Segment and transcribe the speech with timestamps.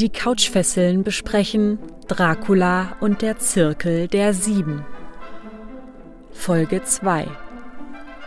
[0.00, 4.82] Die Couchfesseln besprechen Dracula und der Zirkel der Sieben.
[6.32, 7.28] Folge 2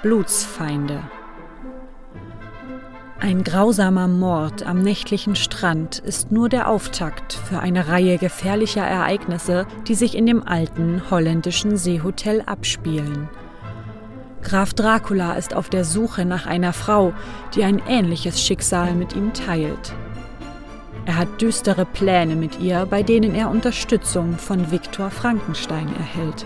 [0.03, 1.01] Blutsfeinde
[3.19, 9.65] Ein grausamer Mord am nächtlichen Strand ist nur der Auftakt für eine Reihe gefährlicher Ereignisse,
[9.87, 13.29] die sich in dem alten holländischen Seehotel abspielen.
[14.43, 17.13] Graf Dracula ist auf der Suche nach einer Frau,
[17.55, 19.95] die ein ähnliches Schicksal mit ihm teilt.
[21.05, 26.45] Er hat düstere Pläne mit ihr, bei denen er Unterstützung von Viktor Frankenstein erhält.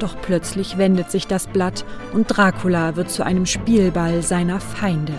[0.00, 5.14] Doch plötzlich wendet sich das Blatt und Dracula wird zu einem Spielball seiner Feinde.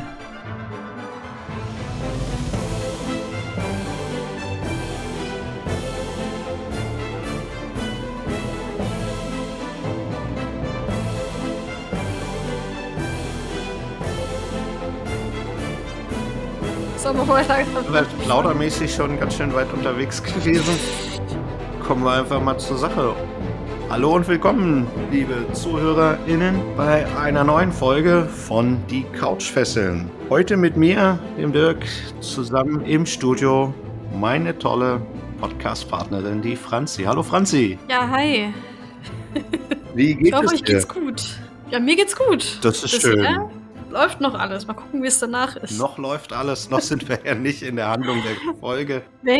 [17.88, 20.78] Vielleicht plaudermäßig schon ganz schön weit unterwegs gewesen.
[21.82, 23.16] Kommen wir einfach mal zur Sache.
[23.90, 30.12] Hallo und willkommen, liebe ZuhörerInnen, bei einer neuen Folge von Die Couchfesseln.
[30.30, 31.86] Heute mit mir, dem Dirk,
[32.20, 33.74] zusammen im Studio
[34.20, 35.02] meine tolle
[35.40, 37.04] Podcast-Partnerin, die Franzi.
[37.04, 37.80] Hallo Franzi.
[37.90, 38.54] Ja, hi.
[39.94, 41.40] Wie geht Ich hoffe, es euch geht's gut.
[41.72, 42.60] Ja, mir geht's gut.
[42.62, 43.16] Das ist schön.
[43.16, 43.50] Bisher
[43.94, 44.68] läuft noch alles.
[44.68, 45.78] Mal gucken, wie es danach ist.
[45.78, 49.04] Noch läuft alles, noch sind wir ja nicht in der Handlung der Folge.
[49.22, 49.40] Nee.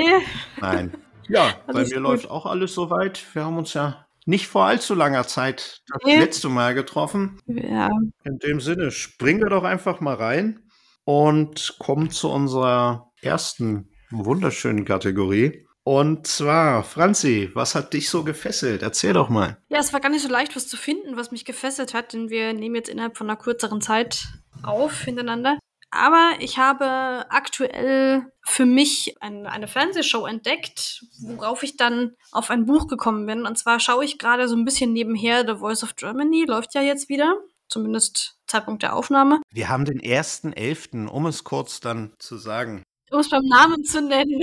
[0.62, 0.94] Nein.
[1.28, 2.04] Ja, bei Alles mir gut.
[2.04, 3.24] läuft auch alles soweit.
[3.34, 6.20] Wir haben uns ja nicht vor allzu langer Zeit das Nee.
[6.20, 7.40] letzte Mal getroffen.
[7.48, 7.90] Ja.
[8.24, 10.60] In dem Sinne, springen wir doch einfach mal rein
[11.06, 15.66] und kommen zu unserer ersten wunderschönen Kategorie.
[15.86, 18.82] Und zwar, Franzi, was hat dich so gefesselt?
[18.84, 19.58] Erzähl doch mal.
[19.70, 22.30] Ja, es war gar nicht so leicht, was zu finden, was mich gefesselt hat, denn
[22.30, 24.28] wir nehmen jetzt innerhalb von einer kürzeren Zeit
[24.64, 25.58] auf hintereinander.
[25.96, 32.66] Aber ich habe aktuell für mich ein, eine Fernsehshow entdeckt, worauf ich dann auf ein
[32.66, 33.46] Buch gekommen bin.
[33.46, 36.82] Und zwar schaue ich gerade so ein bisschen nebenher The Voice of Germany, läuft ja
[36.82, 37.36] jetzt wieder,
[37.70, 39.42] zumindest Zeitpunkt der Aufnahme.
[39.52, 42.82] Wir haben den 1.11., um es kurz dann zu sagen.
[43.12, 44.42] Um es beim Namen zu nennen.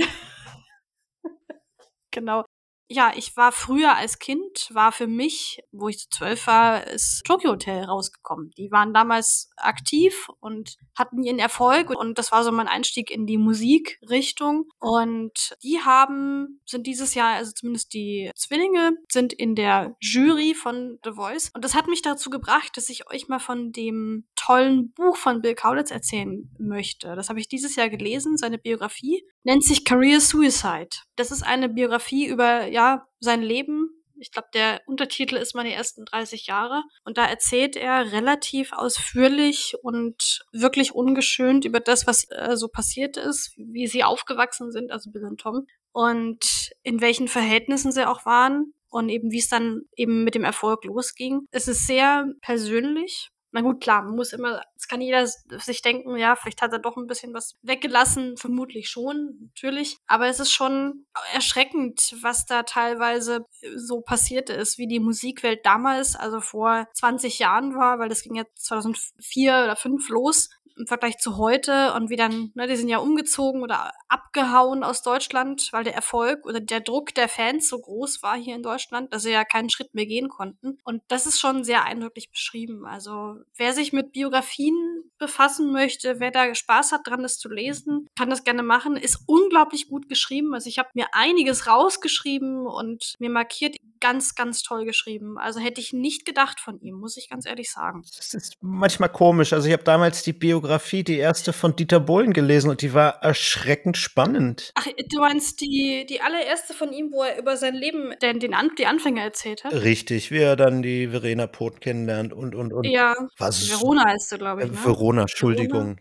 [2.11, 2.45] genau.
[2.93, 7.51] Ja, ich war früher als Kind, war für mich, wo ich zwölf war, ist Tokyo
[7.51, 8.51] Hotel rausgekommen.
[8.57, 13.25] Die waren damals aktiv und hatten ihren Erfolg und das war so mein Einstieg in
[13.25, 14.65] die Musikrichtung.
[14.77, 20.99] Und die haben, sind dieses Jahr, also zumindest die Zwillinge, sind in der Jury von
[21.05, 21.49] The Voice.
[21.53, 25.41] Und das hat mich dazu gebracht, dass ich euch mal von dem tollen Buch von
[25.41, 27.15] Bill Kaulitz erzählen möchte.
[27.15, 29.23] Das habe ich dieses Jahr gelesen, seine Biografie.
[29.43, 30.89] Nennt sich Career Suicide.
[31.15, 32.80] Das ist eine Biografie über, ja,
[33.19, 33.89] sein Leben.
[34.19, 36.83] Ich glaube, der Untertitel ist meine ersten 30 Jahre.
[37.03, 43.17] Und da erzählt er relativ ausführlich und wirklich ungeschönt über das, was äh, so passiert
[43.17, 45.65] ist, wie sie aufgewachsen sind, also Bill und Tom.
[45.91, 48.73] Und in welchen Verhältnissen sie auch waren.
[48.89, 51.47] Und eben, wie es dann eben mit dem Erfolg losging.
[51.51, 53.29] Es ist sehr persönlich.
[53.51, 56.79] Na gut, klar, man muss immer, es kann jeder sich denken, ja, vielleicht hat er
[56.79, 59.97] doch ein bisschen was weggelassen, vermutlich schon, natürlich.
[60.07, 61.05] Aber es ist schon
[61.35, 67.75] erschreckend, was da teilweise so passiert ist, wie die Musikwelt damals, also vor 20 Jahren
[67.75, 72.15] war, weil das ging ja 2004 oder 2005 los im Vergleich zu heute und wie
[72.15, 76.79] dann, ne, die sind ja umgezogen oder abgehauen aus Deutschland, weil der Erfolg oder der
[76.79, 80.05] Druck der Fans so groß war hier in Deutschland, dass sie ja keinen Schritt mehr
[80.05, 80.79] gehen konnten.
[80.83, 82.85] Und das ist schon sehr eindrücklich beschrieben.
[82.85, 84.70] Also wer sich mit Biografien
[85.17, 88.97] befassen möchte, wer da Spaß hat dran, das zu lesen, kann das gerne machen.
[88.97, 90.53] Ist unglaublich gut geschrieben.
[90.53, 95.37] Also ich habe mir einiges rausgeschrieben und mir markiert ganz, ganz toll geschrieben.
[95.37, 98.03] Also hätte ich nicht gedacht von ihm, muss ich ganz ehrlich sagen.
[98.17, 99.53] Das ist manchmal komisch.
[99.53, 103.23] Also ich habe damals die Biografie, die erste von Dieter Bohlen gelesen und die war
[103.23, 104.71] erschreckend spannend.
[104.75, 108.53] Ach, du meinst die, die allererste von ihm, wo er über sein Leben, den, den
[108.53, 109.73] An die Anfänge erzählt hat?
[109.73, 112.85] Richtig, wie er dann die Verena Poth kennenlernt und und und.
[112.85, 113.69] Ja, Was?
[113.69, 114.71] Verona heißt sie, glaube ich.
[114.71, 114.83] Ne?
[114.83, 115.99] Verona, Entschuldigung.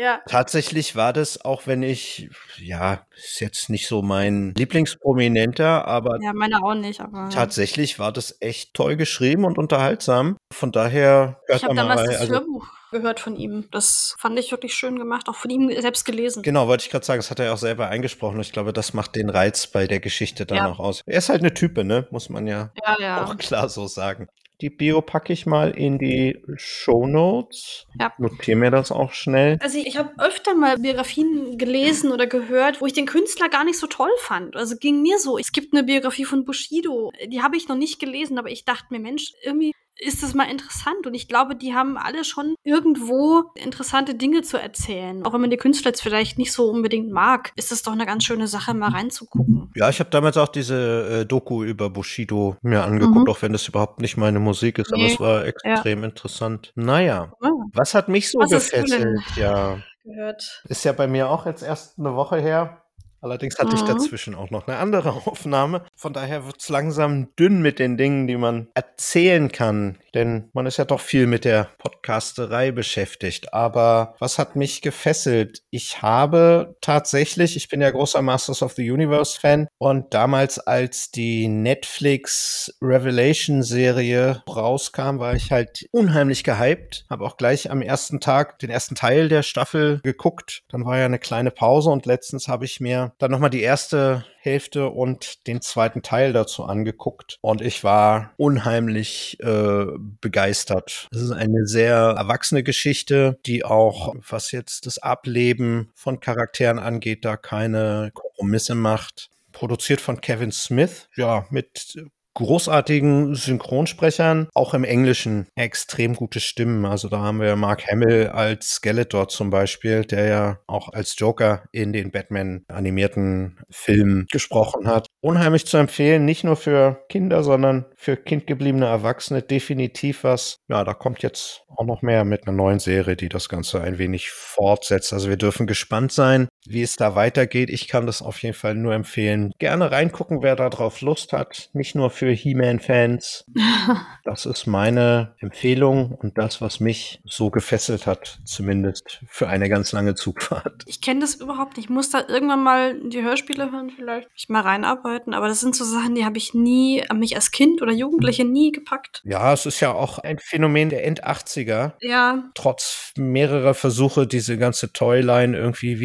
[0.00, 0.22] Ja.
[0.26, 6.32] Tatsächlich war das, auch wenn ich, ja, ist jetzt nicht so mein Lieblingsprominenter, aber ja,
[6.32, 7.28] meine auch nicht, aber.
[7.28, 10.38] tatsächlich war das echt toll geschrieben und unterhaltsam.
[10.54, 13.66] Von daher Ich habe da mal damals das Also, Hörbuch gehört von ihm.
[13.70, 16.42] Das fand ich wirklich schön gemacht, auch von ihm selbst gelesen.
[16.42, 18.36] Genau, wollte ich gerade sagen, das hat er ja auch selber eingesprochen.
[18.36, 20.70] und Ich glaube, das macht den Reiz bei der Geschichte dann Ja.
[20.70, 21.02] auch aus.
[21.06, 22.06] Er ist halt eine Type, ne?
[22.10, 23.24] Muss man ja Ja, ja.
[23.24, 24.28] auch klar so sagen.
[24.60, 27.86] Die Bio packe ich mal in die Show Notes.
[27.98, 28.12] Ja.
[28.18, 29.56] Notiere mir das auch schnell.
[29.62, 33.78] Also ich habe öfter mal Biografien gelesen oder gehört, wo ich den Künstler gar nicht
[33.78, 34.56] so toll fand.
[34.56, 35.38] Also ging mir so.
[35.38, 38.88] Es gibt eine Biografie von Bushido, die habe ich noch nicht gelesen, aber ich dachte
[38.90, 41.06] mir, Mensch, irgendwie ist es mal interessant.
[41.06, 45.24] Und ich glaube, die haben alle schon irgendwo interessante Dinge zu erzählen.
[45.24, 48.06] Auch wenn man die Künstler jetzt vielleicht nicht so unbedingt mag, ist es doch eine
[48.06, 49.70] ganz schöne Sache, mal reinzugucken.
[49.74, 53.28] Ja, ich habe damals auch diese äh, Doku über Bushido mir angeguckt, mhm.
[53.28, 55.02] auch wenn das überhaupt nicht meine Musik ist, nee.
[55.02, 56.04] aber es war extrem ja.
[56.06, 56.72] interessant.
[56.74, 57.50] Naja, ja.
[57.72, 59.20] was hat mich so was gefesselt?
[59.36, 59.78] Ja.
[60.04, 60.62] Gehört.
[60.68, 62.82] Ist ja bei mir auch jetzt erst eine Woche her.
[63.20, 63.86] Allerdings hatte ich mhm.
[63.86, 65.84] dazwischen auch noch eine andere Aufnahme.
[65.94, 69.98] Von daher wird es langsam dünn mit den Dingen, die man erzählen kann.
[70.14, 73.54] Denn man ist ja doch viel mit der Podcasterei beschäftigt.
[73.54, 75.62] Aber was hat mich gefesselt?
[75.70, 81.10] Ich habe tatsächlich, ich bin ja großer Masters of the Universe Fan und damals, als
[81.10, 87.04] die Netflix Revelation Serie rauskam, war ich halt unheimlich gehypt.
[87.08, 90.62] Habe auch gleich am ersten Tag den ersten Teil der Staffel geguckt.
[90.68, 94.24] Dann war ja eine kleine Pause und letztens habe ich mir dann nochmal die erste
[94.40, 97.36] Hälfte und den zweiten Teil dazu angeguckt.
[97.42, 99.86] Und ich war unheimlich äh,
[100.20, 101.08] begeistert.
[101.12, 107.24] Es ist eine sehr erwachsene Geschichte, die auch, was jetzt das Ableben von Charakteren angeht,
[107.24, 109.28] da keine Kompromisse macht.
[109.52, 111.96] Produziert von Kevin Smith, ja, mit
[112.34, 116.84] großartigen Synchronsprechern, auch im Englischen extrem gute Stimmen.
[116.84, 121.64] Also da haben wir Mark Hamill als Skeletor zum Beispiel, der ja auch als Joker
[121.72, 125.06] in den Batman animierten Filmen gesprochen hat.
[125.20, 130.58] Unheimlich zu empfehlen, nicht nur für Kinder, sondern für kindgebliebene Erwachsene definitiv was.
[130.68, 133.98] Ja, da kommt jetzt auch noch mehr mit einer neuen Serie, die das Ganze ein
[133.98, 135.12] wenig fortsetzt.
[135.12, 137.70] Also wir dürfen gespannt sein, wie es da weitergeht.
[137.70, 139.52] Ich kann das auf jeden Fall nur empfehlen.
[139.58, 141.70] Gerne reingucken, wer da drauf Lust hat.
[141.72, 143.46] Nicht nur für He-Man-Fans.
[144.24, 149.92] das ist meine Empfehlung und das, was mich so gefesselt hat, zumindest für eine ganz
[149.92, 150.84] lange Zugfahrt.
[150.86, 151.86] Ich kenne das überhaupt nicht.
[151.86, 155.34] Ich muss da irgendwann mal die Hörspiele hören, vielleicht mich mal reinarbeiten.
[155.34, 158.72] Aber das sind so Sachen, die habe ich nie, mich als Kind oder Jugendliche nie
[158.72, 159.22] gepackt.
[159.24, 161.92] Ja, es ist ja auch ein Phänomen der End-80er.
[162.00, 162.50] Ja.
[162.54, 165.98] Trotz mehrerer Versuche, diese ganze Toyline irgendwie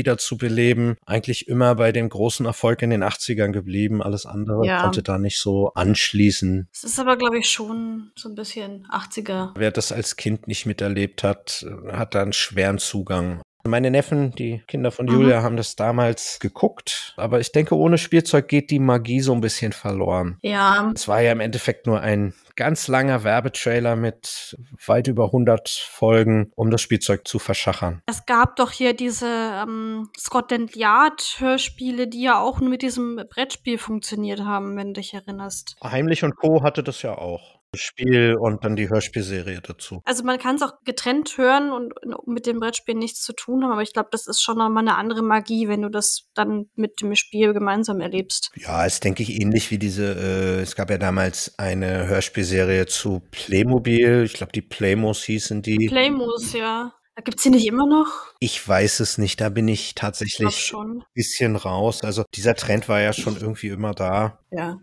[0.45, 4.01] wiederzubeleben, eigentlich immer bei dem großen Erfolg in den 80ern geblieben.
[4.01, 4.81] Alles andere ja.
[4.81, 6.67] konnte da nicht so anschließen.
[6.73, 9.51] Es ist aber, glaube ich, schon so ein bisschen 80er.
[9.55, 13.41] Wer das als Kind nicht miterlebt hat, hat da einen schweren Zugang.
[13.67, 15.43] Meine Neffen, die Kinder von Julia, mhm.
[15.43, 17.13] haben das damals geguckt.
[17.17, 20.37] Aber ich denke, ohne Spielzeug geht die Magie so ein bisschen verloren.
[20.41, 20.91] Ja.
[20.93, 26.51] Es war ja im Endeffekt nur ein ganz langer Werbetrailer mit weit über 100 Folgen,
[26.55, 28.01] um das Spielzeug zu verschachern.
[28.05, 33.19] Es gab doch hier diese ähm, Scotland Yard Hörspiele, die ja auch nur mit diesem
[33.29, 35.75] Brettspiel funktioniert haben, wenn du dich erinnerst.
[35.83, 36.61] Heimlich und Co.
[36.63, 37.54] hatte das ja auch.
[37.77, 40.01] Spiel und dann die Hörspielserie dazu.
[40.05, 41.93] Also man kann es auch getrennt hören und
[42.27, 44.95] mit dem Brettspiel nichts zu tun haben, aber ich glaube, das ist schon nochmal eine
[44.97, 48.51] andere Magie, wenn du das dann mit dem Spiel gemeinsam erlebst.
[48.55, 53.21] Ja, ist, denke ich, ähnlich wie diese, äh, es gab ja damals eine Hörspielserie zu
[53.31, 55.87] Playmobil, ich glaube, die Playmos hießen die.
[55.87, 56.93] Playmos, ja.
[57.23, 58.33] Gibt es die nicht immer noch?
[58.39, 62.03] Ich weiß es nicht, da bin ich tatsächlich ein bisschen raus.
[62.03, 64.39] Also dieser Trend war ja schon irgendwie immer da.
[64.51, 64.79] Ja.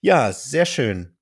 [0.00, 1.15] Ja, sehr schön.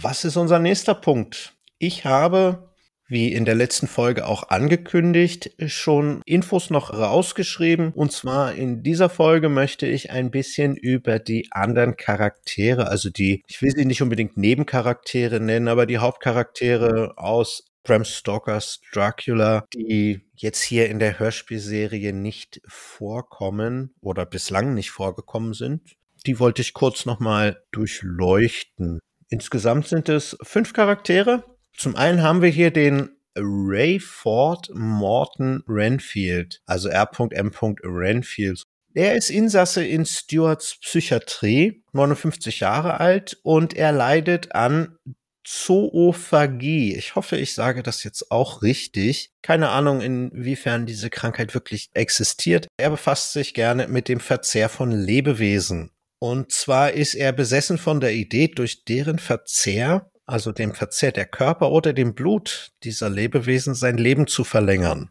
[0.00, 1.54] Was ist unser nächster Punkt?
[1.78, 2.70] Ich habe,
[3.08, 7.92] wie in der letzten Folge auch angekündigt, schon Infos noch rausgeschrieben.
[7.92, 13.42] Und zwar in dieser Folge möchte ich ein bisschen über die anderen Charaktere, also die,
[13.46, 20.22] ich will sie nicht unbedingt Nebencharaktere nennen, aber die Hauptcharaktere aus Bram Stokers Dracula, die
[20.36, 25.94] jetzt hier in der Hörspielserie nicht vorkommen oder bislang nicht vorgekommen sind.
[26.26, 29.00] Die wollte ich kurz nochmal durchleuchten.
[29.28, 31.44] Insgesamt sind es fünf Charaktere.
[31.76, 37.50] Zum einen haben wir hier den Rayford Morton Renfield, also R.M.
[37.82, 38.62] Renfield.
[38.94, 44.96] Er ist Insasse in Stewarts Psychiatrie, 59 Jahre alt und er leidet an
[45.44, 46.94] Zoophagie.
[46.96, 49.30] Ich hoffe, ich sage das jetzt auch richtig.
[49.42, 52.68] Keine Ahnung, inwiefern diese Krankheit wirklich existiert.
[52.76, 55.90] Er befasst sich gerne mit dem Verzehr von Lebewesen.
[56.24, 61.26] Und zwar ist er besessen von der Idee, durch deren Verzehr, also dem Verzehr der
[61.26, 65.10] Körper oder dem Blut dieser Lebewesen, sein Leben zu verlängern.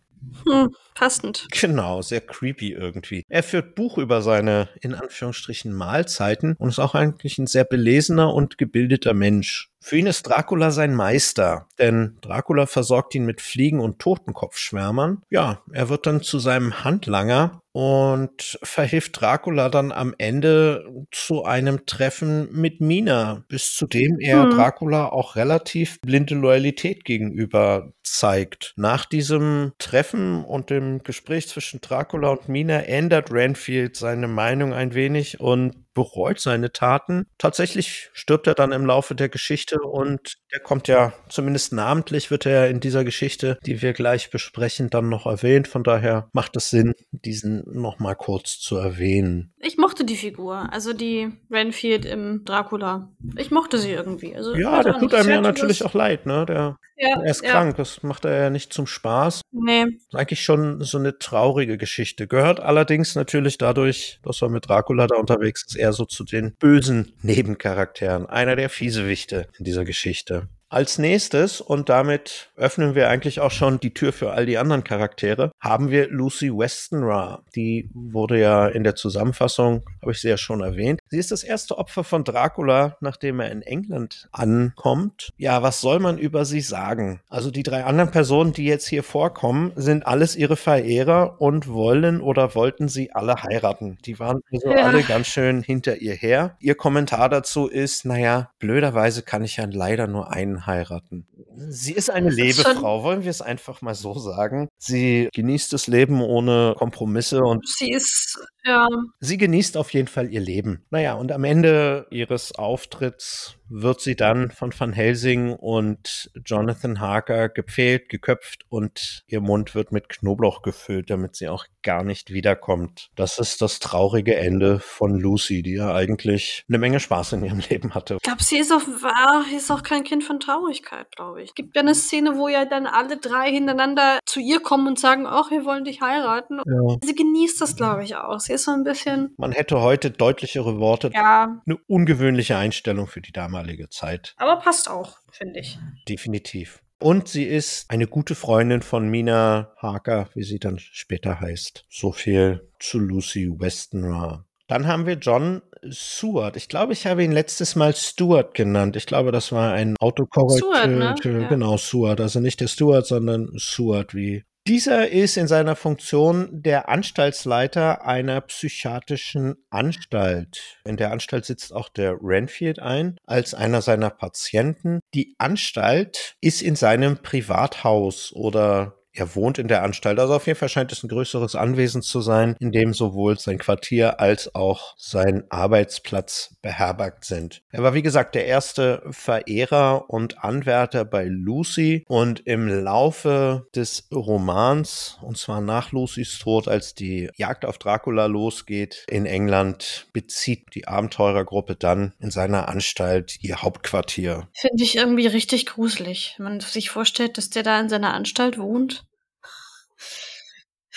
[0.49, 1.47] Hm, passend.
[1.51, 3.25] Genau, sehr creepy irgendwie.
[3.29, 8.33] Er führt Buch über seine, in Anführungsstrichen, Mahlzeiten und ist auch eigentlich ein sehr belesener
[8.33, 9.69] und gebildeter Mensch.
[9.83, 15.23] Für ihn ist Dracula sein Meister, denn Dracula versorgt ihn mit Fliegen und Totenkopfschwärmern.
[15.29, 21.85] Ja, er wird dann zu seinem Handlanger und verhilft Dracula dann am Ende zu einem
[21.85, 24.51] Treffen mit Mina, bis zu dem er hm.
[24.51, 28.73] Dracula auch relativ blinde Loyalität gegenüber zeigt.
[28.77, 34.93] Nach diesem Treffen und dem Gespräch zwischen Dracula und Mina ändert Renfield seine Meinung ein
[34.93, 37.27] wenig und bereut seine Taten.
[37.37, 42.45] Tatsächlich stirbt er dann im Laufe der Geschichte und er kommt ja zumindest namentlich wird
[42.45, 45.67] er in dieser Geschichte, die wir gleich besprechen, dann noch erwähnt.
[45.67, 49.53] Von daher macht es Sinn, diesen noch mal kurz zu erwähnen.
[49.59, 53.11] Ich mochte die Figur, also die Renfield im Dracula.
[53.37, 54.35] Ich mochte sie irgendwie.
[54.35, 56.45] Also, ja, der tut einem ja natürlich auch leid, ne?
[56.45, 57.51] Der, ja, er ist ja.
[57.51, 59.41] krank, das macht er ja nicht zum Spaß.
[59.51, 59.83] Nee.
[59.83, 62.27] Ist eigentlich schon so eine traurige Geschichte.
[62.27, 66.55] Gehört allerdings natürlich dadurch, dass er mit Dracula da unterwegs ist, eher so zu den
[66.55, 68.25] bösen Nebencharakteren.
[68.25, 70.47] Einer der Fiesewichte in dieser Geschichte.
[70.69, 74.83] Als nächstes, und damit öffnen wir eigentlich auch schon die Tür für all die anderen
[74.83, 77.43] Charaktere, haben wir Lucy Westenra.
[77.55, 80.99] Die wurde ja in der Zusammenfassung, habe ich sie ja schon erwähnt.
[81.13, 85.29] Sie ist das erste Opfer von Dracula, nachdem er in England ankommt.
[85.37, 87.21] Ja, was soll man über sie sagen?
[87.29, 92.19] Also die drei anderen Personen, die jetzt hier vorkommen, sind alles ihre Verehrer und wollen
[92.19, 93.99] oder wollten sie alle heiraten.
[94.05, 94.85] Die waren also ja.
[94.87, 96.57] alle ganz schön hinter ihr her.
[96.59, 101.27] Ihr Kommentar dazu ist, naja, blöderweise kann ich ja leider nur einen heiraten.
[101.55, 104.67] Sie ist eine Lebefrau, wollen wir es einfach mal so sagen.
[104.79, 108.87] Sie genießt das Leben ohne Kompromisse und sie ist ja.
[109.19, 110.85] Sie genießt auf jeden Fall ihr Leben.
[110.89, 117.49] Naja, und am Ende ihres Auftritts wird sie dann von Van Helsing und Jonathan Harker
[117.49, 123.09] gepfählt, geköpft und ihr Mund wird mit Knoblauch gefüllt, damit sie auch gar nicht wiederkommt.
[123.15, 127.59] Das ist das traurige Ende von Lucy, die ja eigentlich eine Menge Spaß in ihrem
[127.69, 128.15] Leben hatte.
[128.15, 131.49] Ich glaube, sie ist auch, war, ist auch kein Kind von Traurigkeit, glaube ich.
[131.49, 134.99] Es gibt ja eine Szene, wo ja dann alle drei hintereinander zu ihr kommen und
[134.99, 136.59] sagen, ach, wir wollen dich heiraten.
[136.65, 136.97] Ja.
[137.03, 138.39] Sie genießt das, glaube ich, auch.
[138.39, 139.33] Sie ist so ein bisschen.
[139.37, 141.11] Man hätte heute deutlichere Worte.
[141.13, 141.61] Ja.
[141.65, 144.33] Eine ungewöhnliche Einstellung für die damalige Zeit.
[144.37, 145.77] Aber passt auch, finde ich.
[146.07, 146.81] Definitiv.
[146.99, 151.85] Und sie ist eine gute Freundin von Mina Harker, wie sie dann später heißt.
[151.89, 154.45] So viel zu Lucy Westenra.
[154.67, 156.55] Dann haben wir John Seward.
[156.55, 158.95] Ich glaube, ich habe ihn letztes Mal Stuart genannt.
[158.95, 160.87] Ich glaube, das war ein Autokorrektur.
[160.87, 161.13] Ne?
[161.21, 162.21] Genau, Seward.
[162.21, 168.39] Also nicht der Stuart, sondern Seward wie dieser ist in seiner Funktion der Anstaltsleiter einer
[168.41, 170.79] psychiatrischen Anstalt.
[170.85, 175.01] In der Anstalt sitzt auch der Renfield ein als einer seiner Patienten.
[175.13, 180.19] Die Anstalt ist in seinem Privathaus oder er wohnt in der Anstalt.
[180.19, 183.59] Also auf jeden Fall scheint es ein größeres Anwesen zu sein, in dem sowohl sein
[183.59, 187.61] Quartier als auch sein Arbeitsplatz beherbergt sind.
[187.69, 194.07] Er war, wie gesagt, der erste Verehrer und Anwärter bei Lucy und im Laufe des
[194.11, 200.73] Romans, und zwar nach Lucys Tod, als die Jagd auf Dracula losgeht in England, bezieht
[200.73, 204.47] die Abenteurergruppe dann in seiner Anstalt ihr Hauptquartier.
[204.53, 208.57] Finde ich irgendwie richtig gruselig, wenn man sich vorstellt, dass der da in seiner Anstalt
[208.57, 209.02] wohnt.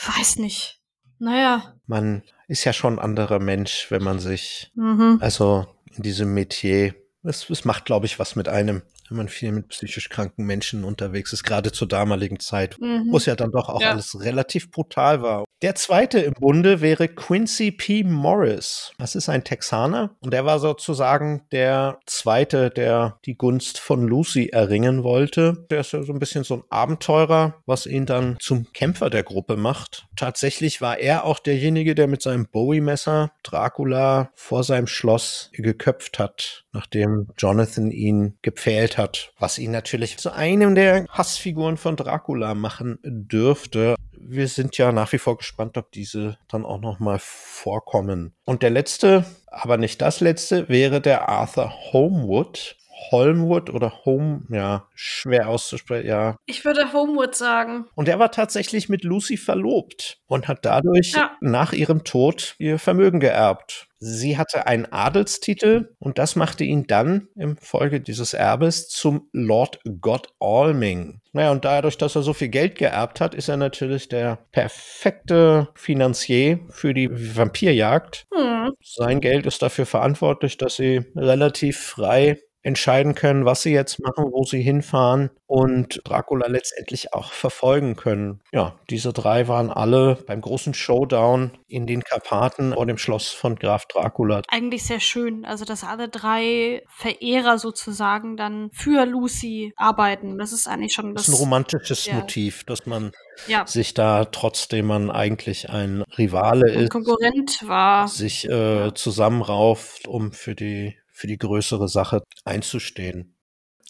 [0.05, 0.81] Weiß nicht.
[1.19, 1.75] Naja.
[1.87, 5.19] Man ist ja schon ein anderer Mensch, wenn man sich, mhm.
[5.21, 9.53] also in diesem Metier, es, es macht, glaube ich, was mit einem wenn man viel
[9.53, 13.09] mit psychisch kranken Menschen unterwegs ist, gerade zur damaligen Zeit, mhm.
[13.11, 13.91] wo es ja dann doch auch ja.
[13.91, 15.45] alles relativ brutal war.
[15.63, 18.05] Der zweite im Bunde wäre Quincy P.
[18.05, 18.93] Morris.
[18.99, 24.49] Das ist ein Texaner und der war sozusagen der zweite, der die Gunst von Lucy
[24.49, 25.67] erringen wollte.
[25.71, 29.23] Der ist ja so ein bisschen so ein Abenteurer, was ihn dann zum Kämpfer der
[29.23, 30.07] Gruppe macht.
[30.15, 36.67] Tatsächlich war er auch derjenige, der mit seinem Bowie-Messer Dracula vor seinem Schloss geköpft hat,
[36.73, 42.99] nachdem Jonathan ihn gepfählt hat, was ihn natürlich zu einem der Hassfiguren von Dracula machen
[43.03, 43.97] dürfte
[44.29, 48.35] wir sind ja nach wie vor gespannt, ob diese dann auch noch mal vorkommen.
[48.45, 52.77] Und der letzte, aber nicht das letzte, wäre der Arthur Homewood.
[53.11, 56.37] Holmwood oder Home, ja, schwer auszusprechen, ja.
[56.47, 57.87] Ich würde Homewood sagen.
[57.95, 61.37] Und er war tatsächlich mit Lucy verlobt und hat dadurch ja.
[61.41, 63.89] nach ihrem Tod ihr Vermögen geerbt.
[63.99, 69.81] Sie hatte einen Adelstitel und das machte ihn dann im Folge dieses Erbes zum Lord
[70.01, 71.21] Godalming.
[71.33, 75.69] Naja, und dadurch, dass er so viel Geld geerbt hat, ist er natürlich der perfekte
[75.75, 78.27] Finanzier für die Vampirjagd.
[78.35, 78.73] Hm.
[78.83, 84.25] Sein Geld ist dafür verantwortlich, dass sie relativ frei entscheiden können, was sie jetzt machen,
[84.33, 88.41] wo sie hinfahren und Dracula letztendlich auch verfolgen können.
[88.53, 93.55] Ja, diese drei waren alle beim großen Showdown in den Karpaten vor dem Schloss von
[93.55, 94.43] Graf Dracula.
[94.49, 100.37] Eigentlich sehr schön, also dass alle drei Verehrer sozusagen dann für Lucy arbeiten.
[100.37, 101.27] Das ist eigentlich schon das.
[101.27, 102.15] das ist ein romantisches ja.
[102.15, 103.13] Motiv, dass man
[103.47, 103.65] ja.
[103.65, 110.33] sich da, trotzdem man eigentlich ein Rivale ein ist, Konkurrent war, sich äh, zusammenrauft, um
[110.33, 113.35] für die für die größere Sache einzustehen.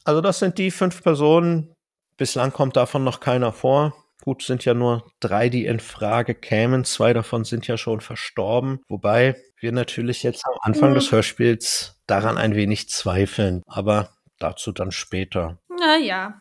[0.05, 1.75] Also das sind die fünf Personen.
[2.17, 3.95] Bislang kommt davon noch keiner vor.
[4.23, 6.85] Gut, sind ja nur drei, die in Frage kämen.
[6.85, 8.81] Zwei davon sind ja schon verstorben.
[8.89, 13.63] Wobei wir natürlich jetzt am Anfang des Hörspiels daran ein wenig zweifeln.
[13.67, 15.59] Aber dazu dann später.
[15.69, 16.41] Naja,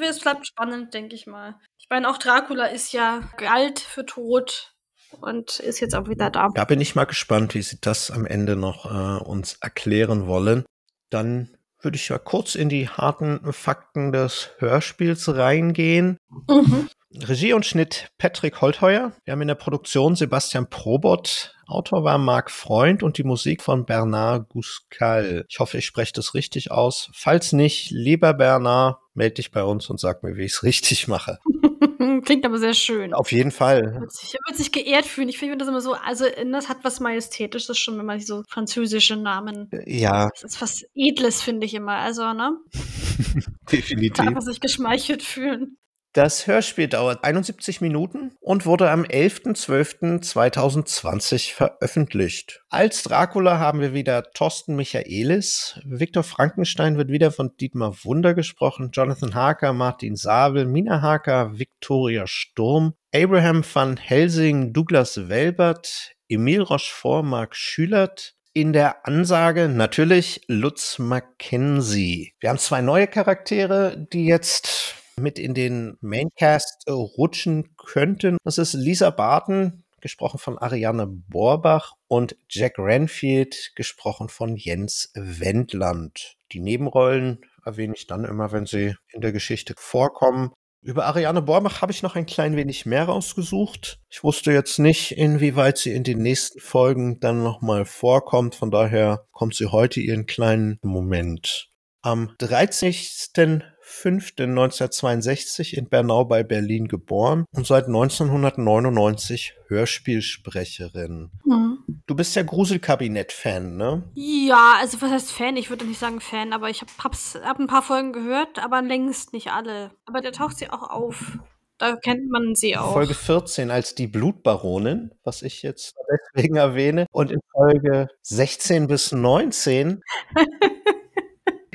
[0.00, 1.56] es bleibt spannend, denke ich mal.
[1.78, 4.74] Ich meine, auch Dracula ist ja alt für tot
[5.20, 6.48] und ist jetzt auch wieder da.
[6.54, 10.64] Da bin ich mal gespannt, wie sie das am Ende noch äh, uns erklären wollen.
[11.10, 16.18] Dann würde ich ja kurz in die harten Fakten des Hörspiels reingehen.
[16.48, 16.88] Mhm.
[17.14, 19.12] Regie und Schnitt Patrick Holtheuer.
[19.24, 21.54] Wir haben in der Produktion Sebastian Probot.
[21.68, 25.44] Autor war Marc Freund und die Musik von Bernard Guscal.
[25.50, 27.10] Ich hoffe, ich spreche das richtig aus.
[27.12, 31.08] Falls nicht, lieber Bernard, melde dich bei uns und sag mir, wie ich es richtig
[31.08, 31.38] mache.
[32.24, 33.12] Klingt aber sehr schön.
[33.12, 34.00] Auf jeden Fall.
[34.00, 35.28] Wird sich, wird sich geehrt fühlen.
[35.28, 39.16] Ich finde das immer so, also das hat was Majestätisches schon, wenn man so französische
[39.16, 39.70] Namen.
[39.84, 40.30] Ja.
[40.30, 41.96] Das ist was Edles, finde ich immer.
[41.96, 42.56] Also, ne?
[43.70, 44.24] Definitiv.
[44.24, 45.76] Darf man sich geschmeichelt fühlen.
[46.18, 52.60] Das Hörspiel dauert 71 Minuten und wurde am 11.12.2020 veröffentlicht.
[52.70, 58.90] Als Dracula haben wir wieder Thorsten Michaelis, Viktor Frankenstein wird wieder von Dietmar Wunder gesprochen,
[58.92, 67.26] Jonathan Harker, Martin Sabel, Mina Harker, Victoria Sturm, Abraham van Helsing, Douglas Welbert, Emil Rochefort,
[67.26, 72.34] Marc Schülert, in der Ansage natürlich Lutz Mackenzie.
[72.40, 78.38] Wir haben zwei neue Charaktere, die jetzt mit in den Maincast äh, rutschen könnten.
[78.44, 86.36] Das ist Lisa Barton, gesprochen von Ariane Borbach und Jack Renfield, gesprochen von Jens Wendland.
[86.52, 90.52] Die Nebenrollen erwähne ich dann immer, wenn sie in der Geschichte vorkommen.
[90.80, 93.98] Über Ariane Borbach habe ich noch ein klein wenig mehr rausgesucht.
[94.08, 98.54] Ich wusste jetzt nicht, inwieweit sie in den nächsten Folgen dann nochmal vorkommt.
[98.54, 101.68] Von daher kommt sie heute ihren kleinen Moment.
[102.00, 103.64] Am 13.
[103.88, 111.30] 5.1962 in Bernau bei Berlin geboren und seit 1999 Hörspielsprecherin.
[111.44, 111.78] Mhm.
[112.06, 114.02] Du bist ja Gruselkabinett-Fan, ne?
[114.14, 115.56] Ja, also was heißt Fan?
[115.56, 119.32] Ich würde nicht sagen Fan, aber ich hab, hab ein paar Folgen gehört, aber längst
[119.32, 119.90] nicht alle.
[120.06, 121.38] Aber der taucht sie auch auf.
[121.78, 122.92] Da kennt man sie auch.
[122.92, 125.94] Folge 14 als die Blutbaronin, was ich jetzt
[126.34, 127.06] deswegen erwähne.
[127.12, 130.02] Und in Folge 16 bis 19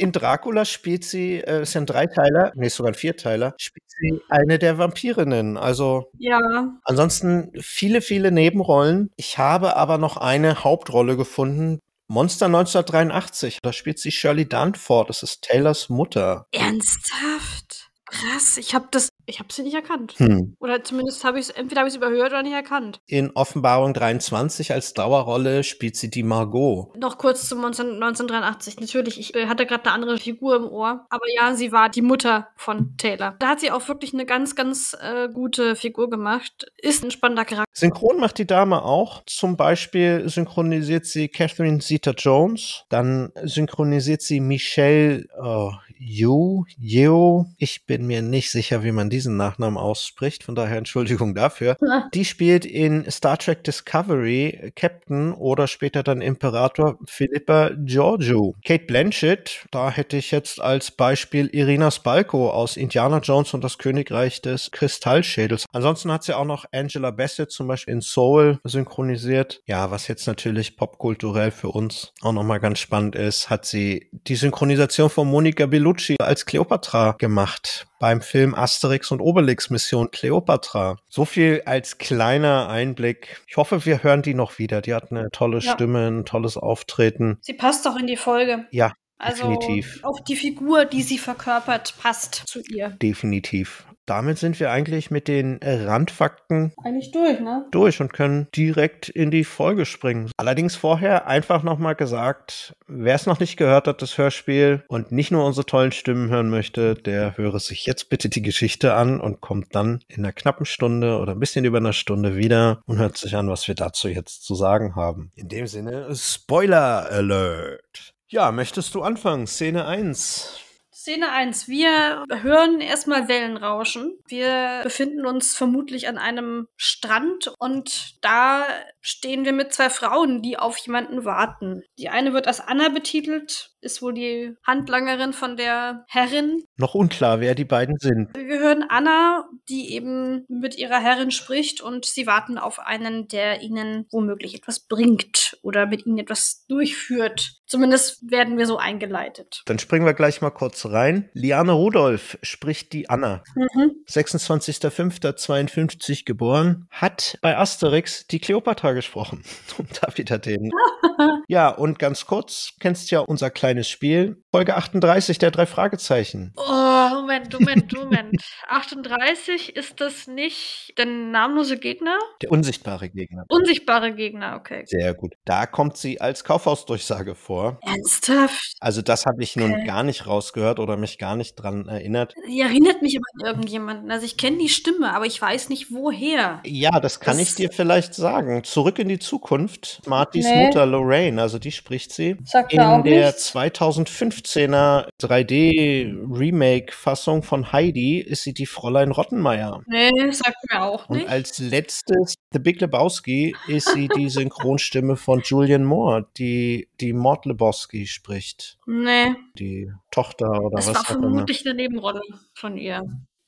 [0.04, 4.20] In Dracula spielt sie, äh, ist ja ein Dreiteiler, nee, sogar ein Vierteiler, spielt sie
[4.28, 5.56] eine der Vampirinnen.
[5.56, 6.42] Also ja.
[6.84, 9.12] ansonsten viele, viele Nebenrollen.
[9.16, 11.80] Ich habe aber noch eine Hauptrolle gefunden.
[12.10, 16.48] Monster 1983, da spielt sie Shirley Dunford, das ist Taylors Mutter.
[16.52, 17.89] Ernsthaft?
[18.06, 20.14] Krass, ich habe das ich habe sie nicht erkannt.
[20.18, 20.56] Hm.
[20.60, 23.00] Oder zumindest habe ich es, entweder habe ich es überhört oder nicht erkannt.
[23.06, 26.96] In Offenbarung 23 als Dauerrolle spielt sie die Margot.
[26.98, 28.80] Noch kurz zum 1983.
[28.80, 31.06] Natürlich, ich äh, hatte gerade eine andere Figur im Ohr.
[31.10, 33.36] Aber ja, sie war die Mutter von Taylor.
[33.40, 36.72] Da hat sie auch wirklich eine ganz, ganz äh, gute Figur gemacht.
[36.78, 37.72] Ist ein spannender Charakter.
[37.74, 39.24] Synchron macht die Dame auch.
[39.26, 42.86] Zum Beispiel synchronisiert sie Catherine Zeta-Jones.
[42.90, 45.72] Dann synchronisiert sie Michelle oh,
[46.06, 47.46] Yu, Yeo.
[47.58, 51.78] Ich bin mir nicht sicher, wie man diesen Nachnamen ausspricht, von daher Entschuldigung dafür.
[52.13, 58.56] Die spielt in Star Trek Discovery Captain oder später dann Imperator Philippa Giorgio.
[58.66, 63.78] Kate Blanchett, da hätte ich jetzt als Beispiel Irina Spalko aus Indiana Jones und das
[63.78, 65.66] Königreich des Kristallschädels.
[65.72, 69.62] Ansonsten hat sie auch noch Angela Bassett zum Beispiel in Soul synchronisiert.
[69.66, 74.36] Ja, was jetzt natürlich popkulturell für uns auch nochmal ganz spannend ist, hat sie die
[74.36, 80.98] Synchronisation von Monica Bellucci als Cleopatra gemacht beim Film Asterix und Obelix Mission Cleopatra.
[81.10, 83.42] So viel als kleiner Einblick.
[83.48, 84.82] Ich hoffe, wir hören die noch wieder.
[84.82, 85.74] Die hat eine tolle ja.
[85.74, 87.38] Stimme, ein tolles Auftreten.
[87.42, 88.66] Sie passt auch in die Folge.
[88.72, 90.00] Ja, also Definitiv.
[90.04, 92.90] Auch die Figur, die sie verkörpert, passt zu ihr.
[93.02, 97.66] Definitiv damit sind wir eigentlich mit den Randfakten eigentlich durch, ne?
[97.72, 100.32] Durch und können direkt in die Folge springen.
[100.38, 105.32] Allerdings vorher einfach nochmal gesagt, wer es noch nicht gehört hat, das Hörspiel und nicht
[105.32, 109.42] nur unsere tollen Stimmen hören möchte, der höre sich jetzt bitte die Geschichte an und
[109.42, 113.18] kommt dann in einer knappen Stunde oder ein bisschen über einer Stunde wieder und hört
[113.18, 115.32] sich an, was wir dazu jetzt zu sagen haben.
[115.36, 118.13] In dem Sinne, Spoiler Alert.
[118.28, 119.48] Ja, möchtest du anfangen?
[119.48, 120.60] Szene 1.
[121.04, 121.68] Szene 1.
[121.68, 124.18] Wir hören erstmal Wellen rauschen.
[124.26, 128.66] Wir befinden uns vermutlich an einem Strand und da
[129.04, 131.84] stehen wir mit zwei Frauen, die auf jemanden warten.
[132.00, 136.63] Die eine wird als Anna betitelt, ist wohl die Handlangerin von der Herrin.
[136.78, 138.34] Noch unklar, wer die beiden sind.
[138.36, 143.62] Wir hören Anna, die eben mit ihrer Herrin spricht und sie warten auf einen, der
[143.62, 147.60] ihnen womöglich etwas bringt oder mit ihnen etwas durchführt.
[147.66, 149.63] Zumindest werden wir so eingeleitet.
[149.66, 151.30] Dann springen wir gleich mal kurz rein.
[151.34, 153.44] Liane Rudolph spricht die Anna.
[153.56, 153.92] Mhm.
[154.08, 159.44] 26.05.52 geboren, hat bei Asterix die Kleopatra gesprochen.
[159.78, 160.72] Und da wieder den.
[161.48, 164.42] ja, und ganz kurz, kennst ja unser kleines Spiel.
[164.52, 166.54] Folge 38 der drei Fragezeichen.
[166.56, 168.42] Oh, Moment, Moment, Moment.
[168.68, 172.18] 38 ist das nicht der namenlose Gegner?
[172.42, 173.46] Der unsichtbare Gegner.
[173.50, 174.84] Unsichtbare Gegner, okay.
[174.86, 175.34] Sehr gut.
[175.46, 177.80] Da kommt sie als Kaufhausdurchsage vor.
[177.82, 178.74] Ernsthaft?
[178.80, 179.68] Also das habe ich okay.
[179.68, 182.34] nun gar nicht rausgehört oder mich gar nicht dran erinnert.
[182.48, 184.12] Die erinnert mich aber an irgendjemanden.
[184.12, 186.62] Also ich kenne die Stimme, aber ich weiß nicht woher.
[186.66, 188.64] Ja, das kann das ich dir vielleicht sagen.
[188.84, 190.02] Zurück in die Zukunft.
[190.08, 190.65] Martys nee.
[190.65, 192.36] Mutter Lorraine, also die spricht sie.
[192.43, 193.56] Sagt in der nichts.
[193.56, 199.84] 2015er 3D-Remake-Fassung von Heidi ist sie die Fräulein Rottenmeier.
[199.88, 201.24] Nee, sagt mir auch nicht.
[201.24, 207.13] Und als letztes The Big Lebowski ist sie die Synchronstimme von Julian Moore, die die
[207.13, 208.80] Mord Lebowski spricht.
[208.86, 209.34] Nee.
[209.58, 211.04] Die Tochter oder das was auch immer.
[211.04, 212.19] Das war vermutlich eine Nebenrolle
[212.54, 213.02] von ihr.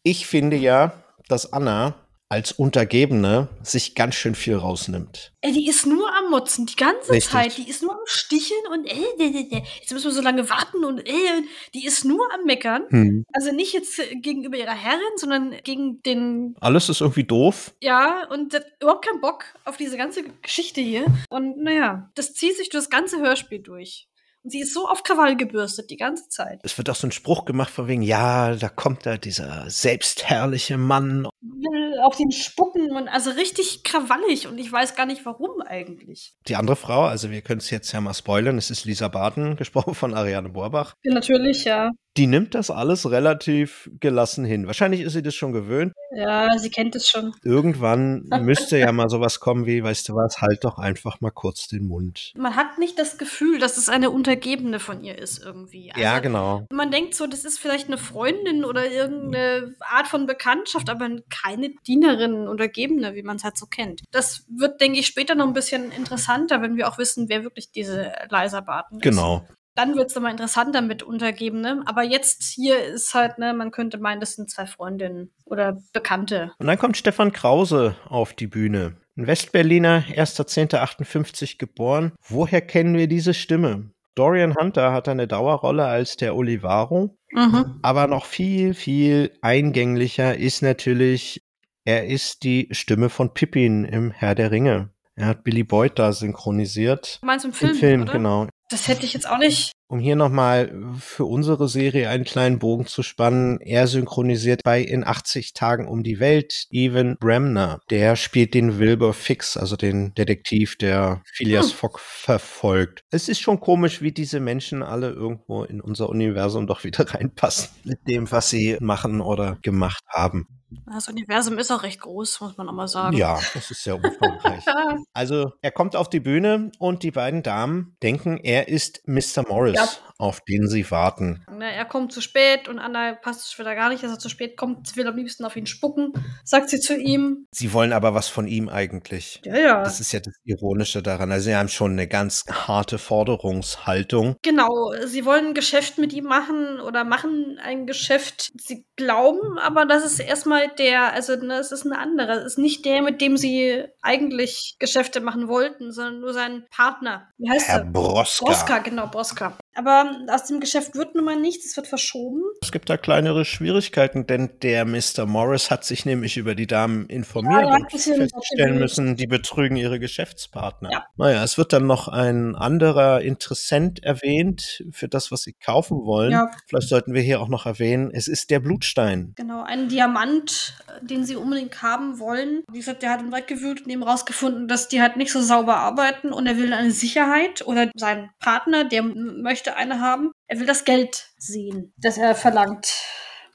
[0.03, 0.93] Ich finde ja,
[1.27, 5.33] dass Anna als Untergebene sich ganz schön viel rausnimmt.
[5.41, 7.31] Ey, die ist nur am Motzen, die ganze Richtig.
[7.31, 7.57] Zeit.
[7.57, 11.43] Die ist nur am Sticheln und äh, jetzt müssen wir so lange warten und äh,
[11.73, 12.83] die ist nur am Meckern.
[12.89, 13.25] Hm.
[13.31, 16.55] Also nicht jetzt gegenüber ihrer Herrin, sondern gegen den.
[16.61, 17.73] Alles ist irgendwie doof.
[17.81, 21.05] Ja, und überhaupt keinen Bock auf diese ganze Geschichte hier.
[21.29, 24.07] Und naja, das zieht sich durch das ganze Hörspiel durch.
[24.45, 26.59] Und sie ist so auf Krawall gebürstet die ganze Zeit.
[26.61, 30.77] Es wird auch so ein Spruch gemacht von wegen, ja, da kommt da dieser selbstherrliche
[30.77, 31.27] Mann.
[31.47, 36.33] Will auf den spucken und also richtig krawallig und ich weiß gar nicht warum eigentlich.
[36.47, 39.55] Die andere Frau, also wir können es jetzt ja mal spoilern, es ist Lisa Barton,
[39.57, 40.95] gesprochen von Ariane Borbach.
[41.03, 41.91] Ja, natürlich, ja.
[42.17, 44.67] Die nimmt das alles relativ gelassen hin.
[44.67, 45.91] Wahrscheinlich ist sie das schon gewöhnt.
[46.15, 47.33] Ja, sie kennt es schon.
[47.43, 51.67] Irgendwann müsste ja mal sowas kommen wie, weißt du was, halt doch einfach mal kurz
[51.67, 52.31] den Mund.
[52.37, 55.91] Man hat nicht das Gefühl, dass es eine Untergebene von ihr ist irgendwie.
[55.91, 56.65] Also, ja, genau.
[56.71, 61.09] Man denkt so, das ist vielleicht eine Freundin oder irgendeine Art von Bekanntschaft, aber
[61.41, 64.03] keine Dienerin, Untergebene, wie man es halt so kennt.
[64.11, 67.71] Das wird, denke ich, später noch ein bisschen interessanter, wenn wir auch wissen, wer wirklich
[67.71, 69.03] diese Liza Barton ist.
[69.03, 69.45] Genau
[69.75, 71.83] dann wird es nochmal interessanter mit untergeben, ne?
[71.85, 76.53] Aber jetzt hier ist halt, ne, man könnte meinen, das sind zwei Freundinnen oder Bekannte.
[76.57, 78.95] Und dann kommt Stefan Krause auf die Bühne.
[79.17, 82.13] Ein Westberliner, 1.10.58 geboren.
[82.27, 83.91] Woher kennen wir diese Stimme?
[84.15, 87.17] Dorian Hunter hat eine Dauerrolle als der Olivaro.
[87.31, 87.79] Mhm.
[87.81, 91.43] Aber noch viel, viel eingänglicher ist natürlich,
[91.83, 94.89] er ist die Stimme von Pippin im Herr der Ringe.
[95.15, 97.19] Er hat Billy Boyd da synchronisiert.
[97.21, 97.71] Du meinst im Film?
[97.71, 98.13] Im Film, oder?
[98.13, 98.47] genau.
[98.69, 99.71] Das hätte ich jetzt auch nicht.
[99.87, 105.05] Um hier nochmal für unsere Serie einen kleinen Bogen zu spannen, er synchronisiert bei In
[105.05, 107.79] 80 Tagen um die Welt Evan Bremner.
[107.91, 111.77] Der spielt den Wilbur Fix, also den Detektiv, der Phileas hm.
[111.77, 113.03] Fogg verfolgt.
[113.11, 117.69] Es ist schon komisch, wie diese Menschen alle irgendwo in unser Universum doch wieder reinpassen
[117.83, 120.47] mit dem, was sie machen oder gemacht haben.
[120.87, 123.15] Das Universum ist auch recht groß, muss man auch mal sagen.
[123.15, 124.63] Ja, das ist sehr umfangreich.
[125.13, 129.47] also, er kommt auf die Bühne und die beiden Damen denken, er ist Mr.
[129.47, 129.87] Morris, ja.
[130.17, 131.43] auf den sie warten.
[131.51, 134.29] Na, er kommt zu spät und Anna passt es wieder gar nicht, dass er zu
[134.29, 134.87] spät kommt.
[134.87, 137.47] Sie will am liebsten auf ihn spucken, sagt sie zu ihm.
[137.51, 139.41] Sie wollen aber was von ihm eigentlich.
[139.45, 139.83] Ja, ja.
[139.83, 141.31] Das ist ja das Ironische daran.
[141.31, 144.35] Also, sie haben schon eine ganz harte Forderungshaltung.
[144.41, 148.51] Genau, sie wollen ein Geschäft mit ihm machen oder machen ein Geschäft.
[148.59, 152.37] Sie glauben aber, dass es erstmal der, also ne, es ist ein anderer.
[152.37, 157.27] Es ist nicht der, mit dem sie eigentlich Geschäfte machen wollten, sondern nur sein Partner.
[157.37, 157.85] Wie heißt Herr er?
[157.85, 158.45] Broska.
[158.45, 159.57] Broska, genau, Broska.
[159.75, 162.41] Aber aus dem Geschäft wird nun mal nichts, es wird verschoben.
[162.61, 165.25] Es gibt da kleinere Schwierigkeiten, denn der Mr.
[165.25, 169.99] Morris hat sich nämlich über die Damen informiert ja, und feststellen müssen, die betrügen ihre
[169.99, 170.91] Geschäftspartner.
[170.91, 171.05] Ja.
[171.17, 176.31] Naja, es wird dann noch ein anderer Interessent erwähnt für das, was sie kaufen wollen.
[176.31, 176.51] Ja.
[176.67, 179.33] Vielleicht sollten wir hier auch noch erwähnen, es ist der Blutstein.
[179.35, 182.63] Genau, ein Diamant, den sie unbedingt haben wollen.
[182.71, 185.41] Wie gesagt, der hat im Dreck gewühlt und eben rausgefunden, dass die halt nicht so
[185.41, 190.31] sauber arbeiten und er will eine Sicherheit oder sein Partner, der möchte möchte eine haben.
[190.47, 192.93] Er will das Geld sehen, das er verlangt.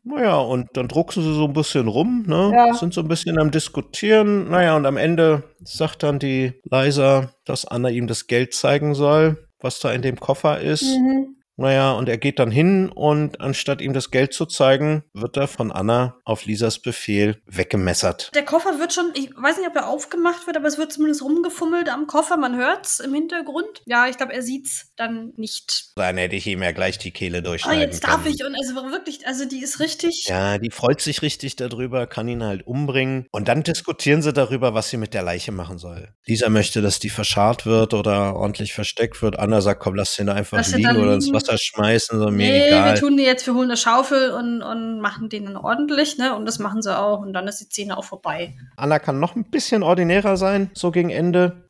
[0.02, 2.52] Naja, und dann drucksen sie so ein bisschen rum, ne?
[2.54, 2.74] Ja.
[2.74, 4.48] Sind so ein bisschen am Diskutieren.
[4.48, 9.46] Naja, und am Ende sagt dann die Leiser, dass Anna ihm das Geld zeigen soll,
[9.60, 10.84] was da in dem Koffer ist.
[10.84, 11.36] Mhm.
[11.60, 15.46] Naja, und er geht dann hin und anstatt ihm das Geld zu zeigen, wird er
[15.46, 18.30] von Anna auf Lisas Befehl weggemessert.
[18.34, 21.22] Der Koffer wird schon, ich weiß nicht, ob er aufgemacht wird, aber es wird zumindest
[21.22, 22.38] rumgefummelt am Koffer.
[22.38, 23.82] Man hört es im Hintergrund.
[23.84, 25.92] Ja, ich glaube, er sieht es dann nicht.
[25.96, 28.42] Dann hätte ich ihm ja gleich die Kehle durchschneiden Oh, jetzt darf ich.
[28.42, 30.24] Und also wirklich, also die ist richtig.
[30.28, 33.26] Ja, die freut sich richtig darüber, kann ihn halt umbringen.
[33.32, 36.14] Und dann diskutieren sie darüber, was sie mit der Leiche machen soll.
[36.26, 39.38] Lisa möchte, dass die verscharrt wird oder ordentlich versteckt wird.
[39.38, 42.18] Anna sagt, komm, lass den einfach lass liegen oder ins Wasser schmeißen.
[42.18, 42.94] So, mir nee, egal.
[42.94, 46.34] wir tun die jetzt, wir holen eine Schaufel und, und machen den dann ordentlich, ne?
[46.34, 47.20] Und das machen sie auch.
[47.20, 48.54] Und dann ist die Szene auch vorbei.
[48.76, 51.64] Anna kann noch ein bisschen ordinärer sein, so gegen Ende.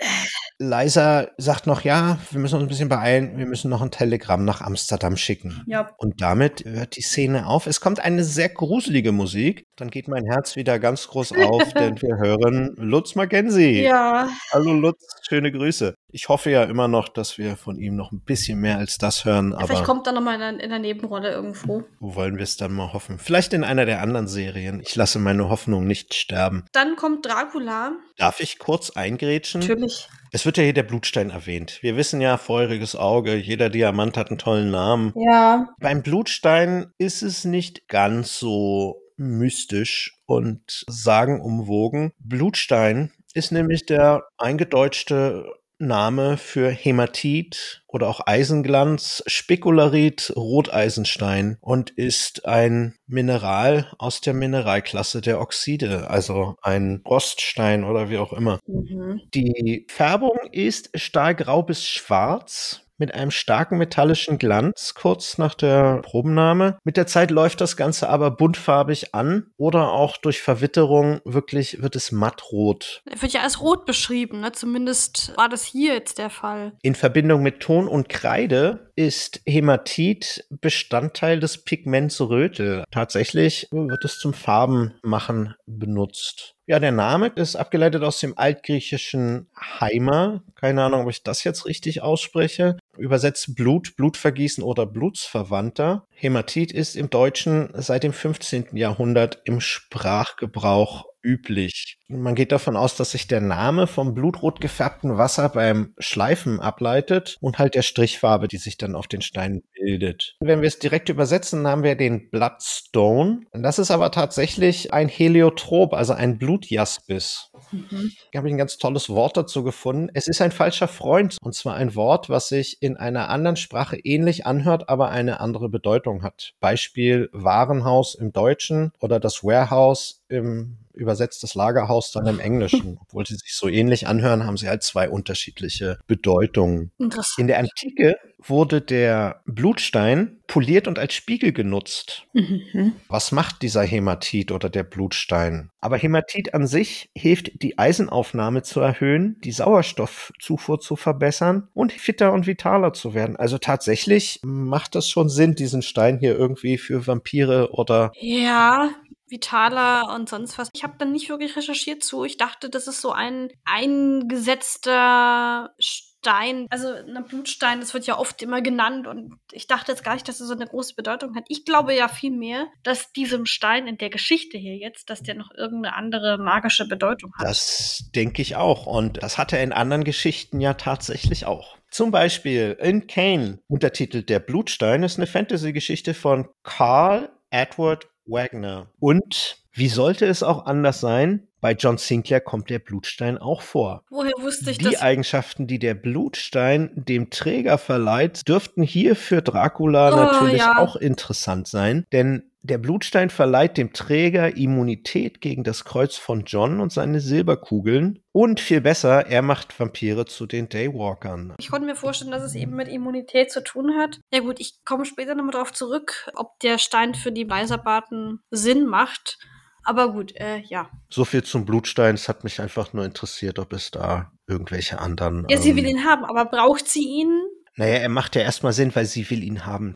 [0.61, 4.45] Liza sagt noch, ja, wir müssen uns ein bisschen beeilen, wir müssen noch ein Telegramm
[4.45, 5.63] nach Amsterdam schicken.
[5.67, 5.91] Ja.
[5.97, 7.67] Und damit hört die Szene auf.
[7.67, 9.65] Es kommt eine sehr gruselige Musik.
[9.77, 13.83] Dann geht mein Herz wieder ganz groß auf, denn wir hören Lutz Mackenzie.
[13.83, 14.29] Ja.
[14.53, 15.95] Hallo Lutz, schöne Grüße.
[16.13, 19.25] Ich hoffe ja immer noch, dass wir von ihm noch ein bisschen mehr als das
[19.25, 19.53] hören.
[19.53, 21.85] Ja, vielleicht kommt er noch mal in, in der Nebenrolle irgendwo.
[21.99, 23.19] Wo wollen wir es dann mal hoffen?
[23.19, 24.81] Vielleicht in einer der anderen Serien.
[24.81, 26.65] Ich lasse meine Hoffnung nicht sterben.
[26.73, 27.93] Dann kommt Dracula.
[28.17, 29.61] Darf ich kurz eingrätschen?
[29.61, 30.09] Natürlich.
[30.33, 31.79] Es wird ja hier der Blutstein erwähnt.
[31.83, 35.13] Wir wissen ja, feuriges Auge, jeder Diamant hat einen tollen Namen.
[35.17, 35.69] Ja.
[35.81, 42.13] Beim Blutstein ist es nicht ganz so mystisch und sagenumwogen.
[42.19, 45.47] Blutstein ist nämlich der eingedeutschte
[45.81, 55.21] Name für Hämatit oder auch Eisenglanz, Spekularit, Roteisenstein und ist ein Mineral aus der Mineralklasse
[55.21, 58.61] der Oxide, also ein Roststein oder wie auch immer.
[58.67, 59.23] Mhm.
[59.35, 66.79] Die Färbung ist stahlgrau bis schwarz mit einem starken metallischen Glanz kurz nach der Probennahme.
[66.85, 71.97] Mit der Zeit läuft das Ganze aber buntfarbig an oder auch durch Verwitterung wirklich wird
[71.97, 73.03] es mattrot.
[73.11, 74.53] Er wird ja als rot beschrieben, ne?
[74.53, 76.73] zumindest war das hier jetzt der Fall.
[76.83, 82.85] In Verbindung mit Ton und Kreide ist Hämatit Bestandteil des Pigments Rötel.
[82.91, 86.55] Tatsächlich wird es zum Farbenmachen benutzt.
[86.71, 89.49] Ja, der Name ist abgeleitet aus dem altgriechischen
[89.81, 90.45] Heimer.
[90.55, 92.79] Keine Ahnung, ob ich das jetzt richtig ausspreche.
[92.97, 96.05] Übersetzt Blut, Blutvergießen oder Blutsverwandter.
[96.15, 98.77] Hämatit ist im Deutschen seit dem 15.
[98.77, 101.97] Jahrhundert im Sprachgebrauch üblich.
[102.09, 107.37] Man geht davon aus, dass sich der Name vom blutrot gefärbten Wasser beim Schleifen ableitet
[107.41, 110.37] und halt der Strichfarbe, die sich dann auf den Steinen bildet.
[110.41, 113.43] Wenn wir es direkt übersetzen, haben wir den Bloodstone.
[113.53, 117.51] Das ist aber tatsächlich ein Heliotrop, also ein Blutjaspis.
[117.71, 118.13] Mhm.
[118.33, 120.09] Da habe ich ein ganz tolles Wort dazu gefunden.
[120.15, 123.99] Es ist ein falscher Freund und zwar ein Wort, was sich in einer anderen Sprache
[123.99, 126.55] ähnlich anhört, aber eine andere Bedeutung hat.
[126.61, 132.99] Beispiel Warenhaus im Deutschen oder das Warehouse im übersetzt das Lagerhaus dann im Englischen.
[133.03, 136.91] Obwohl sie sich so ähnlich anhören, haben sie halt zwei unterschiedliche Bedeutungen.
[137.37, 142.27] In der Antike wurde der Blutstein poliert und als Spiegel genutzt.
[142.33, 142.93] Mhm.
[143.09, 145.71] Was macht dieser Hämatit oder der Blutstein?
[145.81, 152.33] Aber Hämatit an sich hilft, die Eisenaufnahme zu erhöhen, die Sauerstoffzufuhr zu verbessern und fitter
[152.33, 153.37] und vitaler zu werden.
[153.37, 158.13] Also tatsächlich macht das schon Sinn, diesen Stein hier irgendwie für Vampire oder.
[158.19, 158.91] Ja,
[159.31, 160.71] vitaler und sonst was.
[160.75, 162.25] Ich habe dann nicht wirklich recherchiert zu.
[162.25, 168.43] Ich dachte, das ist so ein eingesetzter Stein, also ein Blutstein, das wird ja oft
[168.43, 171.45] immer genannt und ich dachte jetzt gar nicht, dass es so eine große Bedeutung hat.
[171.49, 175.51] Ich glaube ja vielmehr, dass diesem Stein in der Geschichte hier jetzt, dass der noch
[175.57, 177.47] irgendeine andere magische Bedeutung hat.
[177.47, 181.79] Das denke ich auch und das hat er in anderen Geschichten ja tatsächlich auch.
[181.91, 188.89] Zum Beispiel in Kane, untertitelt Der Blutstein, ist eine Fantasy-Geschichte von Carl Edward Wagner.
[188.99, 191.47] Und wie sollte es auch anders sein?
[191.61, 194.03] Bei John Sinclair kommt der Blutstein auch vor.
[194.09, 194.93] Woher wusste ich die das?
[194.95, 200.79] Die Eigenschaften, die der Blutstein dem Träger verleiht, dürften hier für Dracula oh, natürlich ja.
[200.79, 206.81] auch interessant sein, denn der Blutstein verleiht dem Träger Immunität gegen das Kreuz von John
[206.81, 208.23] und seine Silberkugeln.
[208.33, 211.55] Und viel besser, er macht Vampire zu den Daywalkern.
[211.59, 214.21] Ich konnte mir vorstellen, dass es eben mit Immunität zu tun hat.
[214.33, 218.87] Ja gut, ich komme später nochmal darauf zurück, ob der Stein für die Weiserbarten Sinn
[218.87, 219.39] macht.
[219.83, 220.91] Aber gut, äh, ja.
[221.09, 222.15] So viel zum Blutstein.
[222.15, 225.47] Es hat mich einfach nur interessiert, ob es da irgendwelche anderen.
[225.49, 227.41] Ja, sie will ähm, ihn haben, aber braucht sie ihn?
[227.77, 229.95] Naja, er macht ja erstmal Sinn, weil sie will ihn haben.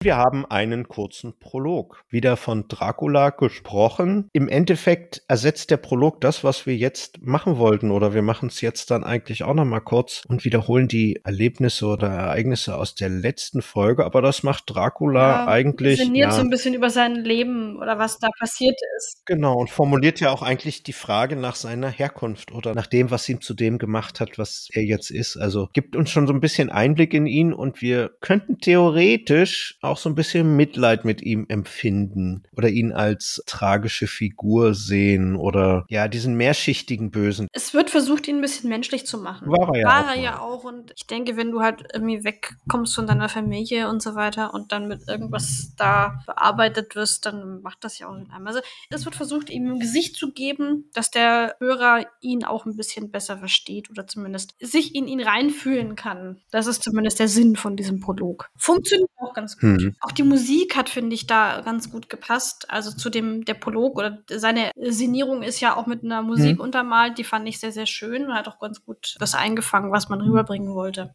[0.00, 2.04] Wir haben einen kurzen Prolog.
[2.08, 4.30] Wieder von Dracula gesprochen.
[4.32, 7.90] Im Endeffekt ersetzt der Prolog das, was wir jetzt machen wollten.
[7.90, 12.06] Oder wir machen es jetzt dann eigentlich auch nochmal kurz und wiederholen die Erlebnisse oder
[12.10, 14.04] Ereignisse aus der letzten Folge.
[14.04, 15.98] Aber das macht Dracula ja, eigentlich.
[15.98, 19.26] Sinniert ja, so ein bisschen über sein Leben oder was da passiert ist.
[19.26, 19.56] Genau.
[19.56, 23.40] Und formuliert ja auch eigentlich die Frage nach seiner Herkunft oder nach dem, was ihm
[23.40, 25.36] zu dem gemacht hat, was er jetzt ist.
[25.36, 29.98] Also gibt uns schon so ein bisschen Einblick in ihn und wir könnten theoretisch auch
[29.98, 36.08] so ein bisschen Mitleid mit ihm empfinden oder ihn als tragische Figur sehen oder ja,
[36.08, 37.48] diesen mehrschichtigen Bösen.
[37.52, 39.48] Es wird versucht, ihn ein bisschen menschlich zu machen.
[39.48, 40.64] War er ja, War auch, er ja auch.
[40.64, 44.72] Und ich denke, wenn du halt irgendwie wegkommst von deiner Familie und so weiter und
[44.72, 48.46] dann mit irgendwas da bearbeitet wirst, dann macht das ja auch in einem.
[48.46, 52.76] Also es wird versucht, ihm ein Gesicht zu geben, dass der Hörer ihn auch ein
[52.76, 56.40] bisschen besser versteht oder zumindest sich in ihn reinfühlen kann.
[56.50, 58.50] Das ist zumindest der Sinn von diesem Prolog.
[58.56, 59.62] Funktioniert auch ganz gut.
[59.62, 59.77] Hm.
[60.00, 62.66] Auch die Musik hat, finde ich, da ganz gut gepasst.
[62.68, 66.60] Also zu dem, der Prolog oder seine Sinierung ist ja auch mit einer Musik hm.
[66.60, 67.18] untermalt.
[67.18, 70.20] Die fand ich sehr, sehr schön und hat auch ganz gut das eingefangen, was man
[70.20, 71.14] rüberbringen wollte.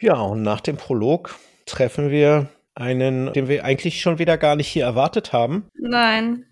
[0.00, 4.68] Ja, und nach dem Prolog treffen wir einen, den wir eigentlich schon wieder gar nicht
[4.68, 5.68] hier erwartet haben.
[5.74, 6.46] Nein.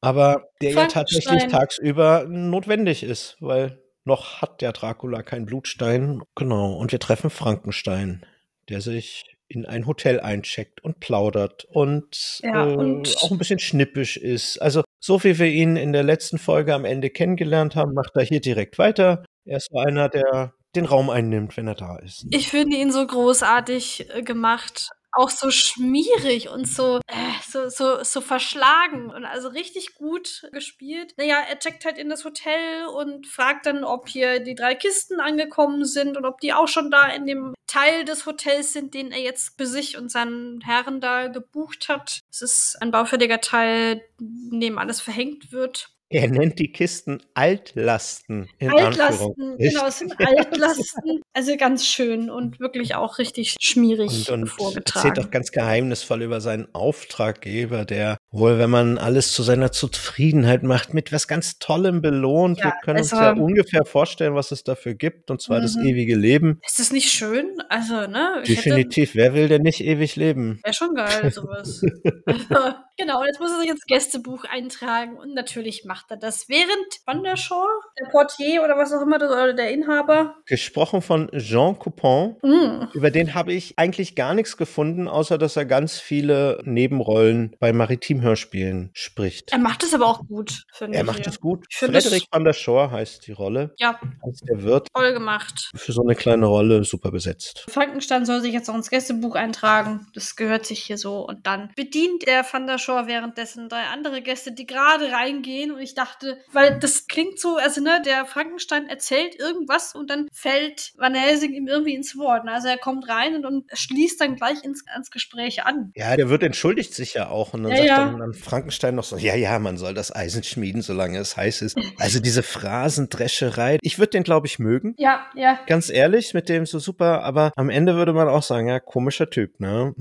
[0.00, 6.22] Aber der ja tatsächlich tagsüber notwendig ist, weil noch hat der Dracula keinen Blutstein.
[6.34, 6.74] Genau.
[6.74, 8.24] Und wir treffen Frankenstein,
[8.68, 13.58] der sich in ein Hotel eincheckt und plaudert und, ja, äh, und auch ein bisschen
[13.58, 14.58] schnippisch ist.
[14.58, 18.24] Also so wie wir ihn in der letzten Folge am Ende kennengelernt haben, macht er
[18.24, 19.24] hier direkt weiter.
[19.44, 22.26] Er ist so einer, der den Raum einnimmt, wenn er da ist.
[22.30, 27.14] Ich finde ihn so großartig äh, gemacht auch so schmierig und so, äh,
[27.48, 31.14] so, so, so verschlagen und also richtig gut gespielt.
[31.16, 35.20] Naja, er checkt halt in das Hotel und fragt dann, ob hier die drei Kisten
[35.20, 39.10] angekommen sind und ob die auch schon da in dem Teil des Hotels sind, den
[39.10, 42.20] er jetzt für sich und seinen Herren da gebucht hat.
[42.30, 45.95] Es ist ein baufälliger Teil, in dem alles verhängt wird.
[46.08, 48.48] Er nennt die Kisten Altlasten.
[48.60, 51.20] Altlasten, genau, es sind Altlasten.
[51.32, 55.08] Also ganz schön und wirklich auch richtig schmierig und, und vorgetragen.
[55.08, 60.62] erzählt auch ganz geheimnisvoll über seinen Auftraggeber, der wohl, wenn man alles zu seiner Zufriedenheit
[60.62, 62.58] macht, mit was ganz Tollem belohnt.
[62.58, 65.74] Ja, Wir können also, uns ja ungefähr vorstellen, was es dafür gibt, und zwar das
[65.74, 65.86] mhm.
[65.86, 66.60] ewige Leben.
[66.64, 67.60] Ist das nicht schön?
[67.68, 68.42] Also, ne?
[68.46, 69.10] Definitiv.
[69.10, 70.60] Hätte, Wer will denn nicht ewig leben?
[70.62, 71.80] Wäre schon geil, sowas.
[72.96, 76.46] genau, jetzt muss er sich ins Gästebuch eintragen und natürlich macht macht er das?
[76.50, 77.64] Während Van der Shaw,
[77.98, 80.34] der Portier oder was auch immer, oder der Inhaber?
[80.44, 82.36] Gesprochen von Jean Coupon.
[82.42, 82.88] Mm.
[82.92, 87.72] Über den habe ich eigentlich gar nichts gefunden, außer dass er ganz viele Nebenrollen bei
[87.72, 89.52] Maritim-Hörspielen spricht.
[89.52, 90.98] Er macht es aber auch gut, finde ich.
[90.98, 91.64] Er macht es gut.
[91.72, 93.74] Frederik van der Shaw heißt die Rolle.
[93.78, 93.98] Ja.
[94.22, 94.88] Als der Wirt.
[94.92, 95.70] Toll gemacht.
[95.74, 97.64] Für so eine kleine Rolle super besetzt.
[97.70, 100.06] Frankenstein soll sich jetzt auch ins Gästebuch eintragen.
[100.14, 101.26] Das gehört sich hier so.
[101.26, 105.72] Und dann bedient der van der Shaw währenddessen drei andere Gäste, die gerade reingehen.
[105.72, 110.28] Und ich dachte, weil das klingt so, also ne, der Frankenstein erzählt irgendwas und dann
[110.32, 112.42] fällt Van Helsing ihm irgendwie ins Wort.
[112.46, 115.92] Also er kommt rein und, und schließt dann gleich ins, ins Gespräch an.
[115.94, 118.06] Ja, der wird entschuldigt sich ja auch und dann ja, sagt ja.
[118.06, 121.62] Dann, dann, Frankenstein noch so, ja, ja, man soll das Eisen schmieden, solange es heiß
[121.62, 121.76] ist.
[121.98, 124.94] Also diese Phrasendrescherei, ich würde den, glaube ich, mögen.
[124.98, 125.58] Ja, ja.
[125.66, 129.30] Ganz ehrlich, mit dem so super, aber am Ende würde man auch sagen, ja, komischer
[129.30, 129.94] Typ, ne?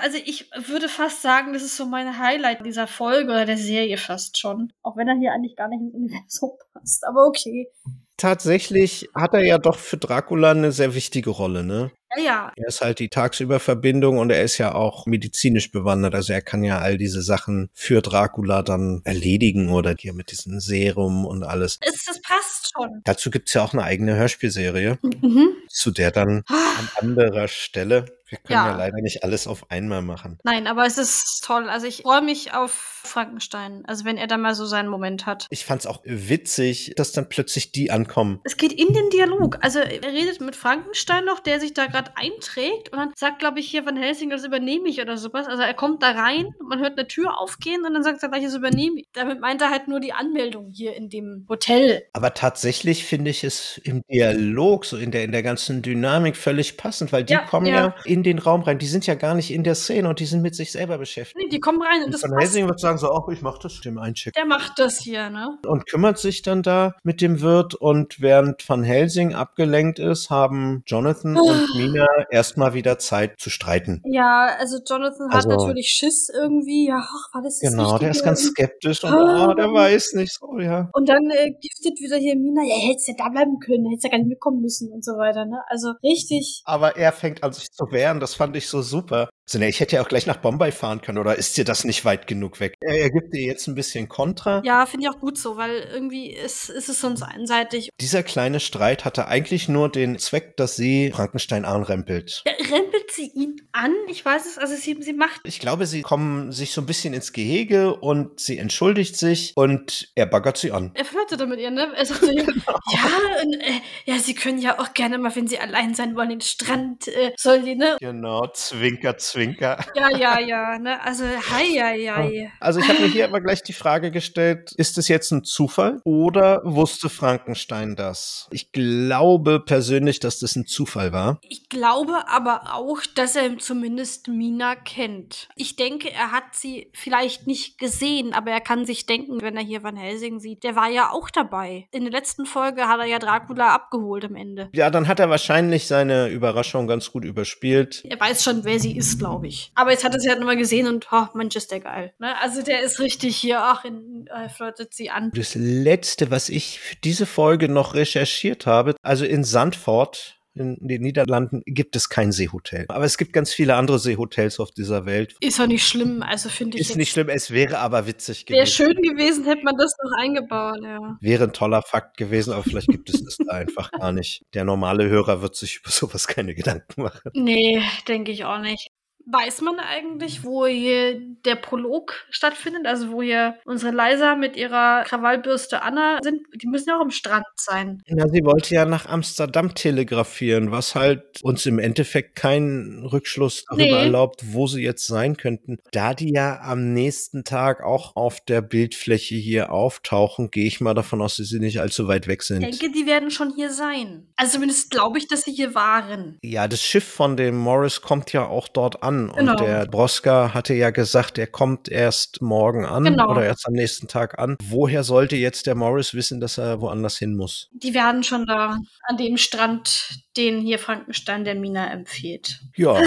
[0.00, 3.98] Also ich würde fast sagen, das ist so mein Highlight dieser Folge oder der Serie
[3.98, 4.72] fast schon.
[4.82, 7.04] Auch wenn er hier eigentlich gar nicht ins Universum passt.
[7.04, 7.68] Aber okay.
[8.16, 11.90] Tatsächlich hat er ja doch für Dracula eine sehr wichtige Rolle, ne?
[12.16, 12.52] Ja, ja.
[12.56, 16.14] Er ist halt die Tagsüberverbindung und er ist ja auch medizinisch bewandert.
[16.14, 20.58] Also er kann ja all diese Sachen für Dracula dann erledigen oder hier mit diesem
[20.58, 21.78] Serum und alles.
[21.80, 23.02] Es, das passt schon.
[23.04, 25.50] Dazu gibt's ja auch eine eigene Hörspielserie, mhm.
[25.68, 26.54] zu der dann ah.
[26.78, 28.70] an anderer Stelle wir können ja.
[28.70, 28.76] ja.
[28.76, 30.38] leider nicht alles auf einmal machen.
[30.44, 31.68] Nein, aber es ist toll.
[31.68, 33.82] Also ich freue mich auf Frankenstein.
[33.86, 35.46] Also wenn er da mal so seinen Moment hat.
[35.50, 38.40] Ich fand es auch witzig, dass dann plötzlich die ankommen.
[38.44, 39.58] Es geht in den Dialog.
[39.60, 43.60] Also er redet mit Frankenstein noch, der sich da gerade einträgt und dann sagt, glaube
[43.60, 45.46] ich, hier Van Helsing, das übernehme ich oder sowas.
[45.46, 48.44] Also er kommt da rein, man hört eine Tür aufgehen und dann sagt er gleich,
[48.44, 49.06] das übernehme ich.
[49.12, 52.02] Damit meint er halt nur die Anmeldung hier in dem Hotel.
[52.12, 56.76] Aber tatsächlich finde ich es im Dialog, so in der, in der ganzen Dynamik völlig
[56.76, 57.74] passend, weil die ja, kommen ja.
[57.74, 58.78] ja in den Raum rein.
[58.78, 61.38] Die sind ja gar nicht in der Szene und die sind mit sich selber beschäftigt.
[61.38, 63.42] Nee, die kommen rein und, und das Van Helsing wird sagen, sagen so, auch ich
[63.42, 64.32] mach das, dem einchecken.
[64.36, 65.58] Der macht das hier, ne?
[65.66, 70.82] Und kümmert sich dann da mit dem Wirt und während Van Helsing abgelenkt ist, haben
[70.86, 74.02] Jonathan und Mina erstmal wieder Zeit zu streiten.
[74.04, 78.24] Ja, also Jonathan also, hat natürlich Schiss irgendwie, ja, ach, war das Genau, der ist
[78.24, 80.88] ganz skeptisch und oh, der weiß nicht so, ja.
[80.92, 84.10] Und dann äh, giftet wieder hier Mina, ja, hättest ja da bleiben können, hättest ja
[84.10, 85.62] gar nicht mitkommen müssen und so weiter, ne?
[85.68, 86.62] Also richtig.
[86.64, 89.28] Aber er fängt an sich zu wehren, das fand ich so super.
[89.48, 91.84] Also, ne, ich hätte ja auch gleich nach Bombay fahren können, oder ist dir das
[91.84, 92.74] nicht weit genug weg?
[92.80, 94.62] Er, er gibt dir jetzt ein bisschen Kontra.
[94.64, 97.90] Ja, finde ich auch gut so, weil irgendwie ist, ist es sonst einseitig.
[98.00, 102.42] Dieser kleine Streit hatte eigentlich nur den Zweck, dass sie Frankenstein anrempelt.
[102.46, 103.94] Ja, rempelt sie ihn an?
[104.08, 105.40] Ich weiß es, also sie, sie macht.
[105.44, 110.10] Ich glaube, sie kommen sich so ein bisschen ins Gehege und sie entschuldigt sich und
[110.14, 110.92] er baggert sie an.
[110.94, 111.88] Er flirtet mit ihr, ne?
[111.96, 112.52] Er sagt so, genau.
[112.92, 116.30] ja, und, äh, ja, sie können ja auch gerne mal, wenn sie allein sein wollen,
[116.30, 117.96] den Strand, äh, soll die, ne?
[118.00, 119.38] Genau, zwinker, zwinker.
[119.38, 119.78] Zwinker.
[119.94, 120.78] Ja, ja, ja.
[120.78, 121.00] Ne?
[121.02, 122.52] Also, hei, hei, hei.
[122.60, 126.00] Also ich habe mir hier aber gleich die Frage gestellt, ist es jetzt ein Zufall
[126.04, 128.48] oder wusste Frankenstein das?
[128.50, 131.40] Ich glaube persönlich, dass das ein Zufall war.
[131.48, 135.48] Ich glaube aber auch, dass er zumindest Mina kennt.
[135.56, 139.64] Ich denke, er hat sie vielleicht nicht gesehen, aber er kann sich denken, wenn er
[139.64, 141.88] hier Van Helsing sieht, der war ja auch dabei.
[141.92, 144.68] In der letzten Folge hat er ja Dracula abgeholt am Ende.
[144.74, 148.04] Ja, dann hat er wahrscheinlich seine Überraschung ganz gut überspielt.
[148.04, 149.72] Er weiß schon, wer sie ist, glaube glaube ich.
[149.74, 152.12] Aber jetzt hat er sie halt nochmal gesehen und, oh, Mensch, ist der geil.
[152.18, 152.36] Ne?
[152.40, 155.30] Also der ist richtig hier, ach, in, äh, flirtet sie an.
[155.34, 161.02] Das letzte, was ich für diese Folge noch recherchiert habe, also in Sandford in den
[161.02, 162.86] Niederlanden gibt es kein Seehotel.
[162.88, 165.36] Aber es gibt ganz viele andere Seehotels auf dieser Welt.
[165.40, 166.90] Ist doch nicht schlimm, also finde ich.
[166.90, 168.58] Ist nicht schlimm, es wäre aber witzig gewesen.
[168.58, 171.16] Wäre schön gewesen, hätte man das noch eingebaut, ja.
[171.20, 174.42] Wäre ein toller Fakt gewesen, aber vielleicht gibt es das da einfach gar nicht.
[174.54, 177.30] Der normale Hörer wird sich über sowas keine Gedanken machen.
[177.34, 178.90] Nee, denke ich auch nicht.
[179.30, 182.86] Weiß man eigentlich, wo hier der Prolog stattfindet?
[182.86, 186.40] Also wo hier unsere Leiser mit ihrer Krawallbürste Anna sind?
[186.54, 188.02] Die müssen ja auch am Strand sein.
[188.06, 193.84] Ja, sie wollte ja nach Amsterdam telegrafieren, was halt uns im Endeffekt keinen Rückschluss darüber
[193.84, 194.04] nee.
[194.04, 195.78] erlaubt, wo sie jetzt sein könnten.
[195.92, 200.94] Da die ja am nächsten Tag auch auf der Bildfläche hier auftauchen, gehe ich mal
[200.94, 202.62] davon aus, dass sie nicht allzu weit weg sind.
[202.62, 204.28] Ich denke, die werden schon hier sein.
[204.36, 206.38] Also zumindest glaube ich, dass sie hier waren.
[206.42, 209.36] Ja, das Schiff von dem Morris kommt ja auch dort an an.
[209.36, 209.52] Genau.
[209.52, 213.30] Und der Broska hatte ja gesagt, er kommt erst morgen an genau.
[213.30, 214.56] oder erst am nächsten Tag an.
[214.62, 217.68] Woher sollte jetzt der Morris wissen, dass er woanders hin muss?
[217.72, 222.60] Die werden schon da an dem Strand, den hier Frankenstein der Mina empfiehlt.
[222.76, 223.00] Ja.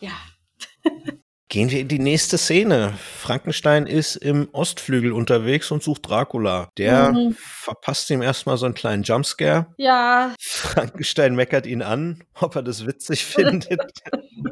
[0.00, 0.12] Ja.
[1.50, 2.94] Gehen wir in die nächste Szene.
[2.96, 6.68] Frankenstein ist im Ostflügel unterwegs und sucht Dracula.
[6.78, 7.34] Der mhm.
[7.36, 9.66] verpasst ihm erstmal so einen kleinen Jumpscare.
[9.76, 10.32] Ja.
[10.38, 13.80] Frankenstein meckert ihn an, ob er das witzig findet.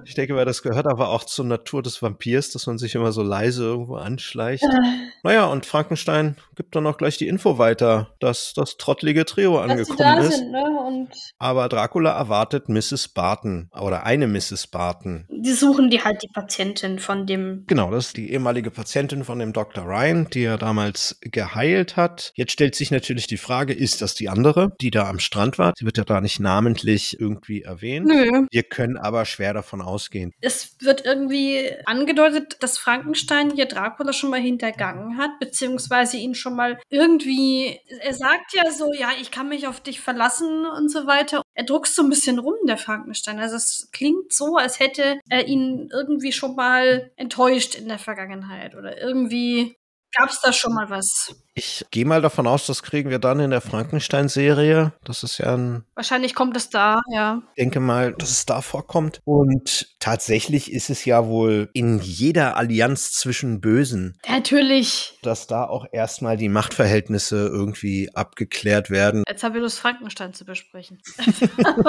[0.07, 3.13] ich denke mal, das gehört aber auch zur Natur des Vampirs, dass man sich immer
[3.13, 4.65] so leise irgendwo anschleicht.
[4.65, 5.11] Äh.
[5.23, 9.71] Naja, und Frankenstein gibt dann auch gleich die Info weiter, dass das trottlige Trio dass
[9.71, 10.37] angekommen ist.
[10.39, 11.09] Sind, ne?
[11.39, 13.07] aber Dracula erwartet Mrs.
[13.07, 14.67] Barton oder eine Mrs.
[14.67, 15.29] Barton.
[15.31, 16.88] Die suchen die halt die Patientin.
[16.89, 17.65] Patientin von dem.
[17.67, 19.85] Genau, das ist die ehemalige Patientin von dem Dr.
[19.85, 22.33] Ryan, die er damals geheilt hat.
[22.35, 25.73] Jetzt stellt sich natürlich die Frage, ist das die andere, die da am Strand war?
[25.77, 28.07] Sie wird ja da nicht namentlich irgendwie erwähnt.
[28.07, 28.47] Nö.
[28.51, 30.33] Wir können aber schwer davon ausgehen.
[30.41, 36.57] Es wird irgendwie angedeutet, dass Frankenstein hier Dracula schon mal hintergangen hat, beziehungsweise ihn schon
[36.57, 41.07] mal irgendwie, er sagt ja so, ja, ich kann mich auf dich verlassen und so
[41.07, 41.43] weiter.
[41.55, 43.39] Er druckst so ein bisschen rum, der Frankenstein.
[43.39, 47.99] Also es klingt so, als hätte er ihn irgendwie schon mal mal enttäuscht in der
[47.99, 49.75] Vergangenheit oder irgendwie
[50.17, 51.35] Gab es da schon mal was?
[51.53, 54.95] Ich gehe mal davon aus, das kriegen wir dann in der Frankenstein-Serie.
[55.05, 55.85] Das ist ja ein.
[55.95, 57.43] Wahrscheinlich kommt es da, ja.
[57.55, 59.21] Ich denke mal, dass es da vorkommt.
[59.25, 64.17] Und tatsächlich ist es ja wohl in jeder Allianz zwischen Bösen.
[64.27, 65.19] Natürlich.
[65.23, 69.25] Dass da auch erstmal die Machtverhältnisse irgendwie abgeklärt werden.
[69.29, 71.03] Jetzt haben wir Lust, Frankenstein zu besprechen.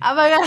[0.00, 0.38] Aber ja.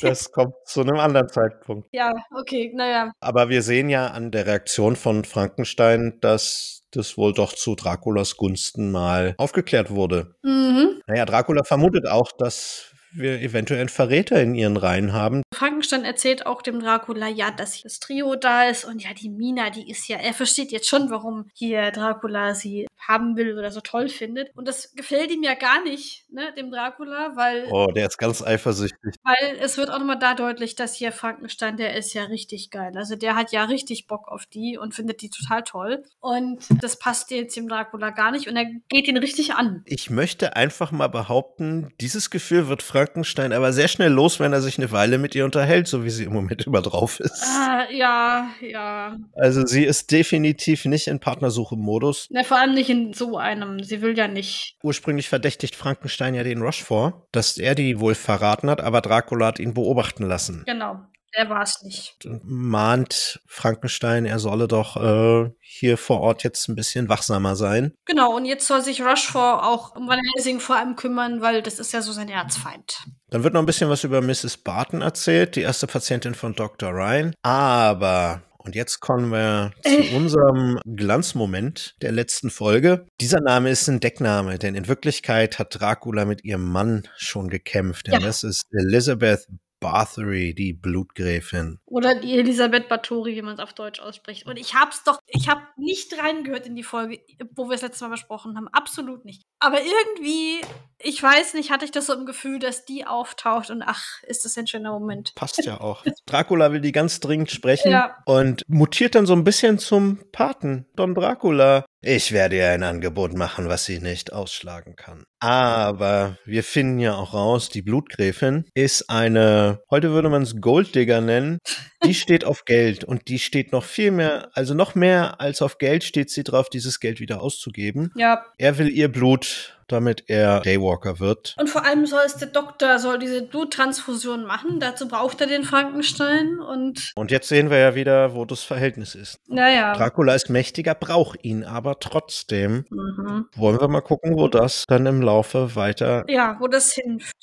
[0.00, 1.88] Das kommt zu einem anderen Zeitpunkt.
[1.92, 3.12] Ja, okay, naja.
[3.20, 8.36] Aber wir sehen ja an der Reaktion von Frankenstein, dass das wohl doch zu Draculas
[8.36, 10.34] Gunsten mal aufgeklärt wurde.
[10.42, 11.00] Mhm.
[11.06, 15.42] Naja, Dracula vermutet auch, dass wir eventuell einen Verräter in ihren Reihen haben.
[15.54, 19.70] Frankenstein erzählt auch dem Dracula, ja, dass das Trio da ist und ja, die Mina,
[19.70, 23.80] die ist ja, er versteht jetzt schon, warum hier Dracula sie haben will oder so
[23.80, 24.50] toll findet.
[24.56, 27.66] Und das gefällt ihm ja gar nicht, ne, dem Dracula, weil.
[27.70, 29.14] Oh, der ist ganz eifersüchtig.
[29.22, 32.92] Weil es wird auch nochmal da deutlich, dass hier Frankenstein, der ist ja richtig geil.
[32.96, 36.04] Also der hat ja richtig Bock auf die und findet die total toll.
[36.20, 39.82] Und das passt jetzt dem Dracula gar nicht und er geht ihn richtig an.
[39.86, 44.60] Ich möchte einfach mal behaupten, dieses Gefühl wird Frankenstein aber sehr schnell los, wenn er
[44.60, 47.42] sich eine Weile mit ihr unterhält, so wie sie im Moment immer drauf ist.
[47.44, 49.16] Ah, ja, ja.
[49.34, 52.28] Also sie ist definitiv nicht in Partnersuche-Modus.
[52.30, 53.82] Na, vor allem nicht in so einem.
[53.82, 54.76] Sie will ja nicht.
[54.82, 59.46] Ursprünglich verdächtigt Frankenstein ja den Rush vor, dass er die wohl verraten hat, aber Dracula
[59.46, 60.64] hat ihn beobachten lassen.
[60.66, 61.00] Genau.
[61.34, 62.28] Der war es nicht.
[62.42, 67.94] Mahnt Frankenstein, er solle doch äh, hier vor Ort jetzt ein bisschen wachsamer sein.
[68.04, 71.78] Genau, und jetzt soll sich Rushmore auch um Van Helsing vor allem kümmern, weil das
[71.78, 72.98] ist ja so sein Erzfeind.
[73.30, 74.58] Dann wird noch ein bisschen was über Mrs.
[74.58, 76.90] Barton erzählt, die erste Patientin von Dr.
[76.90, 77.34] Ryan.
[77.40, 80.14] Aber und jetzt kommen wir zu äh.
[80.14, 83.06] unserem Glanzmoment der letzten Folge.
[83.20, 88.06] Dieser Name ist ein Deckname, denn in Wirklichkeit hat Dracula mit ihrem Mann schon gekämpft.
[88.06, 88.20] Denn ja.
[88.20, 89.46] das ist Elizabeth
[89.80, 91.80] Bathory, die Blutgräfin.
[91.92, 94.46] Oder die Elisabeth Bathory, wie man es auf Deutsch ausspricht.
[94.46, 97.20] Und ich hab's doch, ich habe nicht reingehört in die Folge,
[97.54, 98.68] wo wir es letztes Mal besprochen haben.
[98.68, 99.42] Absolut nicht.
[99.58, 100.62] Aber irgendwie,
[100.98, 104.46] ich weiß nicht, hatte ich das so im Gefühl, dass die auftaucht und ach, ist
[104.46, 105.34] das ein schöner Moment.
[105.34, 106.02] Passt ja auch.
[106.24, 108.16] Dracula will die ganz dringend sprechen ja.
[108.24, 111.84] und mutiert dann so ein bisschen zum Paten, Don Dracula.
[112.04, 115.22] Ich werde ihr ein Angebot machen, was sie nicht ausschlagen kann.
[115.38, 121.20] Aber wir finden ja auch raus, die Blutgräfin ist eine, heute würde man es Golddigger
[121.20, 121.58] nennen.
[122.04, 125.78] Die steht auf Geld und die steht noch viel mehr, also noch mehr als auf
[125.78, 128.12] Geld steht sie drauf, dieses Geld wieder auszugeben.
[128.16, 128.44] Ja.
[128.58, 131.54] Er will ihr Blut damit er Daywalker wird.
[131.58, 134.80] Und vor allem soll es der Doktor, soll diese Bluttransfusion machen.
[134.80, 137.12] Dazu braucht er den Frankenstein und.
[137.14, 139.38] Und jetzt sehen wir ja wieder, wo das Verhältnis ist.
[139.48, 139.94] Naja.
[139.94, 142.86] Dracula ist mächtiger, braucht ihn aber trotzdem.
[142.90, 143.46] Mhm.
[143.54, 146.24] Wollen wir mal gucken, wo das dann im Laufe weiter.
[146.28, 147.34] Ja, wo das hinführt.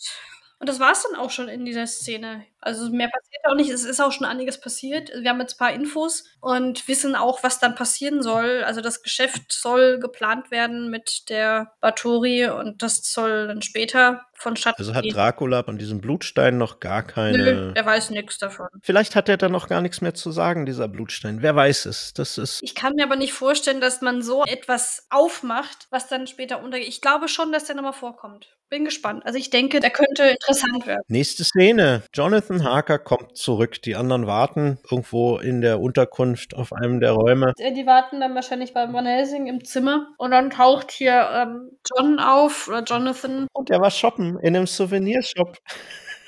[0.60, 2.44] Und das war es dann auch schon in dieser Szene.
[2.62, 3.70] Also mehr passiert auch nicht.
[3.70, 5.12] Es ist auch schon einiges passiert.
[5.18, 8.64] Wir haben jetzt ein paar Infos und wissen auch, was dann passieren soll.
[8.66, 14.82] Also das Geschäft soll geplant werden mit der Batori und das soll dann später vonstatten
[14.82, 17.38] Also hat Dracula an diesem Blutstein noch gar keine.
[17.38, 18.68] Nö, er weiß nichts davon.
[18.82, 21.42] Vielleicht hat er dann noch gar nichts mehr zu sagen, dieser Blutstein.
[21.42, 22.14] Wer weiß es.
[22.14, 22.62] Das ist.
[22.64, 26.88] Ich kann mir aber nicht vorstellen, dass man so etwas aufmacht, was dann später untergeht.
[26.88, 28.48] Ich glaube schon, dass der nochmal vorkommt.
[28.70, 29.26] Bin gespannt.
[29.26, 31.02] Also ich denke, der könnte interessant werden.
[31.08, 32.04] Nächste Szene.
[32.14, 33.82] Jonathan Harker kommt zurück.
[33.82, 37.54] Die anderen warten irgendwo in der Unterkunft auf einem der Räume.
[37.58, 40.08] Die warten dann wahrscheinlich bei Van Helsing im Zimmer.
[40.18, 43.48] Und dann taucht hier ähm, John auf oder Jonathan.
[43.54, 45.58] Und er war shoppen in einem Souvenirshop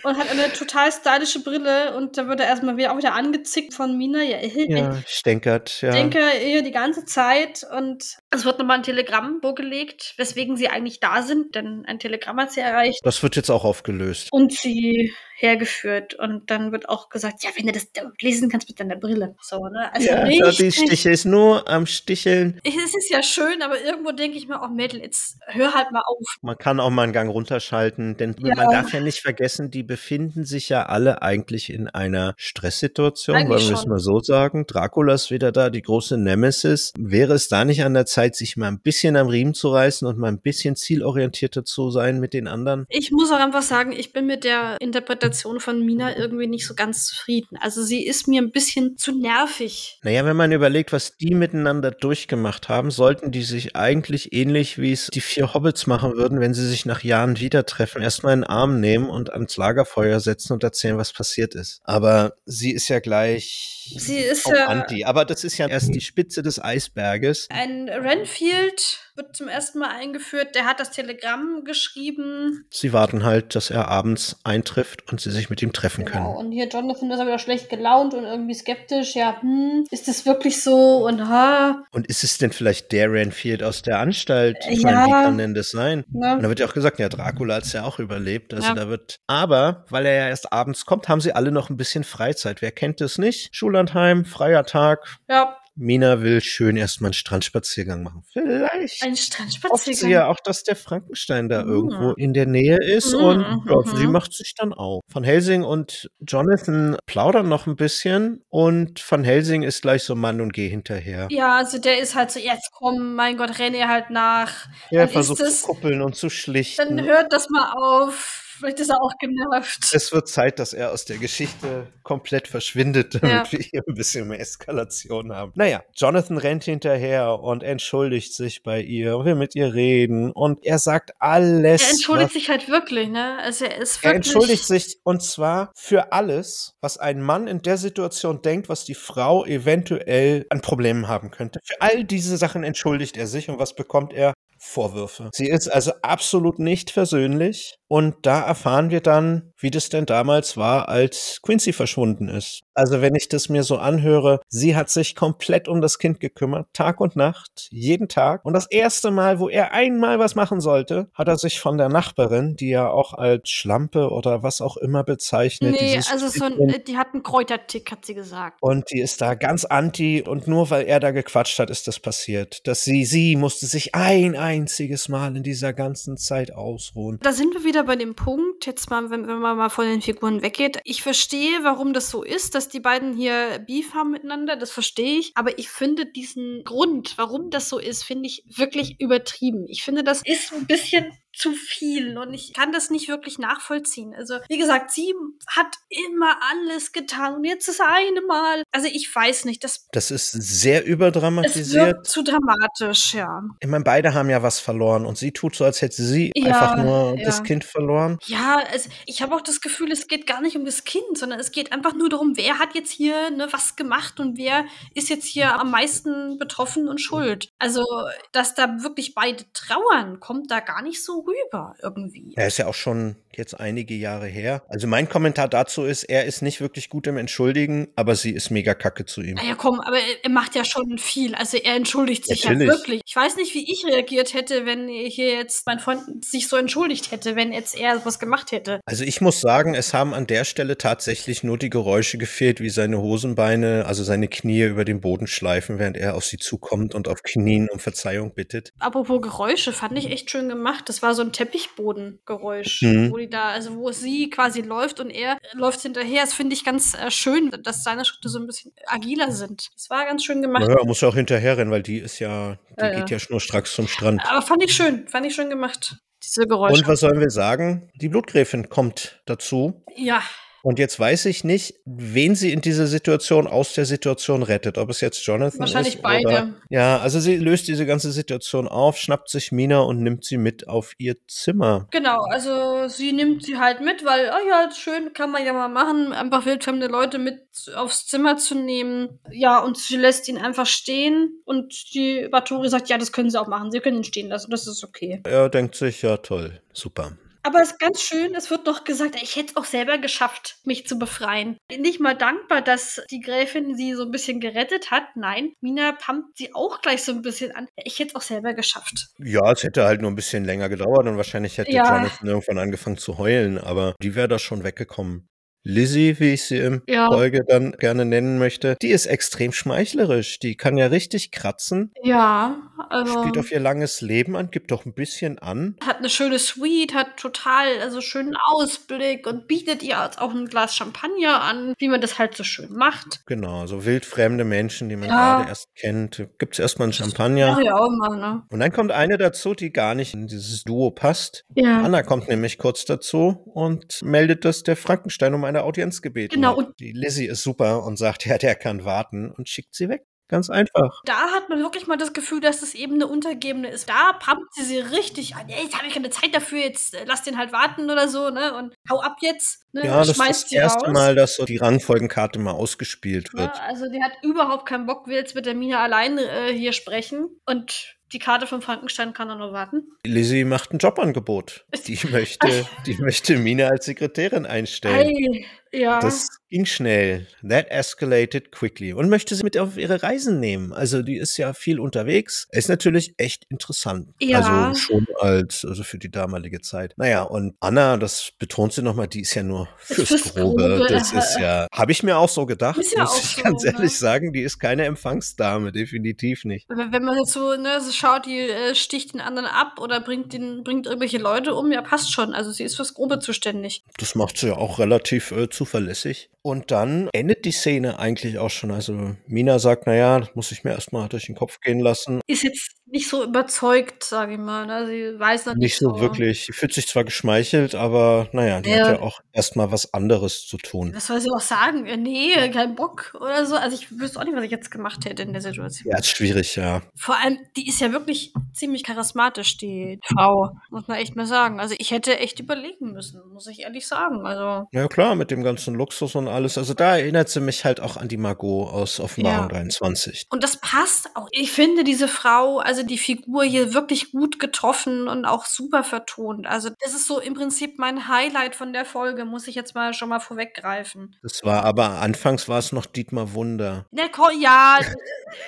[0.04, 3.74] und hat eine total stylische Brille und da wird er erstmal wieder auch wieder angezickt
[3.74, 4.24] von Mina.
[4.24, 5.92] Ja, ja stänkert, ja.
[5.92, 11.00] Denke ihr die ganze Zeit und es wird nochmal ein Telegramm vorgelegt, weswegen sie eigentlich
[11.00, 13.00] da sind, denn ein Telegramm hat sie erreicht.
[13.04, 14.30] Das wird jetzt auch aufgelöst.
[14.32, 17.88] Und sie hergeführt und dann wird auch gesagt, ja, wenn du das
[18.22, 19.36] lesen kannst mit deiner Brille.
[19.42, 19.94] So, ne?
[19.94, 22.60] Also ja, richtig, die Stiche ist nur am Sticheln.
[22.64, 26.04] Es ist ja schön, aber irgendwo denke ich mir, oh Mädel, jetzt hör halt mal
[26.06, 26.20] auf.
[26.42, 28.56] Man kann auch mal einen Gang runterschalten, denn ja.
[28.56, 33.50] man darf ja nicht vergessen, die befinden sich ja alle eigentlich in einer Stresssituation, eigentlich
[33.50, 34.68] wollen wir es mal so sagen.
[34.68, 36.94] Dracula ist wieder da, die große Nemesis.
[36.98, 40.08] Wäre es da nicht an der Zeit, sich mal ein bisschen am Riemen zu reißen
[40.08, 42.86] und mal ein bisschen zielorientierter zu sein mit den anderen?
[42.90, 46.68] Ich muss auch einfach sagen, ich bin mit der Interpretation Interpretation von Mina irgendwie nicht
[46.68, 47.58] so ganz zufrieden.
[47.60, 50.00] Also sie ist mir ein bisschen zu nervig.
[50.04, 54.92] Naja, wenn man überlegt, was die miteinander durchgemacht haben, sollten die sich eigentlich ähnlich wie
[54.92, 58.44] es die vier Hobbits machen würden, wenn sie sich nach Jahren wieder treffen, erstmal einen
[58.44, 61.82] Arm nehmen und ans Lagerfeuer setzen und erzählen, was passiert ist.
[61.84, 65.04] Aber sie ist ja gleich sie ist ja anti.
[65.06, 67.48] Aber das ist ja erst die Spitze des Eisberges.
[67.50, 70.56] Ein Renfield wird zum ersten Mal eingeführt.
[70.56, 72.66] Der hat das Telegramm geschrieben.
[72.70, 76.36] Sie warten halt, dass er abends eintrifft und sie sich mit ihm treffen genau.
[76.36, 76.48] können.
[76.48, 79.16] Und hier Jonathan ist aber wieder schlecht gelaunt und irgendwie skeptisch.
[79.16, 81.06] Ja, hm, ist das wirklich so?
[81.06, 81.84] Und ha.
[81.92, 84.58] Und ist es denn vielleicht der Renfield aus der Anstalt?
[84.70, 84.92] Ich ja.
[84.92, 86.06] meine, wie kann denn das sein?
[86.14, 86.34] Ja.
[86.34, 88.54] Und da wird ja auch gesagt, ja, Dracula hat es ja auch überlebt.
[88.54, 88.74] Also ja.
[88.74, 89.20] da wird.
[89.28, 92.62] Aber, weil er ja erst abends kommt, haben sie alle noch ein bisschen Freizeit.
[92.62, 93.56] Wer kennt es nicht?
[93.56, 95.20] Schullandheim, freier Tag.
[95.30, 95.58] Ja.
[95.82, 98.24] Mina will schön erstmal einen Strandspaziergang machen.
[98.32, 99.04] Vielleicht.
[99.04, 100.00] Ein Strandspaziergang.
[100.00, 101.72] sie ja auch, dass der Frankenstein da mhm.
[101.72, 103.24] irgendwo in der Nähe ist mhm.
[103.24, 103.98] und ja, mhm.
[103.98, 105.02] sie macht sich dann auf.
[105.12, 110.40] Van Helsing und Jonathan plaudern noch ein bisschen und Van Helsing ist gleich so Mann
[110.40, 111.28] und geh hinterher.
[111.32, 114.68] Ja, also der ist halt so, jetzt komm, mein Gott, renne halt nach.
[114.92, 116.98] Er versucht zu kuppeln und zu schlichten.
[116.98, 119.92] Dann hört das mal auf Vielleicht ist er auch genervt.
[119.92, 123.52] Es wird Zeit, dass er aus der Geschichte komplett verschwindet, damit ja.
[123.52, 125.52] wir hier ein bisschen mehr Eskalation haben.
[125.56, 130.64] Naja, Jonathan rennt hinterher und entschuldigt sich bei ihr und will mit ihr reden und
[130.64, 131.82] er sagt alles.
[131.82, 133.40] Er entschuldigt sich halt wirklich, ne?
[133.42, 134.12] Also er ist wirklich.
[134.12, 138.86] Er entschuldigt sich und zwar für alles, was ein Mann in der Situation denkt, was
[138.86, 141.60] die Frau eventuell an Problemen haben könnte.
[141.64, 144.36] Für all diese Sachen entschuldigt er sich und was bekommt er?
[144.64, 145.32] Vorwürfe.
[145.34, 150.56] Sie ist also absolut nicht versöhnlich und da erfahren wir dann, wie das denn damals
[150.56, 152.62] war, als Quincy verschwunden ist.
[152.74, 156.68] Also wenn ich das mir so anhöre, sie hat sich komplett um das Kind gekümmert,
[156.72, 158.46] Tag und Nacht, jeden Tag.
[158.46, 161.90] Und das erste Mal, wo er einmal was machen sollte, hat er sich von der
[161.90, 165.76] Nachbarin, die ja auch als Schlampe oder was auch immer bezeichnet.
[165.78, 168.58] Nee, also so ein, die hat einen Kräutertick, hat sie gesagt.
[168.62, 172.00] Und die ist da ganz anti und nur weil er da gequatscht hat, ist das
[172.00, 172.66] passiert.
[172.68, 177.20] Dass sie, sie musste sich ein einziges Mal in dieser ganzen Zeit ausruhen.
[177.22, 180.02] Da sind wir wieder bei dem Punkt, jetzt mal, wenn, wenn man mal von den
[180.02, 180.80] Figuren weggeht.
[180.84, 185.20] Ich verstehe, warum das so ist, dass die beiden hier Beef haben miteinander, das verstehe
[185.20, 185.32] ich.
[185.36, 189.66] Aber ich finde diesen Grund, warum das so ist, finde ich wirklich übertrieben.
[189.68, 194.14] Ich finde, das ist ein bisschen zu viel und ich kann das nicht wirklich nachvollziehen.
[194.14, 195.14] Also, wie gesagt, sie
[195.48, 198.64] hat immer alles getan und jetzt das eine Mal.
[198.72, 199.88] Also, ich weiß nicht, das.
[199.92, 202.06] Das ist sehr überdramatisiert.
[202.06, 203.42] zu dramatisch, ja.
[203.60, 206.48] Ich meine, beide haben ja was verloren und sie tut so, als hätte sie ja,
[206.48, 207.26] einfach nur ja.
[207.26, 208.18] das Kind verloren.
[208.26, 211.40] Ja, also ich habe auch das Gefühl, es geht gar nicht um das Kind, sondern
[211.40, 215.10] es geht einfach nur darum, wer hat jetzt hier ne, was gemacht und wer ist
[215.10, 217.50] jetzt hier am meisten betroffen und schuld.
[217.60, 217.86] Also,
[218.32, 222.34] dass da wirklich beide trauern, kommt da gar nicht so rüber irgendwie.
[222.36, 224.64] Er ist ja auch schon jetzt einige Jahre her.
[224.68, 228.50] Also mein Kommentar dazu ist, er ist nicht wirklich gut im Entschuldigen, aber sie ist
[228.50, 229.38] mega kacke zu ihm.
[229.38, 231.36] Ja, komm, aber er macht ja schon viel.
[231.36, 232.68] Also er entschuldigt sich Natürlich.
[232.68, 233.02] ja wirklich.
[233.06, 237.12] Ich weiß nicht, wie ich reagiert hätte, wenn hier jetzt mein Freund sich so entschuldigt
[237.12, 238.82] hätte, wenn jetzt er was gemacht hätte.
[238.86, 242.70] Also ich muss sagen, es haben an der Stelle tatsächlich nur die Geräusche gefehlt, wie
[242.70, 247.08] seine Hosenbeine, also seine Knie über den Boden schleifen, während er auf sie zukommt und
[247.08, 248.74] auf Knien um Verzeihung bittet.
[248.80, 250.90] Apropos Geräusche, fand ich echt schön gemacht.
[250.90, 253.12] Das war so ein Teppichbodengeräusch, mhm.
[253.12, 256.22] wo die da, also wo sie quasi läuft und er läuft hinterher.
[256.22, 259.70] Das finde ich ganz äh, schön, dass seine Schritte so ein bisschen agiler sind.
[259.76, 260.68] Das war ganz schön gemacht.
[260.68, 263.16] Ja, muss ja auch hinterher rennen, weil die ist ja, die ja, geht ja.
[263.16, 264.22] ja schnurstracks zum Strand.
[264.26, 265.98] Aber fand ich schön, fand ich schön gemacht.
[266.24, 266.82] Diese Geräusche.
[266.82, 267.90] Und was sollen wir sagen?
[267.96, 269.84] Die Blutgräfin kommt dazu.
[269.96, 270.22] Ja.
[270.64, 274.78] Und jetzt weiß ich nicht, wen sie in dieser Situation aus der Situation rettet.
[274.78, 276.04] Ob es jetzt Jonathan Wahrscheinlich ist.
[276.04, 276.54] Wahrscheinlich beide.
[276.70, 280.68] ja, also sie löst diese ganze Situation auf, schnappt sich Mina und nimmt sie mit
[280.68, 281.88] auf ihr Zimmer.
[281.92, 285.70] Genau, also sie nimmt sie halt mit, weil, oh ja, schön, kann man ja mal
[285.70, 287.40] machen, einfach wildfremde Leute mit
[287.76, 289.20] aufs Zimmer zu nehmen.
[289.32, 293.40] Ja, und sie lässt ihn einfach stehen und die Batori sagt, ja, das können sie
[293.40, 293.72] auch machen.
[293.72, 295.22] Sie können ihn stehen lassen, das ist okay.
[295.26, 297.18] Er denkt sich, ja, toll, super.
[297.44, 300.58] Aber es ist ganz schön, es wird noch gesagt, ich hätte es auch selber geschafft,
[300.64, 301.58] mich zu befreien.
[301.76, 305.04] Nicht mal dankbar, dass die Gräfin sie so ein bisschen gerettet hat.
[305.16, 307.68] Nein, Mina pumpt sie auch gleich so ein bisschen an.
[307.84, 309.08] Ich hätte es auch selber geschafft.
[309.18, 311.98] Ja, es hätte halt nur ein bisschen länger gedauert und wahrscheinlich hätte ja.
[311.98, 315.31] Jonathan irgendwann angefangen zu heulen, aber die wäre da schon weggekommen.
[315.64, 317.08] Lizzie, wie ich sie im ja.
[317.08, 320.40] Folge dann gerne nennen möchte, die ist extrem schmeichlerisch.
[320.40, 321.94] Die kann ja richtig kratzen.
[322.04, 323.20] Ja, also.
[323.20, 325.76] Spielt auf ihr langes Leben an, gibt doch ein bisschen an.
[325.86, 330.76] Hat eine schöne Suite, hat total, also schönen Ausblick und bietet ihr auch ein Glas
[330.76, 333.22] Champagner an, wie man das halt so schön macht.
[333.28, 335.38] Genau, so wildfremde Menschen, die man ja.
[335.38, 336.28] gerade erst kennt.
[336.40, 337.60] Gibt es erstmal ein Champagner.
[337.62, 338.44] Ja, auch mal, ne?
[338.50, 341.46] Und dann kommt eine dazu, die gar nicht in dieses Duo passt.
[341.54, 341.82] Ja.
[341.82, 346.60] Anna kommt nämlich kurz dazu und meldet, dass der Frankenstein um eine Audienz gebeten genau.
[346.60, 346.80] hat.
[346.80, 350.06] Die Lizzie ist super und sagt, ja, der kann warten und schickt sie weg.
[350.32, 351.02] Ganz einfach.
[351.04, 353.90] Da hat man wirklich mal das Gefühl, dass das eben eine Untergebene ist.
[353.90, 355.50] Da pumpt sie sie richtig an.
[355.50, 358.30] Ey, jetzt habe ich keine Zeit dafür, jetzt äh, lass den halt warten oder so,
[358.30, 358.56] ne?
[358.56, 359.66] Und hau ab jetzt.
[359.74, 359.86] Ne?
[359.86, 360.94] Ja, das ist das erste raus.
[360.94, 363.58] Mal, dass so die Rangfolgenkarte mal ausgespielt wird.
[363.58, 366.72] Ja, also die hat überhaupt keinen Bock, will jetzt mit der Mina allein äh, hier
[366.72, 367.28] sprechen.
[367.46, 369.84] Und die Karte von Frankenstein kann er nur warten.
[370.06, 371.66] Lizzie macht ein Jobangebot.
[371.88, 375.08] Die möchte, die möchte Mina als Sekretärin einstellen.
[375.08, 376.00] Ei, ja.
[376.00, 377.28] Das ging schnell.
[377.48, 378.94] That escalated quickly.
[378.94, 380.74] Und möchte sie mit auf ihre Reisen nehmen.
[380.74, 382.48] Also die ist ja viel unterwegs.
[382.52, 384.10] Ist natürlich echt interessant.
[384.20, 384.42] Ja.
[384.42, 386.94] Also schon als, also für die damalige Zeit.
[386.98, 390.78] Naja, und Anna, das betont sie nochmal, die ist ja nur fürs, fürs Grobe.
[390.78, 390.88] Grobe.
[390.90, 393.64] Das ist ja, habe ich mir auch so gedacht, ist ja muss ich so, ganz
[393.64, 393.72] ne?
[393.72, 394.34] ehrlich sagen.
[394.34, 396.68] Die ist keine Empfangsdame, definitiv nicht.
[396.70, 400.34] Wenn man jetzt so, ne, so schaut, die äh, sticht den anderen ab oder bringt
[400.34, 402.34] den, bringt irgendwelche Leute um, ja, passt schon.
[402.34, 403.84] Also sie ist fürs Grobe zuständig.
[403.98, 406.32] Das macht sie ja auch relativ äh, zuverlässig.
[406.42, 408.72] Und dann endet die Szene eigentlich auch schon.
[408.72, 412.20] Also Mina sagt, naja, das muss ich mir erstmal durch den Kopf gehen lassen.
[412.26, 414.66] Ist jetzt nicht so überzeugt, sage ich mal.
[414.66, 414.86] Ne?
[414.88, 416.46] Sie weiß dann nicht, nicht so, so wirklich.
[416.46, 418.88] Sie fühlt sich zwar geschmeichelt, aber naja, die ja.
[418.88, 420.92] hat ja auch erstmal was anderes zu tun.
[420.94, 421.84] Was soll sie auch sagen?
[422.02, 423.56] Nee, kein Bock oder so.
[423.56, 425.92] Also ich wüsste auch nicht, was ich jetzt gemacht hätte in der Situation.
[425.92, 426.82] Ja, ist schwierig, ja.
[426.96, 431.60] Vor allem, die ist ja wirklich ziemlich charismatisch, die Frau, muss man echt mal sagen.
[431.60, 434.26] Also ich hätte echt überlegen müssen, muss ich ehrlich sagen.
[434.26, 436.58] Also ja klar, mit dem ganzen Luxus und alles.
[436.58, 439.60] Also da erinnert sie mich halt auch an die Margot aus Offenbarung ja.
[439.60, 440.28] 23.
[440.30, 441.30] Und das passt auch.
[441.32, 446.48] Ich finde diese Frau, also die Figur hier wirklich gut getroffen und auch super vertont.
[446.48, 449.94] Also das ist so im Prinzip mein Highlight von der Folge, muss ich jetzt mal
[449.94, 451.16] schon mal vorweggreifen.
[451.22, 453.86] Das war aber anfangs war es noch Dietmar Wunder.
[453.92, 454.10] Der
[454.40, 454.80] ja,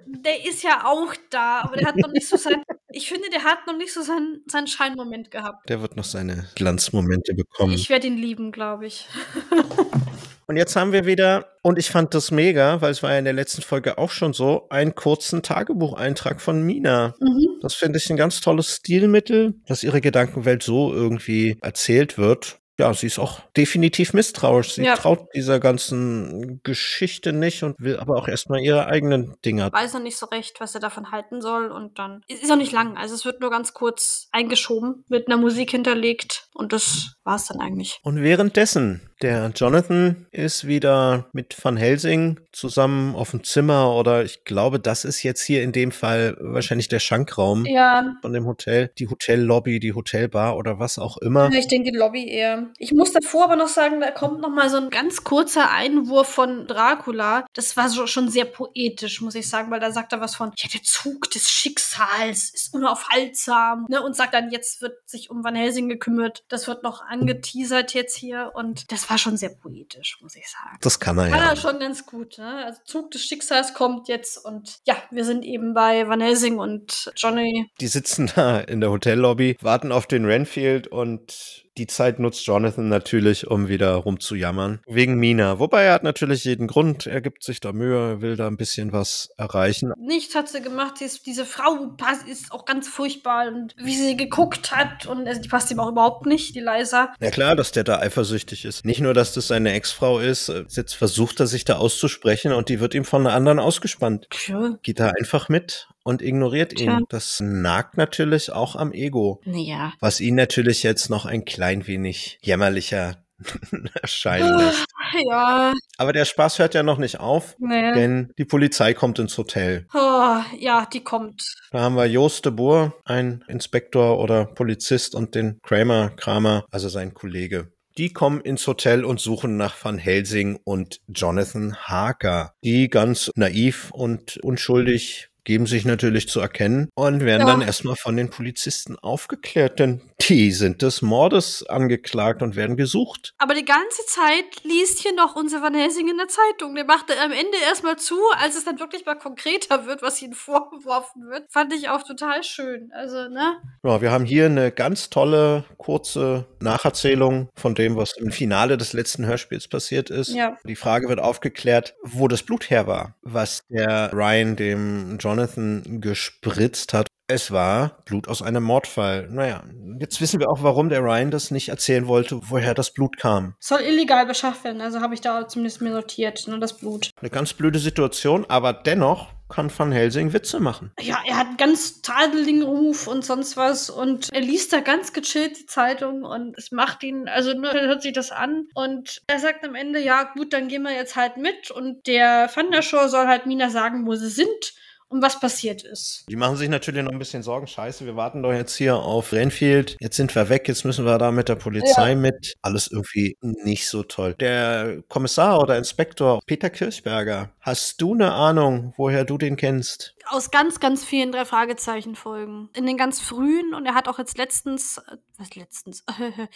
[0.07, 2.62] der ist ja auch da, aber der hat noch nicht so sein.
[2.91, 5.68] Ich finde, der hat noch nicht so seinen, seinen Scheinmoment gehabt.
[5.68, 7.72] Der wird noch seine Glanzmomente bekommen.
[7.72, 9.09] Ich werde ihn lieben, glaube ich.
[10.47, 13.25] Und jetzt haben wir wieder, und ich fand das mega, weil es war ja in
[13.25, 17.15] der letzten Folge auch schon so, einen kurzen Tagebucheintrag von Mina.
[17.21, 17.61] Mhm.
[17.61, 22.93] Das finde ich ein ganz tolles Stilmittel, dass ihre Gedankenwelt so irgendwie erzählt wird ja,
[22.93, 24.73] sie ist auch definitiv misstrauisch.
[24.75, 24.97] Sie ja.
[24.97, 29.73] traut dieser ganzen Geschichte nicht und will aber auch erstmal ihre eigenen Dinge.
[29.73, 32.73] Weiß noch nicht so recht, was er davon halten soll und dann ist auch nicht
[32.73, 32.97] lang.
[32.97, 37.47] Also es wird nur ganz kurz eingeschoben, mit einer Musik hinterlegt und das war es
[37.47, 37.99] dann eigentlich.
[38.03, 44.45] Und währenddessen der Jonathan ist wieder mit Van Helsing zusammen auf dem Zimmer oder ich
[44.45, 48.15] glaube, das ist jetzt hier in dem Fall wahrscheinlich der Schankraum ja.
[48.21, 51.51] von dem Hotel, die Hotellobby, die Hotelbar oder was auch immer.
[51.53, 52.69] Ich denke die Lobby eher.
[52.79, 56.29] Ich muss davor aber noch sagen, da kommt noch mal so ein ganz kurzer Einwurf
[56.29, 57.47] von Dracula.
[57.55, 60.53] Das war so, schon sehr poetisch, muss ich sagen, weil da sagt er was von,
[60.59, 65.43] ja, der Zug des Schicksals ist unaufhaltsam, ne, und sagt dann, jetzt wird sich um
[65.43, 66.44] Van Helsing gekümmert.
[66.49, 70.49] Das wird noch angeteasert jetzt hier und das war war schon sehr poetisch, muss ich
[70.49, 70.77] sagen.
[70.81, 71.29] Das kann ja.
[71.29, 72.37] Kann er schon ganz gut.
[72.39, 72.65] Ne?
[72.65, 77.13] Also Zug des Schicksals kommt jetzt und ja, wir sind eben bei Van Helsing und
[77.15, 77.71] Johnny.
[77.81, 82.89] Die sitzen da in der Hotellobby, warten auf den Renfield und die Zeit nutzt Jonathan
[82.89, 84.81] natürlich, um wieder rumzujammern.
[84.87, 85.59] Wegen Mina.
[85.59, 87.07] Wobei er hat natürlich jeden Grund.
[87.07, 89.93] Er gibt sich da Mühe, will da ein bisschen was erreichen.
[89.99, 90.99] Nichts hat sie gemacht.
[90.99, 91.97] Sie ist, diese Frau
[92.29, 93.49] ist auch ganz furchtbar.
[93.49, 97.12] Und wie sie geguckt hat, und also die passt ihm auch überhaupt nicht, die Leisa.
[97.20, 98.85] Ja klar, dass der da eifersüchtig ist.
[98.85, 100.53] Nicht nur, dass das seine Ex-Frau ist.
[100.68, 104.29] Jetzt versucht er sich da auszusprechen und die wird ihm von einer anderen ausgespannt.
[104.33, 104.79] Sure.
[104.83, 107.05] Geht da einfach mit und ignoriert ihn.
[107.09, 109.41] Das nagt natürlich auch am Ego.
[109.45, 109.93] Ja.
[109.99, 113.25] Was ihn natürlich jetzt noch ein klein wenig jämmerlicher
[114.03, 114.87] erscheinen lässt.
[115.29, 115.73] Ja.
[115.97, 117.93] Aber der Spaß hört ja noch nicht auf, nee.
[117.93, 119.87] denn die Polizei kommt ins Hotel.
[119.95, 121.43] Oh, ja, die kommt.
[121.71, 126.89] Da haben wir Joost de Boer, ein Inspektor oder Polizist und den Kramer, Kramer, also
[126.89, 127.73] sein Kollege.
[127.97, 133.93] Die kommen ins Hotel und suchen nach Van Helsing und Jonathan Harker, die ganz naiv
[133.93, 137.53] und unschuldig geben sich natürlich zu erkennen und werden ja.
[137.53, 143.35] dann erstmal von den Polizisten aufgeklärt, denn die sind des Mordes angeklagt und werden gesucht.
[143.39, 146.75] Aber die ganze Zeit liest hier noch unser Van Helsing in der Zeitung.
[146.75, 150.35] Der macht am Ende erstmal zu, als es dann wirklich mal konkreter wird, was ihnen
[150.35, 151.45] vorgeworfen wird.
[151.51, 152.91] Fand ich auch total schön.
[152.95, 153.57] Also, ne?
[153.83, 158.95] Ja, wir haben hier eine ganz tolle, kurze Nacherzählung von dem, was im Finale des
[158.95, 160.31] letzten Hörspiels passiert ist.
[160.31, 160.57] Ja.
[160.65, 166.01] Die Frage wird aufgeklärt, wo das Blut her war, was der Ryan dem John Jonathan
[166.01, 167.09] gespritzt hat.
[167.26, 169.28] Es war Blut aus einem Mordfall.
[169.30, 169.64] Naja,
[169.99, 173.55] jetzt wissen wir auch, warum der Ryan das nicht erzählen wollte, woher das Blut kam.
[173.59, 177.11] Soll illegal beschafft werden, also habe ich da zumindest mir notiert, nur das Blut.
[177.20, 180.93] Eine ganz blöde Situation, aber dennoch kann Van Helsing Witze machen.
[181.01, 185.66] Ja, er hat ganz Tadelingruf und sonst was und er liest da ganz gechillt die
[185.66, 189.74] Zeitung und es macht ihn, also nur hört sich das an und er sagt am
[189.74, 193.26] Ende, ja gut, dann gehen wir jetzt halt mit und der Van der Shore soll
[193.26, 194.74] halt Mina sagen, wo sie sind
[195.15, 196.25] und was passiert ist.
[196.29, 197.69] Die machen sich natürlich noch ein bisschen Sorgen.
[197.69, 199.97] Scheiße, wir warten doch jetzt hier auf Renfield.
[200.01, 202.17] Jetzt sind wir weg, jetzt müssen wir da mit der Polizei ja.
[202.17, 202.55] mit.
[202.62, 204.35] Alles irgendwie nicht so toll.
[204.41, 210.15] Der Kommissar oder Inspektor Peter Kirchberger, hast du eine Ahnung, woher du den kennst?
[210.29, 212.69] aus ganz, ganz vielen drei Fragezeichen Folgen.
[212.75, 215.01] In den ganz frühen und er hat auch jetzt letztens,
[215.39, 216.05] was letztens?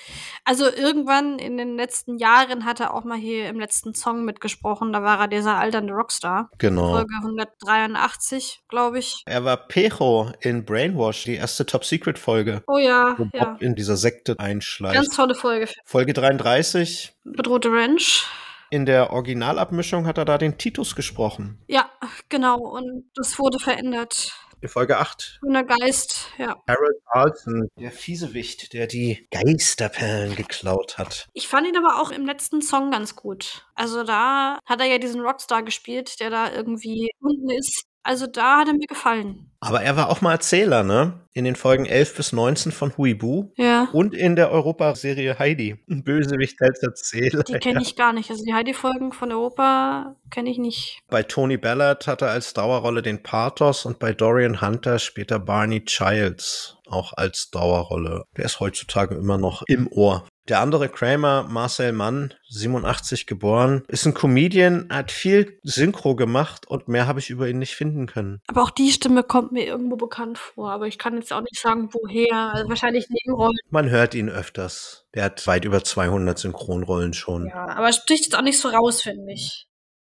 [0.44, 4.92] also irgendwann in den letzten Jahren hat er auch mal hier im letzten Song mitgesprochen.
[4.92, 6.50] Da war er dieser alternde Rockstar.
[6.58, 6.92] Genau.
[6.92, 9.22] Folge 183, glaube ich.
[9.26, 12.62] Er war Pecho in Brainwash, die erste Top Secret Folge.
[12.66, 13.14] Oh ja.
[13.18, 13.44] Wo ja.
[13.44, 14.94] Bob in dieser Sekte einschleicht.
[14.94, 15.68] Ganz tolle Folge.
[15.84, 17.14] Folge 33.
[17.24, 18.26] Bedrohte Ranch.
[18.70, 21.58] In der Originalabmischung hat er da den Titus gesprochen.
[21.68, 21.88] Ja,
[22.28, 22.58] genau.
[22.58, 24.32] Und das wurde verändert.
[24.60, 25.38] In Folge 8.
[25.42, 26.56] Und der Geist, ja.
[26.66, 31.28] Harold Carlson, der Fiesewicht, der die Geisterperlen geklaut hat.
[31.32, 33.66] Ich fand ihn aber auch im letzten Song ganz gut.
[33.74, 37.84] Also da hat er ja diesen Rockstar gespielt, der da irgendwie unten ist.
[38.02, 39.50] Also da hat er mir gefallen.
[39.60, 41.20] Aber er war auch mal Erzähler, ne?
[41.32, 43.50] In den Folgen 11 bis 19 von Huibu.
[43.56, 43.88] Ja.
[43.92, 45.76] Und in der Europaserie Heidi.
[45.90, 47.42] Ein Bösewicht als Erzähler.
[47.42, 48.30] Die kenne ich gar nicht.
[48.30, 51.00] Also die Heidi-Folgen von Europa kenne ich nicht.
[51.08, 55.84] Bei Tony Ballard hat er als Dauerrolle den Pathos und bei Dorian Hunter später Barney
[55.84, 58.24] Childs auch als Dauerrolle.
[58.36, 60.27] Der ist heutzutage immer noch im Ohr.
[60.48, 66.88] Der andere Kramer, Marcel Mann, 87 geboren, ist ein Comedian, hat viel Synchro gemacht und
[66.88, 68.40] mehr habe ich über ihn nicht finden können.
[68.46, 71.60] Aber auch die Stimme kommt mir irgendwo bekannt vor, aber ich kann jetzt auch nicht
[71.60, 72.54] sagen, woher.
[72.54, 73.58] Also wahrscheinlich Nebenrollen.
[73.68, 75.06] Man hört ihn öfters.
[75.14, 77.46] Der hat weit über 200 Synchronrollen schon.
[77.46, 79.67] Ja, aber spricht jetzt auch nicht so raus, finde ich.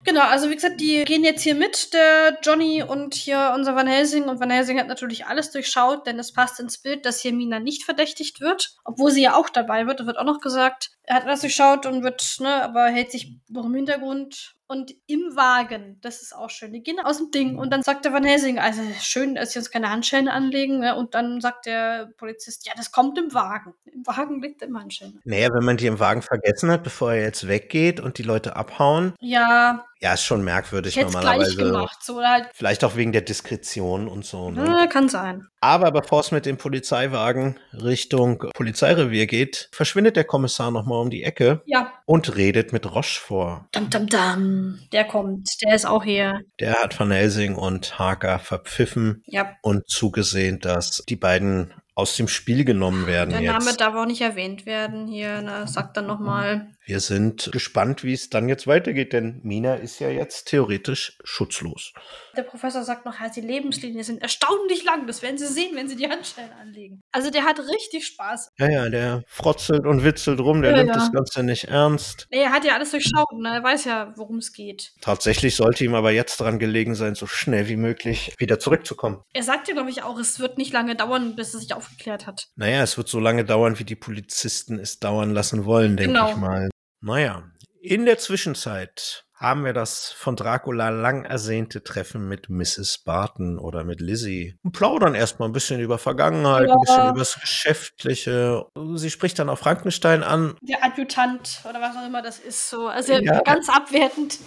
[0.03, 3.87] Genau, also wie gesagt, die gehen jetzt hier mit, der Johnny und hier unser Van
[3.87, 4.25] Helsing.
[4.25, 7.61] Und Van Helsing hat natürlich alles durchschaut, denn es passt ins Bild, dass hier Mina
[7.61, 10.01] nicht verdächtigt wird, obwohl sie ja auch dabei wird.
[10.01, 13.37] Da wird auch noch gesagt, er hat alles durchschaut und wird, ne, aber hält sich
[13.49, 16.73] noch im Hintergrund und im Wagen, das ist auch schön.
[16.73, 19.59] Die gehen aus dem Ding und dann sagt der Van Helsing, also schön, dass sie
[19.59, 20.79] uns keine Handschellen anlegen.
[20.79, 20.95] Ne?
[20.95, 23.75] Und dann sagt der Polizist, ja, das kommt im Wagen.
[23.85, 25.21] Im Wagen liegt immer Handschellen.
[25.25, 28.55] Naja, wenn man die im Wagen vergessen hat, bevor er jetzt weggeht und die Leute
[28.55, 29.15] abhauen.
[29.19, 29.85] Ja.
[30.01, 31.57] Ja, ist schon merkwürdig ich normalerweise.
[31.57, 34.51] Gleich gemacht, so, halt Vielleicht auch wegen der Diskretion und so.
[34.51, 34.65] Ne?
[34.65, 35.47] Ja, kann sein.
[35.61, 41.23] Aber bevor es mit dem Polizeiwagen Richtung Polizeirevier geht, verschwindet der Kommissar nochmal um die
[41.23, 41.93] Ecke ja.
[42.07, 43.67] und redet mit Rochefort.
[43.73, 44.79] Dum, dum, dum.
[44.93, 46.41] Der kommt, der ist auch hier.
[46.61, 49.55] Der hat Van Helsing und Harker verpfiffen ja.
[49.61, 53.31] und zugesehen, dass die beiden aus dem Spiel genommen werden.
[53.31, 53.53] Der jetzt.
[53.53, 55.67] Name darf auch nicht erwähnt werden hier, ne?
[55.67, 56.69] sagt dann nochmal.
[56.87, 61.93] Wir sind gespannt, wie es dann jetzt weitergeht, denn Mina ist ja jetzt theoretisch schutzlos.
[62.37, 65.07] Der Professor sagt noch, halt, die Lebenslinien sind erstaunlich lang.
[65.07, 67.01] Das werden Sie sehen, wenn Sie die Handschellen anlegen.
[67.13, 68.51] Also der hat richtig Spaß.
[68.59, 70.95] Ja, ja, der frotzelt und witzelt rum, der Ja, nimmt ja.
[70.95, 72.27] das Ganze nicht ernst.
[72.31, 73.51] Nee, er hat ja alles durchschaut, ne?
[73.57, 74.93] Er weiß ja, worum es geht.
[75.01, 79.23] Tatsächlich sollte ihm aber jetzt daran gelegen sein, so schnell wie möglich wieder zurückzukommen.
[79.33, 82.27] Er sagt ja, glaube ich, auch, es wird nicht lange dauern, bis es sich aufgeklärt
[82.27, 82.49] hat.
[82.57, 86.31] Naja, es wird so lange dauern, wie die Polizisten es dauern lassen wollen, denke Genau.
[86.31, 86.71] ich mal.
[87.01, 87.45] Naja,
[87.81, 92.99] in der Zwischenzeit haben wir das von Dracula lang ersehnte Treffen mit Mrs.
[93.07, 94.55] Barton oder mit Lizzie.
[94.63, 96.75] Und plaudern erstmal ein bisschen über Vergangenheit, Ja.
[96.75, 98.67] ein bisschen über das Geschäftliche.
[98.97, 100.57] Sie spricht dann auch Frankenstein an.
[100.61, 102.89] Der Adjutant oder was auch immer das ist, so.
[102.89, 103.41] Also Ja.
[103.41, 104.39] ganz abwertend.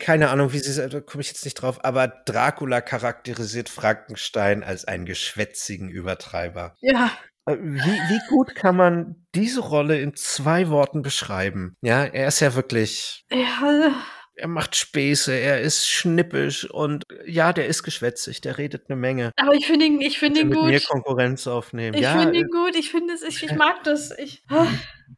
[0.00, 4.86] Keine Ahnung, wie sie, da komme ich jetzt nicht drauf, aber Dracula charakterisiert Frankenstein als
[4.86, 6.74] einen geschwätzigen Übertreiber.
[6.80, 7.10] Ja.
[7.48, 11.76] Äh, Wie, wie gut kann man diese Rolle in zwei Worten beschreiben?
[11.80, 13.92] Ja, er ist ja wirklich, Ja,
[14.38, 19.32] er macht Späße, er ist schnippisch und ja, der ist geschwätzig, der redet eine Menge.
[19.36, 20.88] aber ich finde ihn, ich finde ihn mit mir gut.
[20.88, 21.96] Konkurrenz aufnehmen.
[21.96, 24.16] Ich ja, finde äh, ihn gut, ich finde es, ich, ich mag das.
[24.16, 24.66] Ich, ah.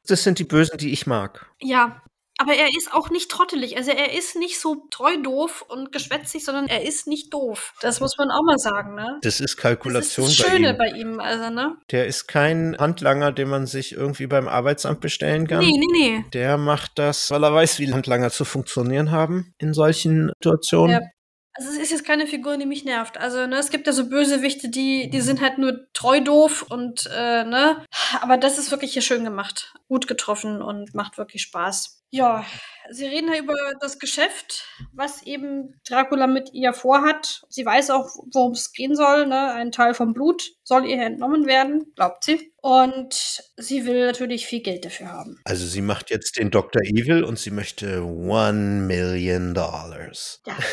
[0.07, 1.47] das sind die Bösen, die ich mag.
[1.61, 2.03] ja.
[2.41, 3.77] Aber er ist auch nicht trottelig.
[3.77, 7.75] Also er ist nicht so treu doof und geschwätzig, sondern er ist nicht doof.
[7.83, 9.19] Das muss man auch mal sagen, ne?
[9.23, 10.79] Das ist Das ist Kalkulation das bei Schöne ihm.
[10.79, 11.77] bei ihm, also, ne?
[11.91, 15.59] Der ist kein Handlanger, den man sich irgendwie beim Arbeitsamt bestellen kann.
[15.59, 16.25] Nee, nee, nee.
[16.33, 21.03] Der macht das, weil er weiß, wie Handlanger zu funktionieren haben in solchen Situationen.
[21.03, 21.09] Ja.
[21.55, 23.19] Also es ist jetzt keine Figur, die mich nervt.
[23.19, 27.11] Also, ne, es gibt ja so Bösewichte, die, die sind halt nur treu doof und,
[27.13, 27.85] äh, ne.
[28.21, 29.75] Aber das ist wirklich hier schön gemacht.
[29.89, 32.05] Gut getroffen und macht wirklich Spaß.
[32.11, 32.45] Ja,
[32.91, 37.43] sie reden ja über das Geschäft, was eben Dracula mit ihr vorhat.
[37.49, 39.53] Sie weiß auch, worum es gehen soll, ne.
[39.53, 42.53] Ein Teil vom Blut soll ihr entnommen werden, glaubt sie.
[42.63, 45.41] Und sie will natürlich viel Geld dafür haben.
[45.45, 46.83] Also sie macht jetzt den Dr.
[46.83, 50.43] Evil und sie möchte One Million Dollars.
[50.47, 50.67] Ja, das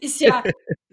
[0.00, 0.42] ist ja,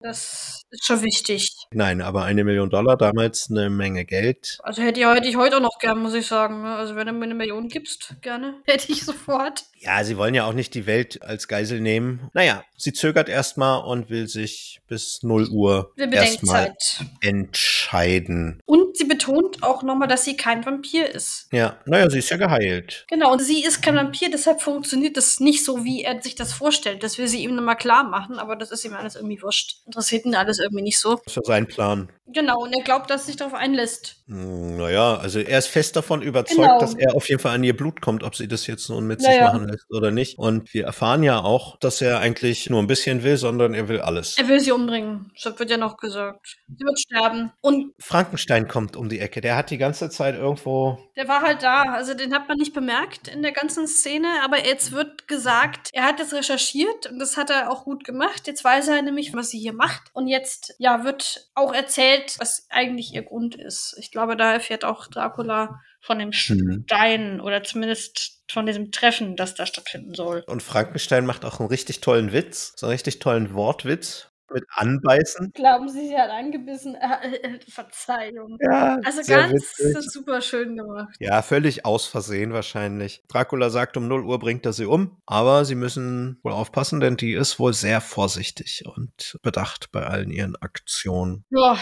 [0.00, 1.52] das ist schon wichtig.
[1.72, 4.58] Nein, aber eine Million Dollar, damals eine Menge Geld.
[4.62, 6.62] Also hätte ich, hätte ich heute auch noch gern, muss ich sagen.
[6.62, 6.74] ne?
[6.74, 8.54] Also wenn du mir eine Million gibst, gerne.
[8.66, 9.64] Hätte ich sofort.
[9.78, 12.30] Ja, sie wollen ja auch nicht die Welt als Geisel nehmen.
[12.34, 16.74] Naja, sie zögert erstmal und will sich bis 0 Uhr erstmal
[17.20, 18.60] entscheiden.
[18.66, 21.48] Und sie betont auch nochmal, dass sie kein Vampir ist.
[21.52, 23.04] Ja, naja, sie ist ja geheilt.
[23.08, 26.52] Genau, und sie ist kein Vampir, deshalb funktioniert das nicht so, wie er sich das
[26.52, 27.02] vorstellt.
[27.02, 29.78] Das will sie ihm nochmal klar machen, aber das ist ihm alles irgendwie wurscht.
[29.86, 31.16] Interessiert ihn alles irgendwie nicht so.
[31.16, 32.10] Das ist ja sein Plan.
[32.26, 34.19] Genau, und er glaubt, dass er sich darauf einlässt.
[34.30, 36.78] Hm, Naja, also er ist fest davon überzeugt, Genau.
[36.78, 39.20] dass er auf jeden Fall an ihr Blut kommt, ob sie das jetzt nun mit
[39.20, 40.38] Ja, sich machen lässt oder nicht.
[40.38, 44.00] Und wir erfahren ja auch, dass er eigentlich nur ein bisschen will, sondern er will
[44.00, 44.38] alles.
[44.38, 45.32] Er will sie umbringen.
[45.42, 46.58] Das wird ja noch gesagt.
[46.68, 47.52] Sie wird sterben.
[47.60, 49.40] Und Frankenstein kommt um die Ecke.
[49.40, 50.98] Der hat die ganze Zeit irgendwo.
[51.16, 51.82] Der war halt da.
[51.82, 54.28] Also den hat man nicht bemerkt in der ganzen Szene.
[54.44, 58.46] Aber jetzt wird gesagt, er hat das recherchiert und das hat er auch gut gemacht.
[58.46, 60.02] Jetzt weiß er nämlich, was sie hier macht.
[60.12, 63.96] Und jetzt, ja, wird auch erzählt, was eigentlich ihr Grund ist.
[63.98, 66.84] Ich glaube, glaube, da erfährt auch Dracula von dem mhm.
[66.84, 70.44] Stein oder zumindest von diesem Treffen, das da stattfinden soll.
[70.46, 75.52] Und Frankenstein macht auch einen richtig tollen Witz, so einen richtig tollen Wortwitz mit anbeißen.
[75.54, 76.96] Glauben Sie, sie hat angebissen?
[76.96, 78.58] Äh, äh, Verzeihung.
[78.60, 80.10] Ja, also ganz witzig.
[80.10, 81.14] super schön gemacht.
[81.20, 83.22] Ja, völlig aus Versehen wahrscheinlich.
[83.28, 87.16] Dracula sagt, um 0 Uhr bringt er sie um, aber sie müssen wohl aufpassen, denn
[87.16, 91.44] die ist wohl sehr vorsichtig und bedacht bei allen ihren Aktionen.
[91.50, 91.78] Ja.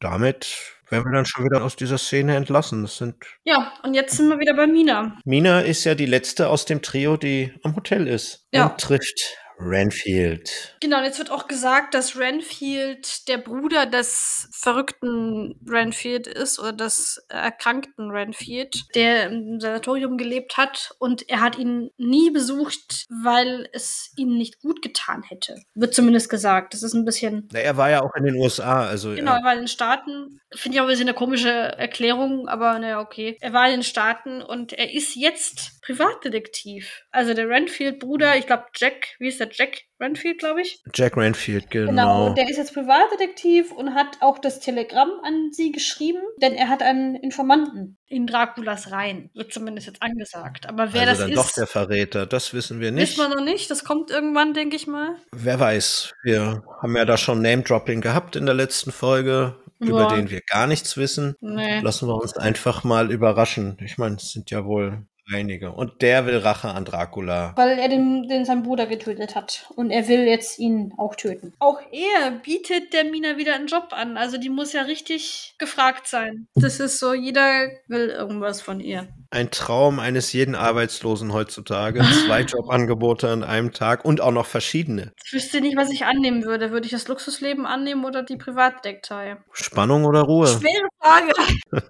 [0.00, 2.82] Damit werden wir dann schon wieder aus dieser Szene entlassen.
[2.82, 5.16] Das sind ja, und jetzt sind wir wieder bei Mina.
[5.24, 8.66] Mina ist ja die letzte aus dem Trio, die am Hotel ist ja.
[8.66, 10.76] und trifft Renfield.
[10.80, 16.72] Genau, und jetzt wird auch gesagt, dass Renfield der Bruder des verrückten Renfield ist oder
[16.72, 23.68] des erkrankten Renfield, der im Sanatorium gelebt hat und er hat ihn nie besucht, weil
[23.72, 25.62] es ihm nicht gut getan hätte.
[25.74, 26.74] Wird zumindest gesagt.
[26.74, 27.48] Das ist ein bisschen.
[27.52, 29.14] Na, er war ja auch in den USA, also.
[29.14, 30.40] Genau, er war in den Staaten.
[30.52, 33.36] Finde ich auch ein bisschen eine komische Erklärung, aber naja, okay.
[33.40, 37.02] Er war in den Staaten und er ist jetzt Privatdetektiv.
[37.10, 40.82] Also der Renfield-Bruder, ich glaube Jack, wie ist der Jack Renfield, glaube ich.
[40.94, 41.90] Jack Renfield, genau.
[41.90, 46.54] Genau, und der ist jetzt Privatdetektiv und hat auch das Telegramm an sie geschrieben, denn
[46.54, 50.68] er hat einen Informanten in Draculas Reihen, wird zumindest jetzt angesagt.
[50.68, 51.36] Aber wer also das dann ist.
[51.36, 53.18] doch der Verräter, das wissen wir nicht.
[53.18, 55.16] Wissen wir noch nicht, das kommt irgendwann, denke ich mal.
[55.32, 59.56] Wer weiß, wir haben ja da schon Name-Dropping gehabt in der letzten Folge.
[59.82, 59.88] Ja.
[59.88, 61.36] Über den wir gar nichts wissen.
[61.40, 61.80] Nee.
[61.80, 63.78] Lassen wir uns einfach mal überraschen.
[63.82, 65.72] Ich meine, es sind ja wohl Einige.
[65.72, 67.52] Und der will Rache an Dracula.
[67.56, 69.66] Weil er den, den seinen Bruder getötet hat.
[69.76, 71.52] Und er will jetzt ihn auch töten.
[71.58, 74.16] Auch er bietet der Mina wieder einen Job an.
[74.16, 76.48] Also die muss ja richtig gefragt sein.
[76.54, 79.08] Das ist so, jeder will irgendwas von ihr.
[79.32, 82.02] Ein Traum eines jeden Arbeitslosen heutzutage.
[82.26, 85.12] Zwei Jobangebote an einem Tag und auch noch verschiedene.
[85.24, 86.72] Ich wüsste nicht, was ich annehmen würde.
[86.72, 89.38] Würde ich das Luxusleben annehmen oder die Privatdeckteil?
[89.52, 90.48] Spannung oder Ruhe?
[90.48, 91.32] Schwere Frage.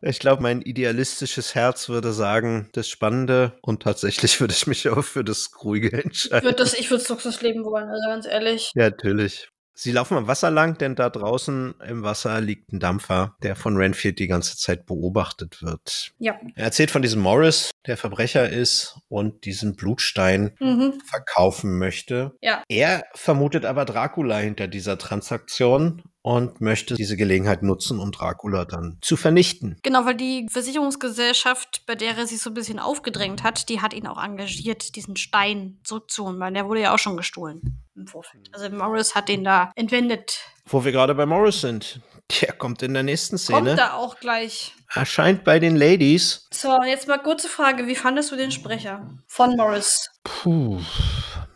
[0.00, 5.02] Ich glaube, mein idealistisches Herz würde sagen, das Spannende und tatsächlich würde ich mich auch
[5.02, 6.38] für das Ruhige entscheiden.
[6.38, 8.70] Ich würde das, ich würde das Luxusleben wollen, also ganz ehrlich.
[8.76, 9.48] Ja, natürlich.
[9.80, 13.76] Sie laufen am Wasser lang, denn da draußen im Wasser liegt ein Dampfer, der von
[13.76, 16.10] Renfield die ganze Zeit beobachtet wird.
[16.18, 16.34] Ja.
[16.56, 21.00] Er erzählt von diesem Morris, der Verbrecher ist und diesen Blutstein mhm.
[21.06, 22.32] verkaufen möchte.
[22.40, 22.64] Ja.
[22.66, 28.98] Er vermutet aber Dracula hinter dieser Transaktion und möchte diese Gelegenheit nutzen, um Dracula dann
[29.00, 29.78] zu vernichten.
[29.82, 33.94] Genau, weil die Versicherungsgesellschaft, bei der er sich so ein bisschen aufgedrängt hat, die hat
[33.94, 38.48] ihn auch engagiert, diesen Stein zurückzuholen, weil der wurde ja auch schon gestohlen im Vorfeld.
[38.52, 40.40] Also Morris hat den da entwendet.
[40.66, 42.00] Wo wir gerade bei Morris sind.
[42.42, 43.70] Der kommt in der nächsten Szene.
[43.70, 44.74] Kommt da auch gleich.
[44.92, 46.46] Erscheint bei den Ladies.
[46.52, 47.86] So, jetzt mal kurze Frage.
[47.86, 50.10] Wie fandest du den Sprecher von Morris?
[50.24, 50.78] Puh.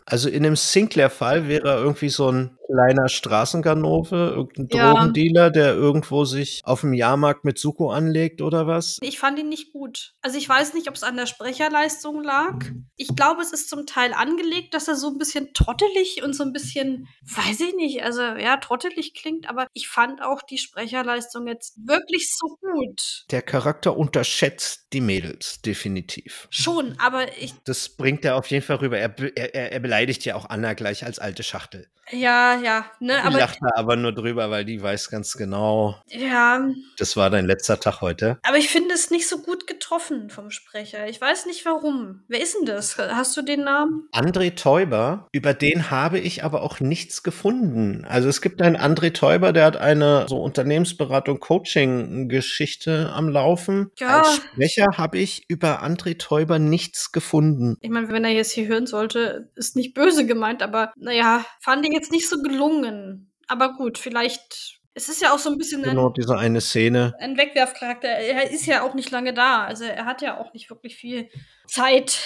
[0.05, 4.93] Also in dem Sinclair-Fall wäre er irgendwie so ein kleiner Straßenganove, irgendein ja.
[4.93, 8.97] Drogendealer, der irgendwo sich auf dem Jahrmarkt mit Suko anlegt oder was?
[9.01, 10.13] Ich fand ihn nicht gut.
[10.21, 12.65] Also ich weiß nicht, ob es an der Sprecherleistung lag.
[12.95, 16.43] Ich glaube, es ist zum Teil angelegt, dass er so ein bisschen trottelig und so
[16.43, 21.47] ein bisschen, weiß ich nicht, also ja, trottelig klingt, aber ich fand auch die Sprecherleistung
[21.47, 23.25] jetzt wirklich so gut.
[23.31, 26.47] Der Charakter unterschätzt die Mädels, definitiv.
[26.49, 27.53] Schon, aber ich.
[27.65, 28.97] Das bringt er auf jeden Fall rüber.
[28.97, 31.87] Er, er, er beleidigt ja auch Anna gleich als alte Schachtel.
[32.11, 33.39] Ja, ja, ne, aber.
[33.39, 35.95] lacht da aber nur drüber, weil die weiß ganz genau.
[36.07, 36.65] Ja.
[36.97, 38.37] Das war dein letzter Tag heute.
[38.43, 41.07] Aber ich finde es nicht so gut getroffen vom Sprecher.
[41.07, 42.23] Ich weiß nicht warum.
[42.27, 42.97] Wer ist denn das?
[42.97, 44.07] Hast du den Namen?
[44.11, 45.27] André Teuber.
[45.31, 48.05] Über den habe ich aber auch nichts gefunden.
[48.07, 53.91] Also es gibt einen André Teuber, der hat eine so Unternehmensberatung, Coaching-Geschichte am Laufen.
[53.97, 54.19] Ja.
[54.19, 57.77] Als Sprecher habe ich über André Teuber nichts gefunden.
[57.81, 61.85] Ich meine, wenn er jetzt hier hören sollte, ist nicht böse gemeint, aber naja, fand
[61.85, 63.33] ich jetzt nicht so gelungen.
[63.47, 64.79] Aber gut, vielleicht.
[64.95, 67.15] Es ist ja auch so ein bisschen genau ein, diese eine Szene.
[67.19, 68.07] Ein Wegwerfcharakter.
[68.07, 69.63] Er ist ja auch nicht lange da.
[69.63, 71.29] Also er hat ja auch nicht wirklich viel
[71.67, 72.19] Zeit.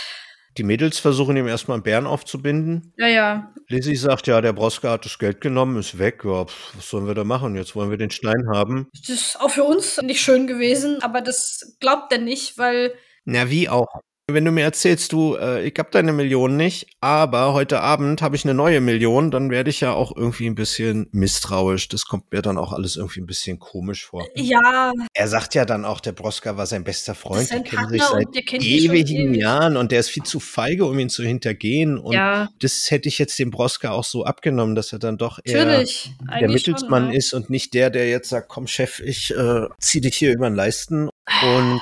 [0.58, 2.94] Die Mädels versuchen ihm erstmal einen Bären aufzubinden.
[2.98, 3.54] Ja, ja.
[3.68, 6.24] Lizzie sagt, ja, der Broska hat das Geld genommen, ist weg.
[6.26, 7.56] Ja, was sollen wir da machen?
[7.56, 8.90] Jetzt wollen wir den Stein haben.
[8.94, 12.94] Das ist auch für uns nicht schön gewesen, aber das glaubt er nicht, weil.
[13.24, 13.88] Na, wie auch?
[14.30, 18.36] Wenn du mir erzählst, du, äh, ich hab deine Million nicht, aber heute Abend habe
[18.36, 21.88] ich eine neue Million, dann werde ich ja auch irgendwie ein bisschen misstrauisch.
[21.88, 24.28] Das kommt mir dann auch alles irgendwie ein bisschen komisch vor.
[24.36, 24.92] Ja.
[25.14, 27.50] Er sagt ja dann auch, der Broska war sein bester Freund.
[27.50, 31.24] Die kennen sich seit ewigen Jahren und der ist viel zu feige, um ihn zu
[31.24, 31.98] hintergehen.
[31.98, 32.50] Und ja.
[32.60, 36.12] das hätte ich jetzt dem Broska auch so abgenommen, dass er dann doch eher Natürlich.
[36.42, 37.18] der Mittelsmann schon, ja.
[37.18, 40.50] ist und nicht der, der jetzt sagt, komm Chef, ich äh, zieh dich hier über
[40.50, 41.10] den Leisten.
[41.44, 41.82] Und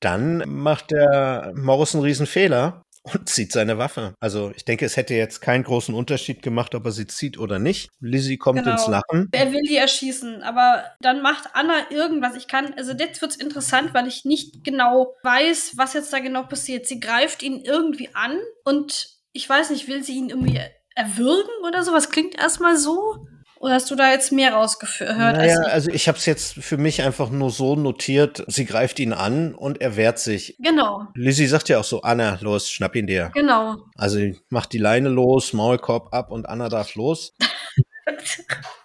[0.00, 4.14] dann macht der Morris einen riesen Fehler und zieht seine Waffe.
[4.20, 7.58] Also ich denke, es hätte jetzt keinen großen Unterschied gemacht, ob er sie zieht oder
[7.58, 7.90] nicht.
[8.00, 8.72] Lizzie kommt genau.
[8.72, 9.28] ins Lachen.
[9.32, 12.36] Er will die erschießen, aber dann macht Anna irgendwas.
[12.36, 16.42] Ich kann, also jetzt wird's interessant, weil ich nicht genau weiß, was jetzt da genau
[16.44, 16.86] passiert.
[16.86, 20.60] Sie greift ihn irgendwie an und ich weiß nicht, will sie ihn irgendwie
[20.94, 21.92] erwürgen oder so?
[21.92, 23.26] Was klingt erstmal so?
[23.60, 25.36] Oder hast du da jetzt mehr rausgehört?
[25.36, 29.12] Naja, also ich habe es jetzt für mich einfach nur so notiert, sie greift ihn
[29.12, 30.56] an und er wehrt sich.
[30.60, 31.06] Genau.
[31.14, 33.30] Lizzie sagt ja auch so, Anna, los, schnapp ihn dir.
[33.34, 33.76] Genau.
[33.96, 37.34] Also macht die Leine los, Maulkorb ab und Anna darf los.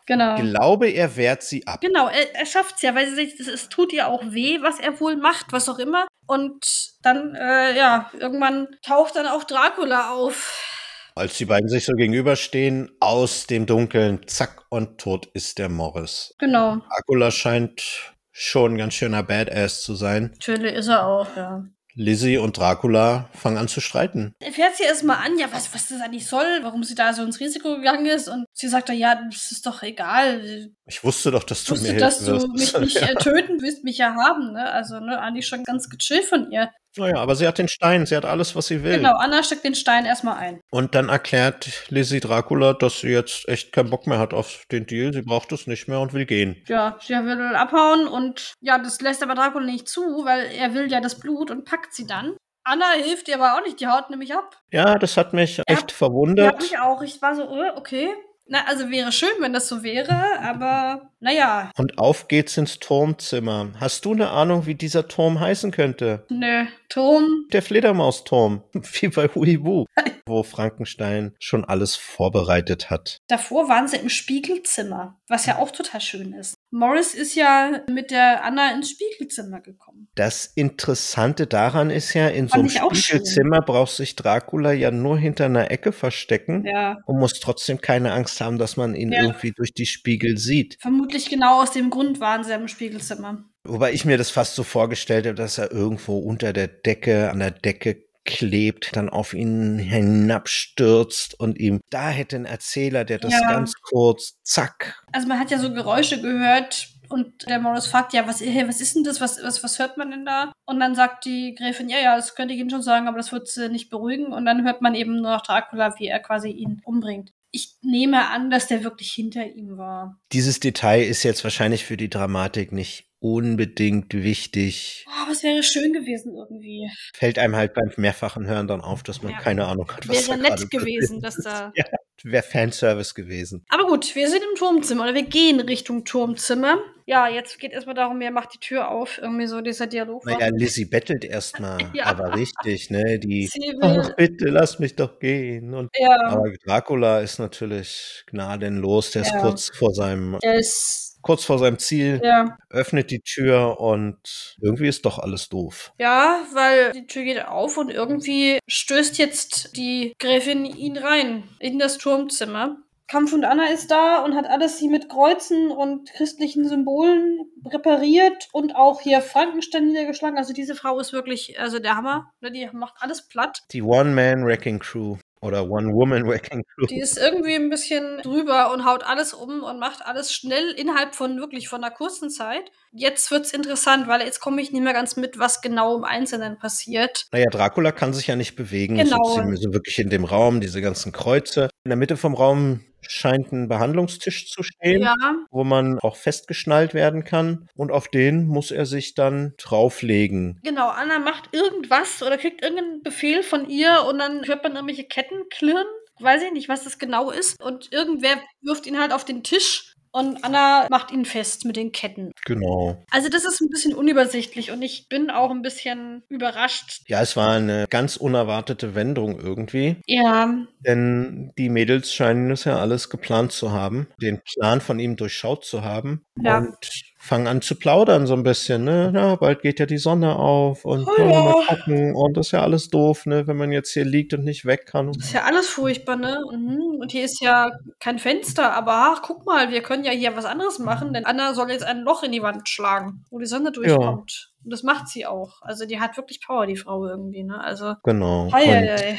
[0.08, 0.36] Genau.
[0.36, 1.82] Ich glaube, er wehrt sie ab.
[1.82, 5.00] Genau, er, er schafft es ja, weil es, es tut ihr auch weh, was er
[5.00, 6.06] wohl macht, was auch immer.
[6.28, 10.75] Und dann, äh, ja, irgendwann taucht dann auch Dracula auf.
[11.18, 16.36] Als die beiden sich so gegenüberstehen, aus dem Dunkeln, zack, und tot ist der Morris.
[16.40, 16.82] Genau.
[16.90, 20.32] Dracula scheint schon ein ganz schöner Badass zu sein.
[20.34, 21.64] Natürlich ist er auch, ja.
[21.98, 24.36] Lizzie und Dracula fangen an zu streiten.
[24.40, 27.24] Er fährt sie erstmal an, ja, was, was das eigentlich soll, warum sie da so
[27.24, 28.28] ins Risiko gegangen ist.
[28.28, 30.70] Und sie sagt dann, ja, das ist doch egal.
[30.86, 33.08] Ich wusste doch, dass du wusste, mir dass du mich nicht ja.
[33.08, 34.70] Äh, töten willst, mich ja haben, ne?
[34.70, 36.70] Also, ne, eigentlich schon ganz gechillt von ihr.
[36.98, 38.98] Naja, aber sie hat den Stein, sie hat alles, was sie will.
[38.98, 40.62] Genau, Anna steckt den Stein erstmal ein.
[40.72, 44.86] Und dann erklärt Lizzie Dracula, dass sie jetzt echt keinen Bock mehr hat auf den
[44.86, 45.14] Deal.
[45.14, 46.64] Sie braucht es nicht mehr und will gehen.
[46.68, 50.92] Ja, sie will abhauen und ja, das lässt aber Dracula nicht zu, weil er will
[50.92, 52.38] ja das Blut und packt sie dann.
[52.64, 54.58] Anna hilft ihr aber auch nicht, die haut nämlich ab.
[54.72, 56.54] Ja, das hat mich echt ja, verwundert.
[56.54, 57.02] Ja, mich auch.
[57.04, 58.10] Ich war so, äh, okay.
[58.48, 61.72] Na, also wäre schön, wenn das so wäre, aber naja.
[61.76, 63.72] Und auf geht's ins Turmzimmer.
[63.80, 66.24] Hast du eine Ahnung, wie dieser Turm heißen könnte?
[66.30, 67.48] Nö, Turm.
[67.52, 68.62] Der Fledermausturm.
[68.74, 69.86] Wie bei Huibu.
[70.28, 73.22] wo Frankenstein schon alles vorbereitet hat.
[73.28, 76.56] Davor waren sie im Spiegelzimmer, was ja auch total schön ist.
[76.72, 80.08] Morris ist ja mit der Anna ins Spiegelzimmer gekommen.
[80.16, 85.18] Das Interessante daran ist ja, in Fand so einem Spiegelzimmer braucht sich Dracula ja nur
[85.18, 86.98] hinter einer Ecke verstecken ja.
[87.06, 89.22] und muss trotzdem keine Angst haben, dass man ihn ja.
[89.22, 90.78] irgendwie durch die Spiegel sieht.
[90.82, 93.44] Vermutlich genau aus dem Grund waren sie im Spiegelzimmer.
[93.64, 97.40] Wobei ich mir das fast so vorgestellt habe, dass er irgendwo unter der Decke, an
[97.40, 103.34] der Decke klebt, dann auf ihn hinabstürzt und ihm da hätte ein Erzähler, der das
[103.34, 103.48] ja.
[103.48, 105.02] ganz kurz, zack.
[105.12, 108.82] Also man hat ja so Geräusche gehört, und der Morris fragt, ja, was, hey, was
[108.82, 109.22] ist denn das?
[109.22, 110.52] Was, was, was hört man denn da?
[110.66, 113.32] Und dann sagt die Gräfin, ja, ja, das könnte ich Ihnen schon sagen, aber das
[113.32, 114.28] wird sie nicht beruhigen.
[114.28, 117.32] Und dann hört man eben nur noch Dracula, wie er quasi ihn umbringt.
[117.56, 120.20] Ich nehme an, dass der wirklich hinter ihm war.
[120.34, 125.06] Dieses Detail ist jetzt wahrscheinlich für die Dramatik nicht unbedingt wichtig.
[125.08, 126.90] Oh, aber es wäre schön gewesen irgendwie.
[127.14, 129.40] Fällt einem halt beim mehrfachen Hören dann auf, dass man ja.
[129.40, 131.72] keine Ahnung hat, was wäre da nett gewesen, dass da.
[131.76, 131.86] Ja,
[132.24, 133.66] wäre Fanservice gewesen.
[133.70, 136.78] Aber gut, wir sind im Turmzimmer oder wir gehen Richtung Turmzimmer.
[137.08, 139.20] Ja, jetzt geht erstmal darum, wer macht die Tür auf.
[139.22, 140.26] Irgendwie so dieser Dialog.
[140.26, 141.78] Naja, Lizzie bettelt erstmal.
[141.94, 142.06] ja.
[142.06, 143.20] Aber richtig, ne?
[143.20, 143.50] Die,
[143.82, 145.74] ach, bitte lass mich doch gehen.
[145.74, 146.18] Und, ja.
[146.28, 149.12] Aber Dracula ist natürlich gnadenlos.
[149.12, 150.40] Der ist kurz vor seinem.
[150.44, 152.56] Der ist kurz vor seinem Ziel, ja.
[152.70, 155.92] öffnet die Tür und irgendwie ist doch alles doof.
[155.98, 161.80] Ja, weil die Tür geht auf und irgendwie stößt jetzt die Gräfin ihn rein in
[161.80, 162.78] das Turmzimmer.
[163.08, 168.48] Kampf und Anna ist da und hat alles sie mit Kreuzen und christlichen Symbolen repariert
[168.52, 170.38] und auch hier Frankenstein niedergeschlagen.
[170.38, 172.32] Also diese Frau ist wirklich, also der Hammer.
[172.42, 173.60] Ne, die macht alles platt.
[173.72, 175.18] Die One-Man-Wrecking-Crew.
[175.42, 176.88] Oder One-Woman-Wrecking Crew.
[176.88, 181.14] Die ist irgendwie ein bisschen drüber und haut alles um und macht alles schnell innerhalb
[181.14, 182.72] von wirklich von einer kurzen Zeit.
[182.92, 186.58] Jetzt wird's interessant, weil jetzt komme ich nicht mehr ganz mit, was genau im Einzelnen
[186.58, 187.28] passiert.
[187.32, 188.96] Naja, Dracula kann sich ja nicht bewegen.
[188.96, 189.24] Genau.
[189.24, 191.70] So, so wirklich in dem Raum, diese ganzen Kreuze.
[191.84, 192.80] In der Mitte vom Raum
[193.12, 195.16] scheint ein Behandlungstisch zu stehen, ja.
[195.52, 197.70] wo man auch festgeschnallt werden kann.
[197.76, 200.60] Und auf den muss er sich dann drauflegen.
[200.64, 205.06] Genau, Anna macht irgendwas oder kriegt irgendeinen Befehl von ihr und dann hört man irgendwelche
[205.06, 205.88] Ketten klirren.
[206.20, 207.62] Weiß ich nicht, was das genau ist.
[207.62, 211.92] Und irgendwer wirft ihn halt auf den Tisch und Anna macht ihn fest mit den
[211.92, 212.32] Ketten.
[212.46, 213.04] Genau.
[213.12, 217.02] Also das ist ein bisschen unübersichtlich und ich bin auch ein bisschen überrascht.
[217.08, 219.98] Ja, es war eine ganz unerwartete Wendung irgendwie.
[220.06, 220.56] Ja.
[220.80, 225.66] Denn die Mädels scheinen es ja alles geplant zu haben, den Plan von ihm durchschaut
[225.66, 226.24] zu haben.
[226.42, 226.60] Ja.
[226.60, 226.78] Und
[227.26, 229.12] fangen an zu plaudern so ein bisschen, ne?
[229.14, 231.26] Ja, bald geht ja die Sonne auf und oh, ja.
[231.26, 233.48] mal gucken und das ist ja alles doof, ne?
[233.48, 235.12] Wenn man jetzt hier liegt und nicht weg kann.
[235.12, 236.40] Das ist ja alles furchtbar, ne?
[236.52, 237.00] Mhm.
[237.02, 240.46] Und hier ist ja kein Fenster, aber ach, guck mal, wir können ja hier was
[240.46, 243.72] anderes machen, denn Anna soll jetzt ein Loch in die Wand schlagen, wo die Sonne
[243.72, 244.32] durchkommt.
[244.32, 244.64] Ja.
[244.64, 245.62] Und das macht sie auch.
[245.62, 247.60] Also die hat wirklich Power, die Frau irgendwie, ne?
[247.64, 247.96] Also.
[248.04, 248.50] Genau.
[248.52, 249.18] Hei, hei, hei.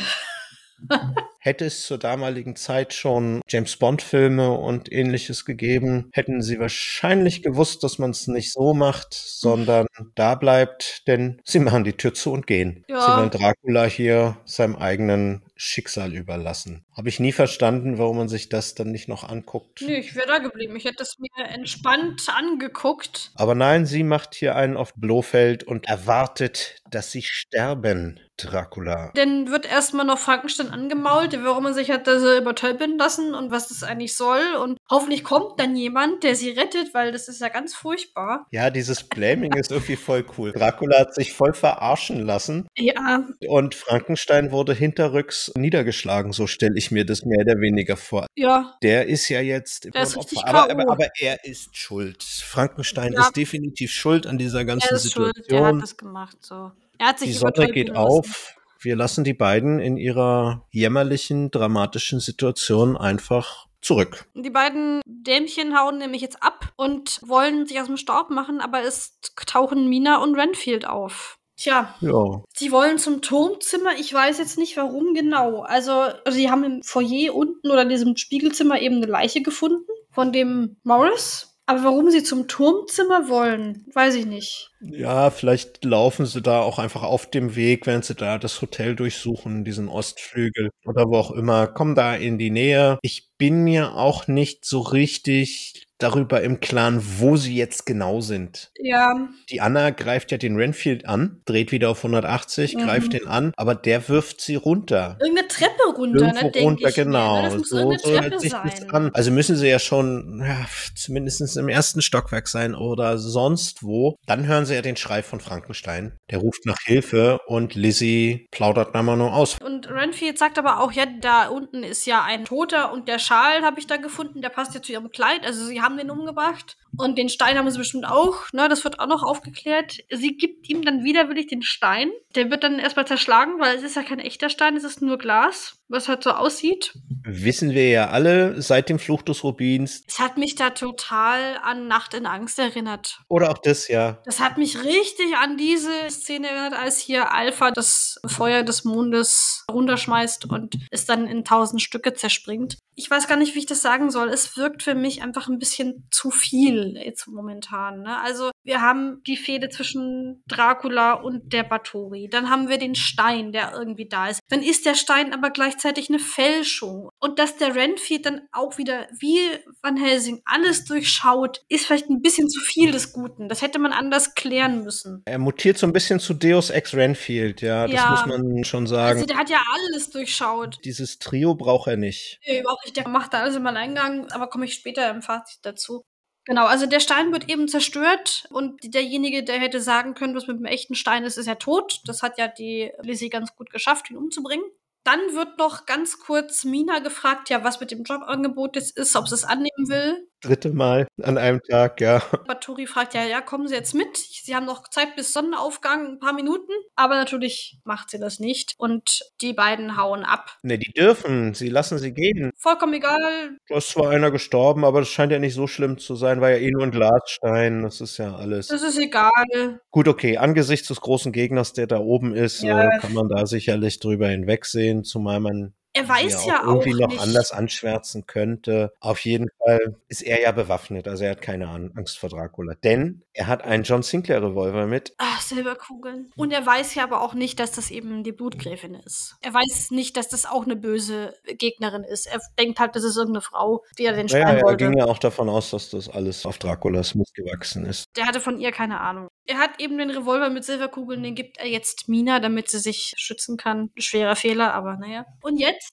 [1.38, 7.84] Hätte es zur damaligen Zeit schon James Bond-Filme und ähnliches gegeben, hätten sie wahrscheinlich gewusst,
[7.84, 12.32] dass man es nicht so macht, sondern da bleibt, denn sie machen die Tür zu
[12.32, 12.84] und gehen.
[12.88, 13.00] Ja.
[13.00, 16.84] Sie wollen Dracula hier seinem eigenen Schicksal überlassen.
[16.96, 19.82] Habe ich nie verstanden, warum man sich das dann nicht noch anguckt.
[19.86, 20.74] Nee, ich wäre da geblieben.
[20.76, 23.30] Ich hätte es mir entspannt angeguckt.
[23.36, 29.12] Aber nein, sie macht hier einen auf Blofeld und erwartet, dass sie sterben, Dracula.
[29.14, 33.68] Dann wird erstmal noch Frankenstein angemault, warum man sich hat das übertölpeln lassen und was
[33.68, 34.42] das eigentlich soll.
[34.62, 38.46] Und hoffentlich kommt dann jemand, der sie rettet, weil das ist ja ganz furchtbar.
[38.50, 40.52] Ja, dieses Blaming ist irgendwie voll cool.
[40.52, 42.68] Dracula hat sich voll verarschen lassen.
[42.76, 43.26] Ja.
[43.48, 48.26] Und Frankenstein wurde hinterrücks niedergeschlagen, so stelle ich mir das mehr oder weniger vor.
[48.34, 48.76] Ja.
[48.82, 52.22] Der ist ja jetzt der ist richtig aber, aber, aber, er ist schuld.
[52.22, 53.22] Frankenstein ja.
[53.22, 55.34] ist definitiv schuld an dieser ganzen er ist Situation.
[55.36, 55.52] Schuld.
[55.52, 56.72] Er hat das gemacht, so.
[56.98, 57.98] Er hat sich die Sonne geht lassen.
[57.98, 58.54] auf.
[58.80, 64.26] Wir lassen die beiden in ihrer jämmerlichen, dramatischen Situation einfach zurück.
[64.34, 68.82] Die beiden Dämchen hauen nämlich jetzt ab und wollen sich aus dem Staub machen, aber
[68.82, 71.38] es tauchen Mina und Renfield auf.
[71.56, 72.42] Tja, ja.
[72.54, 73.92] sie wollen zum Turmzimmer.
[73.98, 75.62] Ich weiß jetzt nicht, warum genau.
[75.62, 79.86] Also, also sie haben im Foyer unten oder in diesem Spiegelzimmer eben eine Leiche gefunden
[80.10, 81.55] von dem Morris.
[81.68, 84.70] Aber warum sie zum Turmzimmer wollen, weiß ich nicht.
[84.80, 88.94] Ja, vielleicht laufen sie da auch einfach auf dem Weg, wenn sie da das Hotel
[88.94, 91.66] durchsuchen, diesen Ostflügel oder wo auch immer.
[91.66, 92.98] Kommen da in die Nähe.
[93.02, 98.70] Ich bin mir auch nicht so richtig darüber im Klaren, wo sie jetzt genau sind.
[98.78, 99.28] Ja.
[99.50, 102.80] Die Anna greift ja den Renfield an, dreht wieder auf 180, mhm.
[102.80, 105.16] greift den an, aber der wirft sie runter.
[105.20, 107.42] Irgendeine Treppe runter, Irgendwo ne, runter, ich genau.
[107.42, 107.50] Ne?
[107.50, 108.70] Das so, so hört sich sein.
[108.70, 109.10] das an.
[109.14, 114.16] Also müssen sie ja schon ja, zumindest im ersten Stockwerk sein oder sonst wo.
[114.26, 116.18] Dann hören sie ja den Schrei von Frankenstein.
[116.30, 119.56] Der ruft nach Hilfe und Lizzie plaudert dann mal nur aus.
[119.64, 123.62] Und Renfield sagt aber auch, ja, da unten ist ja ein Toter und der Schal
[123.62, 125.44] habe ich da gefunden, der passt ja zu ihrem Kleid.
[125.44, 126.76] Also sie haben haben den umgebracht.
[126.98, 128.52] Und den Stein haben sie bestimmt auch.
[128.52, 129.98] Ne, das wird auch noch aufgeklärt.
[130.10, 132.10] Sie gibt ihm dann widerwillig den Stein.
[132.34, 135.18] Der wird dann erstmal zerschlagen, weil es ist ja kein echter Stein, es ist nur
[135.18, 136.94] Glas, was halt so aussieht.
[137.24, 140.04] Wissen wir ja alle seit dem Fluch des Rubins.
[140.06, 143.20] Es hat mich da total an Nacht in Angst erinnert.
[143.28, 144.22] Oder auch das, ja.
[144.24, 149.64] Das hat mich richtig an diese Szene erinnert, als hier Alpha das Feuer des Mondes
[149.70, 152.78] runterschmeißt und es dann in tausend Stücke zerspringt.
[152.94, 154.28] Ich weiß gar nicht, wie ich das sagen soll.
[154.28, 155.75] Es wirkt für mich einfach ein bisschen
[156.10, 158.02] zu viel jetzt momentan.
[158.02, 158.20] Ne?
[158.20, 162.28] Also wir haben die Fehde zwischen Dracula und der Bathory.
[162.28, 164.40] Dann haben wir den Stein, der irgendwie da ist.
[164.48, 167.08] Dann ist der Stein aber gleichzeitig eine Fälschung.
[167.20, 169.38] Und dass der Renfield dann auch wieder wie
[169.82, 173.48] Van Helsing alles durchschaut, ist vielleicht ein bisschen zu viel des Guten.
[173.48, 175.22] Das hätte man anders klären müssen.
[175.26, 178.10] Er mutiert so ein bisschen zu Deus Ex Renfield, ja, das ja.
[178.10, 179.18] muss man schon sagen.
[179.18, 180.78] Also der hat ja alles durchschaut.
[180.84, 182.40] Dieses Trio braucht er nicht.
[182.46, 182.96] Nee, überhaupt nicht.
[182.96, 186.04] Der macht da alles im Alleingang, aber komme ich später im Fazit dazu.
[186.46, 190.58] Genau, also der Stein wird eben zerstört und derjenige, der hätte sagen können, was mit
[190.58, 192.00] dem echten Stein ist, ist ja tot.
[192.06, 194.64] Das hat ja die Lizzie ganz gut geschafft, ihn umzubringen.
[195.02, 199.26] Dann wird noch ganz kurz Mina gefragt, ja, was mit dem Jobangebot jetzt ist, ob
[199.28, 200.28] sie es annehmen will.
[200.42, 202.22] Dritte Mal an einem Tag, ja.
[202.46, 204.16] Baturi fragt ja, ja, kommen Sie jetzt mit?
[204.16, 206.72] Sie haben noch Zeit bis Sonnenaufgang, ein paar Minuten.
[206.94, 208.74] Aber natürlich macht sie das nicht.
[208.78, 210.58] Und die beiden hauen ab.
[210.62, 211.54] Ne, die dürfen.
[211.54, 212.50] Sie lassen sie gehen.
[212.56, 213.56] Vollkommen egal.
[213.68, 216.60] Da ist zwar einer gestorben, aber das scheint ja nicht so schlimm zu sein, weil
[216.60, 217.82] ja eh nur ein Glasstein.
[217.82, 218.68] Das ist ja alles.
[218.68, 219.80] Das ist egal.
[219.90, 220.36] Gut, okay.
[220.36, 222.98] Angesichts des großen Gegners, der da oben ist, ja.
[222.98, 227.52] kann man da sicherlich drüber hinwegsehen, zumal man er weiß ja auch irgendwie noch anders
[227.52, 228.92] anschwärzen könnte.
[229.00, 232.74] Auf jeden Fall ist er ja bewaffnet, also er hat keine Angst vor Dracula.
[232.74, 235.14] Denn er hat einen John Sinclair Revolver mit.
[235.18, 236.30] Ach, Silberkugeln.
[236.36, 239.36] Und er weiß ja aber auch nicht, dass das eben die Blutgräfin ist.
[239.42, 242.26] Er weiß nicht, dass das auch eine böse Gegnerin ist.
[242.26, 244.84] Er denkt halt, das ist irgendeine Frau, die er den ja, ja, wollte.
[244.84, 248.06] Er ging ja auch davon aus, dass das alles auf Draculas Mist gewachsen ist.
[248.16, 249.28] Der hatte von ihr keine Ahnung.
[249.46, 253.14] Er hat eben den Revolver mit Silberkugeln, den gibt er jetzt Mina, damit sie sich
[253.16, 253.90] schützen kann.
[253.96, 255.26] Schwerer Fehler, aber naja.
[255.40, 255.92] Und jetzt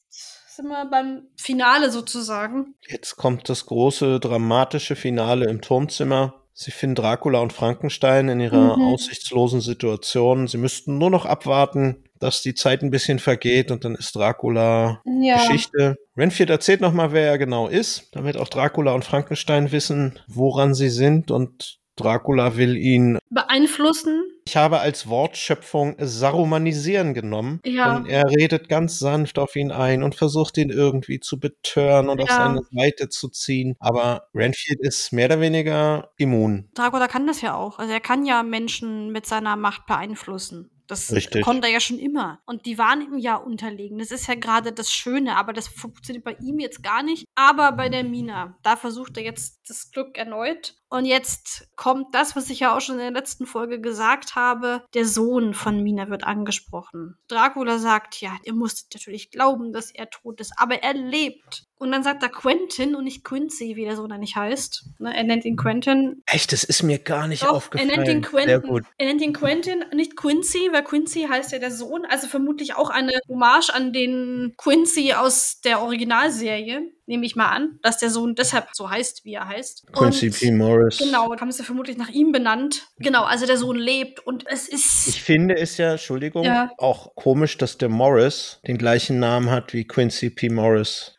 [0.56, 2.76] sind wir beim Finale sozusagen.
[2.88, 6.36] Jetzt kommt das große dramatische Finale im Turmzimmer.
[6.54, 8.84] Sie finden Dracula und Frankenstein in ihrer mhm.
[8.94, 10.48] aussichtslosen Situation.
[10.48, 15.02] Sie müssten nur noch abwarten, dass die Zeit ein bisschen vergeht und dann ist Dracula
[15.20, 15.38] ja.
[15.38, 15.98] Geschichte.
[16.16, 20.90] Renfield erzählt nochmal, wer er genau ist, damit auch Dracula und Frankenstein wissen, woran sie
[20.90, 24.24] sind und Dracula will ihn beeinflussen.
[24.46, 27.62] Ich habe als Wortschöpfung sarumanisieren genommen.
[27.66, 27.96] Ja.
[27.96, 32.20] Und er redet ganz sanft auf ihn ein und versucht ihn irgendwie zu betören und
[32.20, 32.26] ja.
[32.26, 33.76] auf seine Seite zu ziehen.
[33.80, 36.70] Aber Renfield ist mehr oder weniger immun.
[36.74, 37.80] Dracula kann das ja auch.
[37.80, 40.70] Also er kann ja Menschen mit seiner Macht beeinflussen.
[40.88, 41.44] Das Richtig.
[41.44, 42.40] konnte er ja schon immer.
[42.46, 44.00] Und die waren ihm ja unterlegen.
[44.00, 47.26] Das ist ja gerade das Schöne, aber das funktioniert bei ihm jetzt gar nicht.
[47.36, 50.76] Aber bei der Mina, da versucht er jetzt das Glück erneut.
[50.94, 54.84] Und jetzt kommt das, was ich ja auch schon in der letzten Folge gesagt habe.
[54.94, 57.18] Der Sohn von Mina wird angesprochen.
[57.28, 61.66] Dracula sagt, ja, ihr musstet natürlich glauben, dass er tot ist, aber er lebt.
[61.80, 64.86] Und dann sagt er Quentin und nicht Quincy, wie der Sohn da nicht heißt.
[65.00, 66.22] Ne, er nennt ihn Quentin.
[66.28, 67.90] Echt, das ist mir gar nicht Doch, aufgefallen.
[67.90, 68.86] Er nennt ihn Quentin.
[69.00, 72.06] Er nennt ihn Quentin, nicht Quincy, weil Quincy heißt ja der Sohn.
[72.06, 77.80] Also vermutlich auch eine Hommage an den Quincy aus der Originalserie nehme ich mal an,
[77.82, 79.92] dass der Sohn deshalb so heißt, wie er heißt.
[79.94, 80.52] Quincy P.
[80.52, 81.00] Morris.
[81.00, 82.88] Genau, haben sie vermutlich nach ihm benannt.
[82.98, 85.08] Genau, also der Sohn lebt und es ist.
[85.08, 86.72] Ich finde es ja, Entschuldigung, ja.
[86.78, 90.50] auch komisch, dass der Morris den gleichen Namen hat wie Quincy P.
[90.50, 91.18] Morris.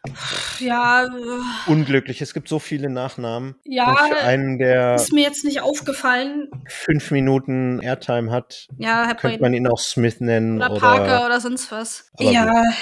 [0.59, 1.09] Ja.
[1.67, 3.57] Unglücklich, es gibt so viele Nachnamen.
[3.65, 3.95] Ja.
[3.95, 4.95] Für einen, der.
[4.95, 6.49] Ist mir jetzt nicht aufgefallen.
[6.69, 10.57] Fünf Minuten Airtime hat, ja, könnte man ihn auch Smith nennen.
[10.57, 12.11] Oder, oder Parker oder sonst was.
[12.19, 12.45] ja.
[12.51, 12.75] Gut.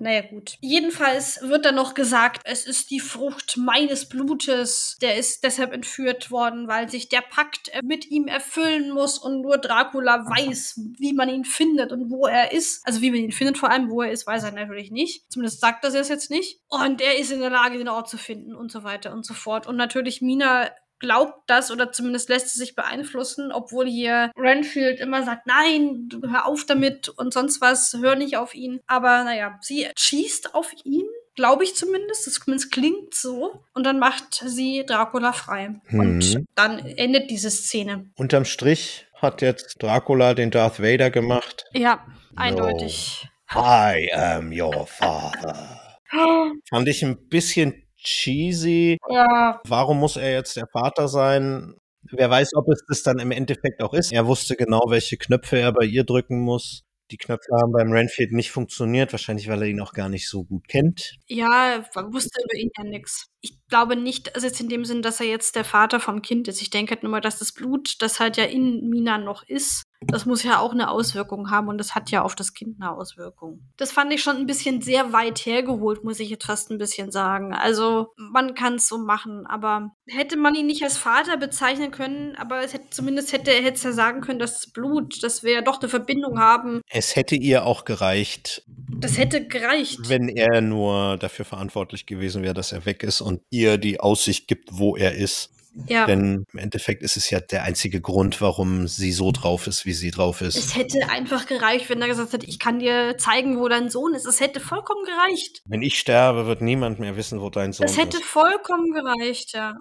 [0.00, 0.56] Naja, gut.
[0.60, 4.96] Jedenfalls wird dann noch gesagt, es ist die Frucht meines Blutes.
[5.02, 9.58] Der ist deshalb entführt worden, weil sich der Pakt mit ihm erfüllen muss und nur
[9.58, 12.86] Dracula weiß, wie man ihn findet und wo er ist.
[12.86, 15.30] Also wie man ihn findet, vor allem wo er ist, weiß er natürlich nicht.
[15.32, 16.60] Zumindest sagt er es jetzt nicht.
[16.68, 19.34] Und er ist in der Lage, den Ort zu finden und so weiter und so
[19.34, 19.66] fort.
[19.66, 25.22] Und natürlich Mina glaubt das oder zumindest lässt sie sich beeinflussen, obwohl hier Renfield immer
[25.24, 28.80] sagt, nein, hör auf damit und sonst was, hör nicht auf ihn.
[28.86, 33.62] Aber naja, sie schießt auf ihn, glaube ich zumindest, das klingt so.
[33.72, 35.80] Und dann macht sie Dracula frei.
[35.86, 36.00] Hm.
[36.00, 38.10] Und dann endet diese Szene.
[38.16, 41.64] Unterm Strich hat jetzt Dracula den Darth Vader gemacht.
[41.72, 42.04] Ja,
[42.34, 43.28] eindeutig.
[43.54, 43.60] No.
[43.60, 45.98] I am your father.
[46.68, 48.98] Fand ich ein bisschen cheesy.
[49.10, 49.60] Ja.
[49.66, 51.74] Warum muss er jetzt der Vater sein?
[52.10, 54.12] Wer weiß, ob es das dann im Endeffekt auch ist.
[54.12, 56.82] Er wusste genau, welche Knöpfe er bei ihr drücken muss.
[57.10, 60.44] Die Knöpfe haben beim Renfield nicht funktioniert, wahrscheinlich weil er ihn auch gar nicht so
[60.44, 61.16] gut kennt.
[61.26, 63.26] Ja, er wusste über ihn ja nichts.
[63.40, 66.48] Ich glaube nicht, also jetzt in dem Sinn, dass er jetzt der Vater vom Kind
[66.48, 66.60] ist.
[66.60, 69.84] Ich denke halt nur mal, dass das Blut, das halt ja in Mina noch ist,
[70.00, 72.92] das muss ja auch eine Auswirkung haben und das hat ja auf das Kind eine
[72.92, 73.60] Auswirkung.
[73.76, 77.10] Das fand ich schon ein bisschen sehr weit hergeholt, muss ich jetzt fast ein bisschen
[77.10, 77.52] sagen.
[77.52, 82.36] Also man kann es so machen, aber hätte man ihn nicht als Vater bezeichnen können,
[82.36, 85.62] aber es hätte, zumindest hätte er ja sagen können, dass das Blut, dass wir ja
[85.62, 86.80] doch eine Verbindung haben.
[86.88, 88.62] Es hätte ihr auch gereicht.
[88.88, 90.08] Das hätte gereicht.
[90.08, 94.48] Wenn er nur dafür verantwortlich gewesen wäre, dass er weg ist und ihr die Aussicht
[94.48, 95.50] gibt, wo er ist.
[95.86, 96.06] Ja.
[96.06, 99.92] Denn im Endeffekt ist es ja der einzige Grund, warum sie so drauf ist, wie
[99.92, 100.56] sie drauf ist.
[100.56, 104.14] Es hätte einfach gereicht, wenn er gesagt hätte, ich kann dir zeigen, wo dein Sohn
[104.14, 104.26] ist.
[104.26, 105.62] Es hätte vollkommen gereicht.
[105.66, 107.92] Wenn ich sterbe, wird niemand mehr wissen, wo dein Sohn ist.
[107.92, 108.26] Es hätte ist.
[108.26, 109.76] vollkommen gereicht, ja.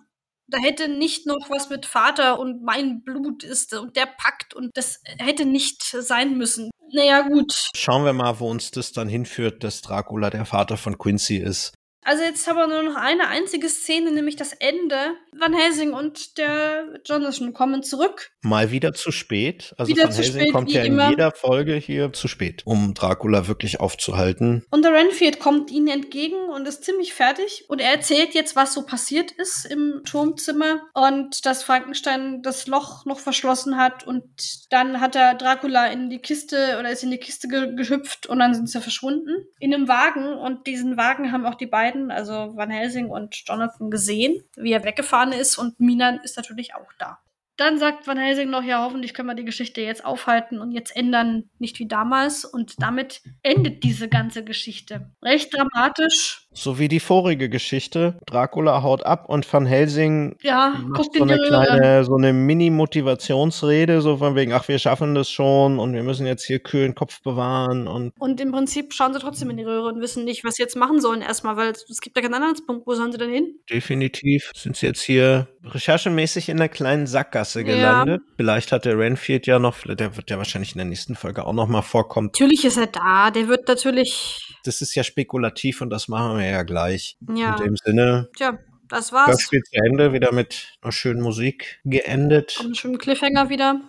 [0.49, 4.71] Da hätte nicht noch was mit Vater und mein Blut ist und der Pakt und
[4.75, 6.69] das hätte nicht sein müssen.
[6.93, 7.69] Naja, gut.
[7.75, 11.73] Schauen wir mal, wo uns das dann hinführt, dass Dracula der Vater von Quincy ist.
[12.05, 15.17] Also jetzt haben wir nur noch eine einzige Szene, nämlich das Ende.
[15.39, 18.31] Van Helsing und der Jonathan kommen zurück.
[18.41, 19.73] Mal wieder zu spät.
[19.77, 21.09] Also wieder Van Helsing spät, kommt ja in immer.
[21.09, 24.65] jeder Folge hier zu spät, um Dracula wirklich aufzuhalten.
[24.69, 27.65] Und der Renfield kommt ihnen entgegen und ist ziemlich fertig.
[27.67, 33.05] Und er erzählt jetzt, was so passiert ist im Turmzimmer und dass Frankenstein das Loch
[33.05, 34.05] noch verschlossen hat.
[34.05, 34.23] Und
[34.69, 38.39] dann hat er Dracula in die Kiste oder ist in die Kiste ge gehüpft und
[38.39, 39.29] dann sind sie verschwunden.
[39.59, 40.37] In einem Wagen.
[40.37, 44.71] Und diesen Wagen haben auch die beiden beiden, also Van Helsing und Jonathan, gesehen, wie
[44.71, 47.19] er weggefahren ist und Minan ist natürlich auch da.
[47.57, 50.95] Dann sagt Van Helsing noch, ja, hoffentlich können wir die Geschichte jetzt aufhalten und jetzt
[50.95, 52.45] ändern, nicht wie damals.
[52.45, 55.11] Und damit endet diese ganze Geschichte.
[55.23, 56.47] Recht dramatisch.
[56.53, 58.19] So wie die vorige Geschichte.
[58.27, 64.17] Dracula haut ab und Van Helsing ja, macht so eine kleine, so eine Mini-Motivationsrede, so
[64.17, 67.87] von wegen, ach, wir schaffen das schon und wir müssen jetzt hier kühlen Kopf bewahren
[67.87, 68.13] und.
[68.19, 70.75] Und im Prinzip schauen sie trotzdem in die Röhre und wissen nicht, was sie jetzt
[70.75, 72.85] machen sollen erstmal, weil es gibt ja keinen Anhaltspunkt.
[72.85, 73.59] Wo sollen sie denn hin?
[73.69, 78.21] Definitiv sind sie jetzt hier recherchemäßig in einer kleinen Sackgasse gelandet.
[78.25, 78.33] Ja.
[78.35, 81.53] Vielleicht hat der Renfield ja noch, der wird ja wahrscheinlich in der nächsten Folge auch
[81.53, 82.27] noch mal vorkommen.
[82.27, 84.55] Natürlich ist er da, der wird natürlich.
[84.63, 87.17] Das ist ja spekulativ und das machen wir ja gleich.
[87.33, 87.55] Ja.
[87.57, 88.29] In dem Sinne.
[88.35, 88.57] Tja,
[88.89, 89.31] das war's.
[89.31, 92.57] Das Spiel zu Ende, wieder mit einer schönen Musik geendet.
[92.59, 93.81] Und einem schönen Cliffhanger wieder.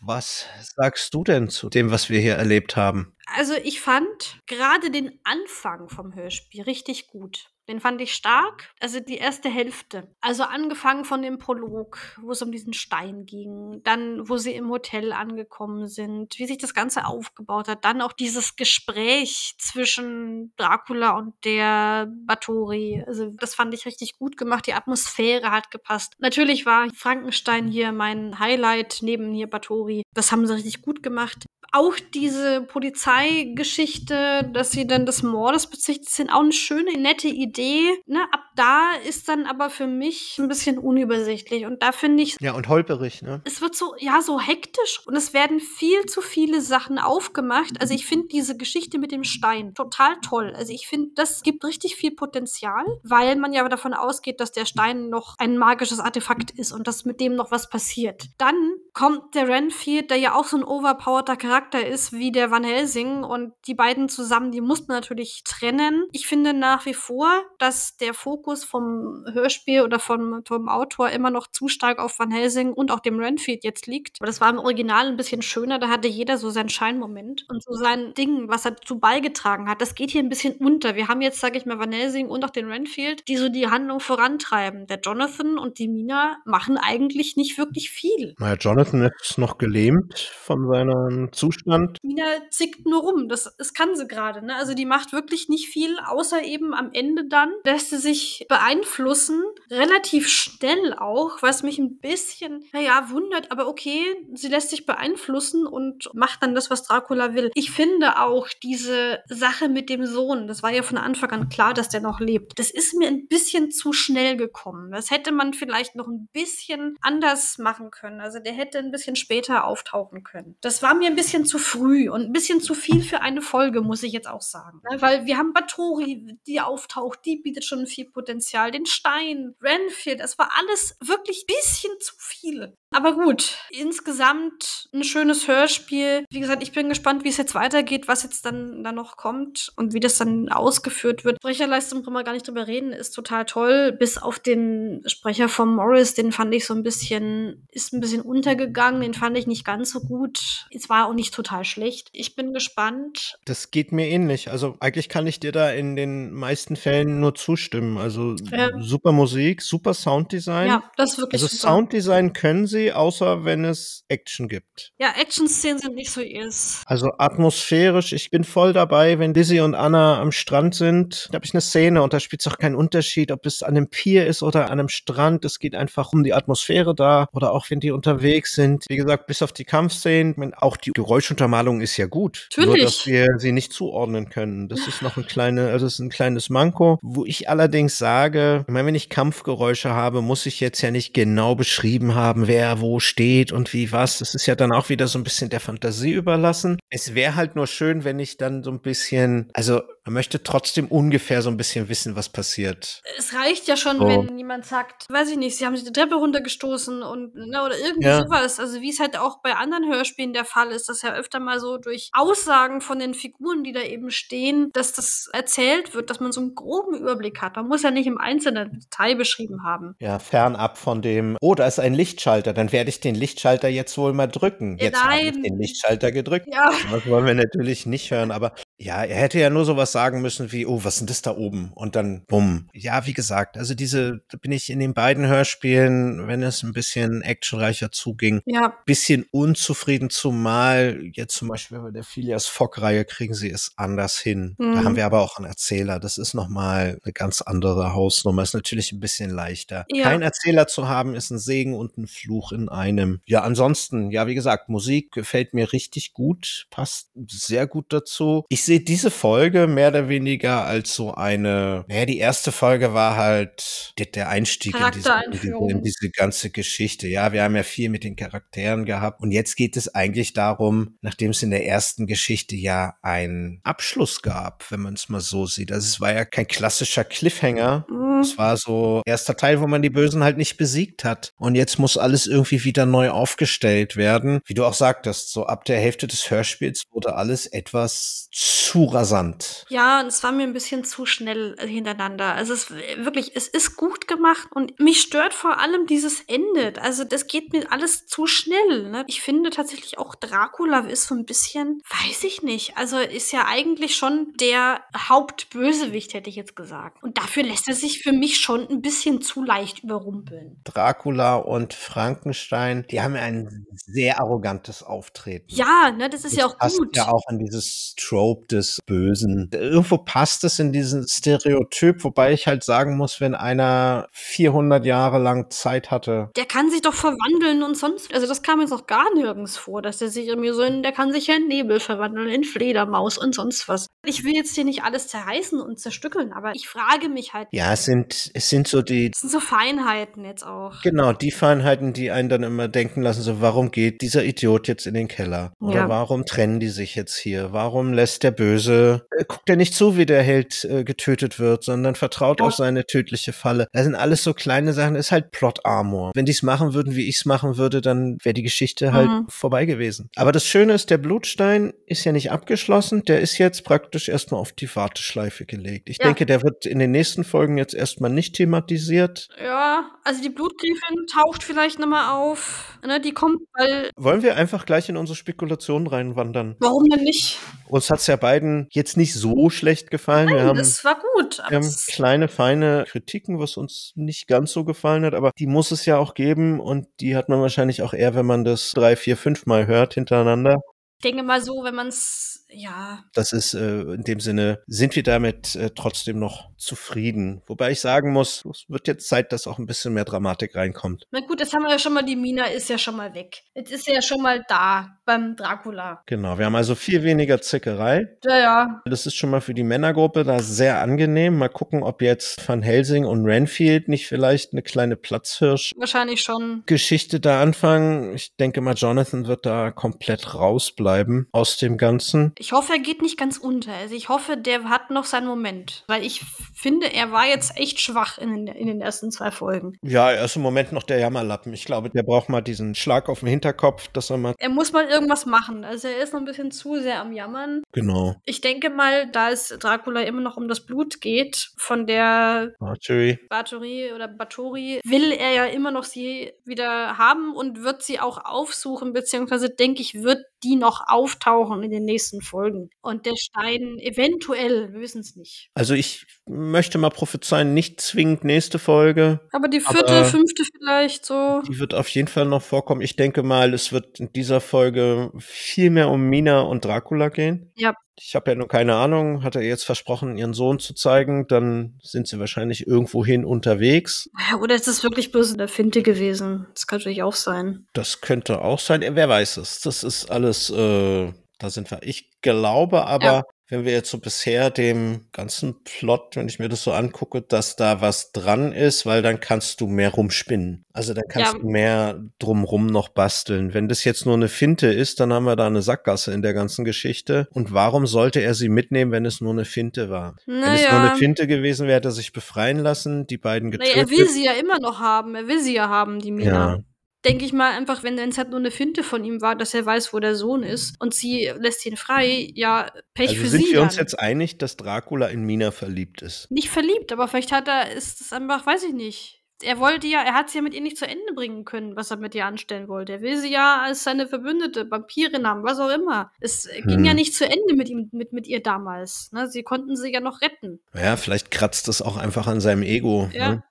[0.00, 0.46] Was
[0.76, 3.16] sagst du denn zu dem, was wir hier erlebt haben?
[3.34, 7.48] Also ich fand gerade den Anfang vom Hörspiel richtig gut.
[7.68, 8.70] Den fand ich stark.
[8.80, 10.08] Also die erste Hälfte.
[10.20, 13.80] Also angefangen von dem Prolog, wo es um diesen Stein ging.
[13.82, 16.38] Dann, wo sie im Hotel angekommen sind.
[16.38, 17.84] Wie sich das Ganze aufgebaut hat.
[17.84, 23.02] Dann auch dieses Gespräch zwischen Dracula und der Bathory.
[23.06, 24.66] Also das fand ich richtig gut gemacht.
[24.66, 26.14] Die Atmosphäre hat gepasst.
[26.18, 30.02] Natürlich war Frankenstein hier mein Highlight neben hier Bathory.
[30.14, 31.46] Das haben sie richtig gut gemacht.
[31.76, 37.98] Auch diese Polizeigeschichte, dass sie dann des Mordes bezichtigt sind, auch eine schöne, nette Idee.
[38.06, 38.20] Ne?
[38.32, 41.66] Ab da ist dann aber für mich ein bisschen unübersichtlich.
[41.66, 42.36] Und da finde ich.
[42.40, 43.42] Ja, und holperig, ne?
[43.44, 47.80] Es wird so, ja, so hektisch und es werden viel zu viele Sachen aufgemacht.
[47.80, 50.54] Also ich finde diese Geschichte mit dem Stein total toll.
[50.56, 54.64] Also ich finde, das gibt richtig viel Potenzial, weil man ja davon ausgeht, dass der
[54.64, 58.26] Stein noch ein magisches Artefakt ist und dass mit dem noch was passiert.
[58.38, 58.54] Dann
[58.94, 63.24] kommt der Renfield, der ja auch so ein overpowerter Charakter ist wie der Van Helsing
[63.24, 66.06] und die beiden zusammen, die mussten natürlich trennen.
[66.12, 71.30] Ich finde nach wie vor, dass der Fokus vom Hörspiel oder vom, vom Autor immer
[71.30, 74.18] noch zu stark auf Van Helsing und auch dem Renfield jetzt liegt.
[74.20, 77.62] Aber das war im Original ein bisschen schöner, da hatte jeder so seinen Scheinmoment und
[77.62, 79.80] so sein Ding, was er dazu beigetragen hat.
[79.80, 80.94] Das geht hier ein bisschen unter.
[80.94, 83.68] Wir haben jetzt, sage ich mal, Van Helsing und auch den Renfield, die so die
[83.68, 84.86] Handlung vorantreiben.
[84.86, 88.34] Der Jonathan und die Mina machen eigentlich nicht wirklich viel.
[88.38, 91.55] Naja, Jonathan ist noch gelähmt von seinem Zustand.
[92.02, 93.28] Mina zickt nur rum.
[93.28, 94.44] Das, das kann sie gerade.
[94.44, 94.54] Ne?
[94.56, 99.42] Also die macht wirklich nicht viel, außer eben am Ende dann lässt sie sich beeinflussen.
[99.70, 103.50] Relativ schnell auch, was mich ein bisschen, naja, wundert.
[103.50, 104.02] Aber okay,
[104.34, 107.50] sie lässt sich beeinflussen und macht dann das, was Dracula will.
[107.54, 111.74] Ich finde auch diese Sache mit dem Sohn, das war ja von Anfang an klar,
[111.74, 112.58] dass der noch lebt.
[112.58, 114.92] Das ist mir ein bisschen zu schnell gekommen.
[114.92, 118.20] Das hätte man vielleicht noch ein bisschen anders machen können.
[118.20, 120.56] Also der hätte ein bisschen später auftauchen können.
[120.60, 123.80] Das war mir ein bisschen zu früh und ein bisschen zu viel für eine Folge,
[123.80, 124.80] muss ich jetzt auch sagen.
[124.90, 128.70] Ne, weil wir haben Batori, die auftaucht, die bietet schon viel Potenzial.
[128.70, 132.76] Den Stein, Renfield, das war alles wirklich ein bisschen zu viel.
[132.94, 136.24] Aber gut, insgesamt ein schönes Hörspiel.
[136.30, 139.72] Wie gesagt, ich bin gespannt, wie es jetzt weitergeht, was jetzt dann, dann noch kommt
[139.76, 141.38] und wie das dann ausgeführt wird.
[141.40, 143.92] Sprecherleistung brauchen wir gar nicht drüber reden, ist total toll.
[143.92, 148.22] Bis auf den Sprecher von Morris, den fand ich so ein bisschen, ist ein bisschen
[148.22, 150.66] untergegangen, den fand ich nicht ganz so gut.
[150.70, 152.08] Es war auch nicht total schlecht.
[152.12, 153.36] Ich bin gespannt.
[153.44, 154.50] Das geht mir ähnlich.
[154.50, 157.98] Also eigentlich kann ich dir da in den meisten Fällen nur zustimmen.
[157.98, 158.70] Also ja.
[158.80, 160.68] super Musik, super Sounddesign.
[160.68, 161.68] Ja, das ist wirklich Also super.
[161.68, 164.92] Sounddesign können sie außer wenn es Action gibt.
[164.98, 166.82] Ja, Action-Szenen sind nicht so ihrs.
[166.86, 171.28] Also atmosphärisch, ich bin voll dabei, wenn Lizzie und Anna am Strand sind.
[171.30, 173.76] Da habe ich eine Szene und da spielt es auch keinen Unterschied, ob es an
[173.76, 175.44] einem Pier ist oder an einem Strand.
[175.44, 178.84] Es geht einfach um die Atmosphäre da oder auch wenn die unterwegs sind.
[178.88, 182.48] Wie gesagt, bis auf die Kampfszenen, auch die Geräuschuntermalung ist ja gut.
[182.56, 182.76] Natürlich.
[182.76, 184.68] Nur, dass wir sie nicht zuordnen können.
[184.68, 188.64] Das ist noch ein kleine, also das ist ein kleines Manko, wo ich allerdings sage,
[188.66, 192.65] ich meine, wenn ich Kampfgeräusche habe, muss ich jetzt ja nicht genau beschrieben haben, wer
[192.80, 194.18] wo steht und wie was.
[194.18, 196.78] Das ist ja dann auch wieder so ein bisschen der Fantasie überlassen.
[196.90, 200.86] Es wäre halt nur schön, wenn ich dann so ein bisschen, also man möchte trotzdem
[200.86, 203.02] ungefähr so ein bisschen wissen, was passiert.
[203.18, 204.06] Es reicht ja schon, so.
[204.06, 207.76] wenn jemand sagt, weiß ich nicht, sie haben sich die Treppe runtergestoßen und ne, oder
[207.76, 208.22] irgendwie ja.
[208.22, 208.60] sowas.
[208.60, 211.58] Also wie es halt auch bei anderen Hörspielen der Fall ist, dass ja öfter mal
[211.58, 216.20] so durch Aussagen von den Figuren, die da eben stehen, dass das erzählt wird, dass
[216.20, 217.56] man so einen groben Überblick hat.
[217.56, 219.96] Man muss ja nicht im einzelnen Detail beschrieben haben.
[219.98, 223.98] Ja, fernab von dem, oh, da ist ein Lichtschalter, dann werde ich den Lichtschalter jetzt
[223.98, 224.78] wohl mal drücken.
[224.78, 226.46] Jetzt habe ich den Lichtschalter gedrückt.
[226.52, 226.70] Ja.
[226.92, 230.52] Das wollen wir natürlich nicht hören, aber ja, er hätte ja nur sowas sagen müssen
[230.52, 231.72] wie, oh, was ist denn das da oben?
[231.74, 232.68] Und dann bumm.
[232.74, 236.74] Ja, wie gesagt, also diese, da bin ich in den beiden Hörspielen, wenn es ein
[236.74, 238.74] bisschen actionreicher zuging, ja.
[238.84, 244.54] bisschen unzufrieden, zumal jetzt zum Beispiel bei der Phileas Fogg-Reihe kriegen sie es anders hin.
[244.58, 244.74] Mhm.
[244.74, 244.96] Da haben mhm.
[244.96, 245.98] wir aber auch einen Erzähler.
[245.98, 248.42] Das ist nochmal eine ganz andere Hausnummer.
[248.42, 249.86] Ist natürlich ein bisschen leichter.
[249.90, 250.04] Ja.
[250.04, 253.22] Kein Erzähler zu haben, ist ein Segen und ein Fluch in einem.
[253.24, 258.44] Ja, ansonsten, ja, wie gesagt, Musik gefällt mir richtig gut, passt sehr gut dazu.
[258.50, 263.16] Ich sehe diese Folge mehr oder weniger als so eine, naja, die erste Folge war
[263.16, 267.08] halt der Einstieg in diese, in, diese, in diese, ganze Geschichte.
[267.08, 270.96] Ja, wir haben ja viel mit den Charakteren gehabt und jetzt geht es eigentlich darum,
[271.00, 275.46] nachdem es in der ersten Geschichte ja einen Abschluss gab, wenn man es mal so
[275.46, 275.72] sieht.
[275.72, 277.86] Also es war ja kein klassischer Cliffhanger.
[277.88, 278.20] Mhm.
[278.20, 281.32] Es war so erster Teil, wo man die Bösen halt nicht besiegt hat.
[281.36, 284.40] Und jetzt muss alles irgendwie wieder neu aufgestellt werden.
[284.46, 289.64] Wie du auch sagtest, so ab der Hälfte des Hörspiels wurde alles etwas zu rasant.
[289.68, 292.34] Ja, und es war mir ein bisschen zu schnell äh, hintereinander.
[292.34, 296.80] Also es wirklich, es ist gut gemacht und mich stört vor allem dieses Ende.
[296.80, 298.90] Also das geht mir alles zu schnell.
[298.90, 299.04] Ne?
[299.06, 302.76] Ich finde tatsächlich auch Dracula ist so ein bisschen, weiß ich nicht.
[302.76, 307.02] Also ist ja eigentlich schon der Hauptbösewicht, hätte ich jetzt gesagt.
[307.02, 310.60] Und dafür lässt er sich für mich schon ein bisschen zu leicht überrumpeln.
[310.64, 315.46] Dracula und Frankenstein, die haben ja ein sehr arrogantes Auftreten.
[315.48, 316.96] Ja, ne, das ist das ja auch passt gut.
[316.96, 319.48] ja auch an dieses Trope des Bösen.
[319.66, 325.18] Irgendwo passt es in diesen Stereotyp, wobei ich halt sagen muss, wenn einer 400 Jahre
[325.18, 326.30] lang Zeit hatte.
[326.36, 329.82] Der kann sich doch verwandeln und sonst, also das kam jetzt auch gar nirgends vor,
[329.82, 333.18] dass der sich irgendwie so in, der kann sich ja in Nebel verwandeln, in Fledermaus
[333.18, 333.86] und sonst was.
[334.04, 337.48] Ich will jetzt hier nicht alles zerreißen und zerstückeln, aber ich frage mich halt.
[337.52, 339.10] Ja, es sind, es sind so die.
[339.12, 340.82] Es sind so Feinheiten jetzt auch.
[340.82, 344.86] Genau, die Feinheiten, die einen dann immer denken lassen, so, warum geht dieser Idiot jetzt
[344.86, 345.52] in den Keller?
[345.60, 345.88] Oder ja.
[345.88, 347.52] warum trennen die sich jetzt hier?
[347.52, 351.62] Warum lässt der Böse, äh, guckt er nicht zu, wie der Held äh, getötet wird,
[351.62, 352.46] sondern vertraut ja.
[352.46, 353.68] auf seine tödliche Falle?
[353.72, 356.10] Das sind alles so kleine Sachen, das ist halt Plot-Armor.
[356.16, 359.08] Wenn die es machen würden, wie ich es machen würde, dann wäre die Geschichte halt
[359.08, 359.26] mhm.
[359.28, 360.10] vorbei gewesen.
[360.16, 364.40] Aber das Schöne ist, der Blutstein ist ja nicht abgeschlossen, der ist jetzt praktisch erstmal
[364.40, 365.90] auf die Warteschleife gelegt.
[365.90, 366.06] Ich ja.
[366.06, 369.28] denke, der wird in den nächsten Folgen jetzt erstmal nicht thematisiert.
[369.40, 372.78] Ja, also die Blutgräfin taucht vielleicht nochmal auf.
[372.84, 373.90] Ne, die kommt, weil.
[373.96, 376.56] Wollen wir einfach gleich in unsere Spekulationen reinwandern?
[376.58, 377.38] Warum denn nicht?
[377.68, 380.26] Uns hat es ja beiden jetzt nicht so schlecht gefallen.
[380.26, 381.38] Nein, wir haben, das war gut.
[381.48, 385.70] Wir haben kleine, feine Kritiken, was uns nicht ganz so gefallen hat, aber die muss
[385.70, 388.96] es ja auch geben und die hat man wahrscheinlich auch eher, wenn man das drei,
[388.96, 390.62] vier, fünf Mal hört hintereinander.
[390.98, 393.04] Ich denke mal so, wenn man es ja.
[393.12, 397.42] Das ist äh, in dem Sinne, sind wir damit äh, trotzdem noch zufrieden.
[397.46, 401.06] Wobei ich sagen muss, es wird jetzt Zeit, dass auch ein bisschen mehr Dramatik reinkommt.
[401.10, 403.42] Na gut, jetzt haben wir ja schon mal, die Mina ist ja schon mal weg.
[403.54, 406.02] Jetzt ist sie ja schon mal da beim Dracula.
[406.06, 408.08] Genau, wir haben also viel weniger Zickerei.
[408.24, 408.82] Ja, ja.
[408.84, 411.38] Das ist schon mal für die Männergruppe da sehr angenehm.
[411.38, 415.72] Mal gucken, ob jetzt Van Helsing und Renfield nicht vielleicht eine kleine Platzhirsch.
[415.76, 416.62] Wahrscheinlich schon.
[416.66, 418.14] Geschichte da anfangen.
[418.14, 422.32] Ich denke mal, Jonathan wird da komplett rausbleiben aus dem Ganzen.
[422.38, 423.72] Ich hoffe, er geht nicht ganz unter.
[423.72, 425.84] Also ich hoffe, der hat noch seinen Moment.
[425.86, 426.22] Weil ich
[426.54, 429.78] finde, er war jetzt echt schwach in den, in den ersten zwei Folgen.
[429.82, 431.52] Ja, er ist im Moment noch der Jammerlappen.
[431.52, 434.34] Ich glaube, der braucht mal diesen Schlag auf den Hinterkopf, dass er mal.
[434.38, 435.64] Er muss mal irgendwas machen.
[435.64, 437.62] Also er ist noch ein bisschen zu sehr am Jammern.
[437.72, 438.16] Genau.
[438.24, 443.18] Ich denke mal, da es Dracula immer noch um das Blut geht, von der Bathory.
[443.28, 448.24] Bathory oder Bathory, will er ja immer noch sie wieder haben und wird sie auch
[448.24, 452.70] aufsuchen, beziehungsweise denke ich, wird die noch auftauchen in den nächsten Folgen.
[452.80, 455.50] Und der Stein eventuell, wir wissen es nicht.
[455.54, 459.20] Also ich möchte mal prophezeien, nicht zwingend nächste Folge.
[459.32, 461.42] Aber die vierte, aber fünfte vielleicht so.
[461.48, 462.80] Die wird auf jeden Fall noch vorkommen.
[462.80, 467.52] Ich denke mal, es wird in dieser Folge viel mehr um Mina und Dracula gehen.
[467.56, 467.74] Ja.
[467.98, 471.78] Ich habe ja nur keine Ahnung, hat er jetzt versprochen, ihren Sohn zu zeigen, dann
[471.82, 474.10] sind sie wahrscheinlich irgendwohin unterwegs.
[474.40, 476.46] Oder ist es wirklich bloß eine Finte gewesen?
[476.54, 477.66] Das kann natürlich auch sein.
[477.72, 479.60] Das könnte auch sein, wer weiß es.
[479.60, 481.78] Das ist alles, äh, da sind wir.
[481.82, 486.48] Ich glaube aber, ja wenn wir jetzt so bisher dem ganzen Plot, wenn ich mir
[486.48, 490.64] das so angucke, dass da was dran ist, weil dann kannst du mehr rumspinnen.
[490.72, 491.38] Also dann kannst ja.
[491.38, 493.54] du mehr drumrum noch basteln.
[493.54, 496.34] Wenn das jetzt nur eine Finte ist, dann haben wir da eine Sackgasse in der
[496.34, 497.28] ganzen Geschichte.
[497.32, 500.16] Und warum sollte er sie mitnehmen, wenn es nur eine Finte war?
[500.26, 500.46] Naja.
[500.46, 503.76] Wenn es nur eine Finte gewesen wäre, hätte er sich befreien lassen, die beiden getötet.
[503.76, 505.14] Naja, er will sie ja immer noch haben.
[505.14, 506.56] Er will sie ja haben, die Mina.
[506.56, 506.58] Ja
[507.06, 509.64] denke ich mal einfach, wenn es halt nur eine Finte von ihm war, dass er
[509.64, 513.38] weiß, wo der Sohn ist und sie lässt ihn frei, ja, Pech also für sind
[513.38, 513.44] sie.
[513.44, 513.68] Sind wir dann.
[513.68, 516.30] uns jetzt einig, dass Dracula in Mina verliebt ist?
[516.30, 519.22] Nicht verliebt, aber vielleicht hat er, ist es einfach, weiß ich nicht.
[519.42, 521.90] Er wollte ja, er hat sie ja mit ihr nicht zu Ende bringen können, was
[521.90, 522.94] er mit ihr anstellen wollte.
[522.94, 526.10] Er will sie ja als seine Verbündete, Vampirin haben, was auch immer.
[526.20, 526.66] Es hm.
[526.66, 529.12] ging ja nicht zu Ende mit ihm, mit, mit ihr damals.
[529.12, 529.28] Ne?
[529.28, 530.60] Sie konnten sie ja noch retten.
[530.74, 533.10] Ja, vielleicht kratzt es auch einfach an seinem Ego.
[533.12, 533.34] Ja.
[533.34, 533.44] Ne?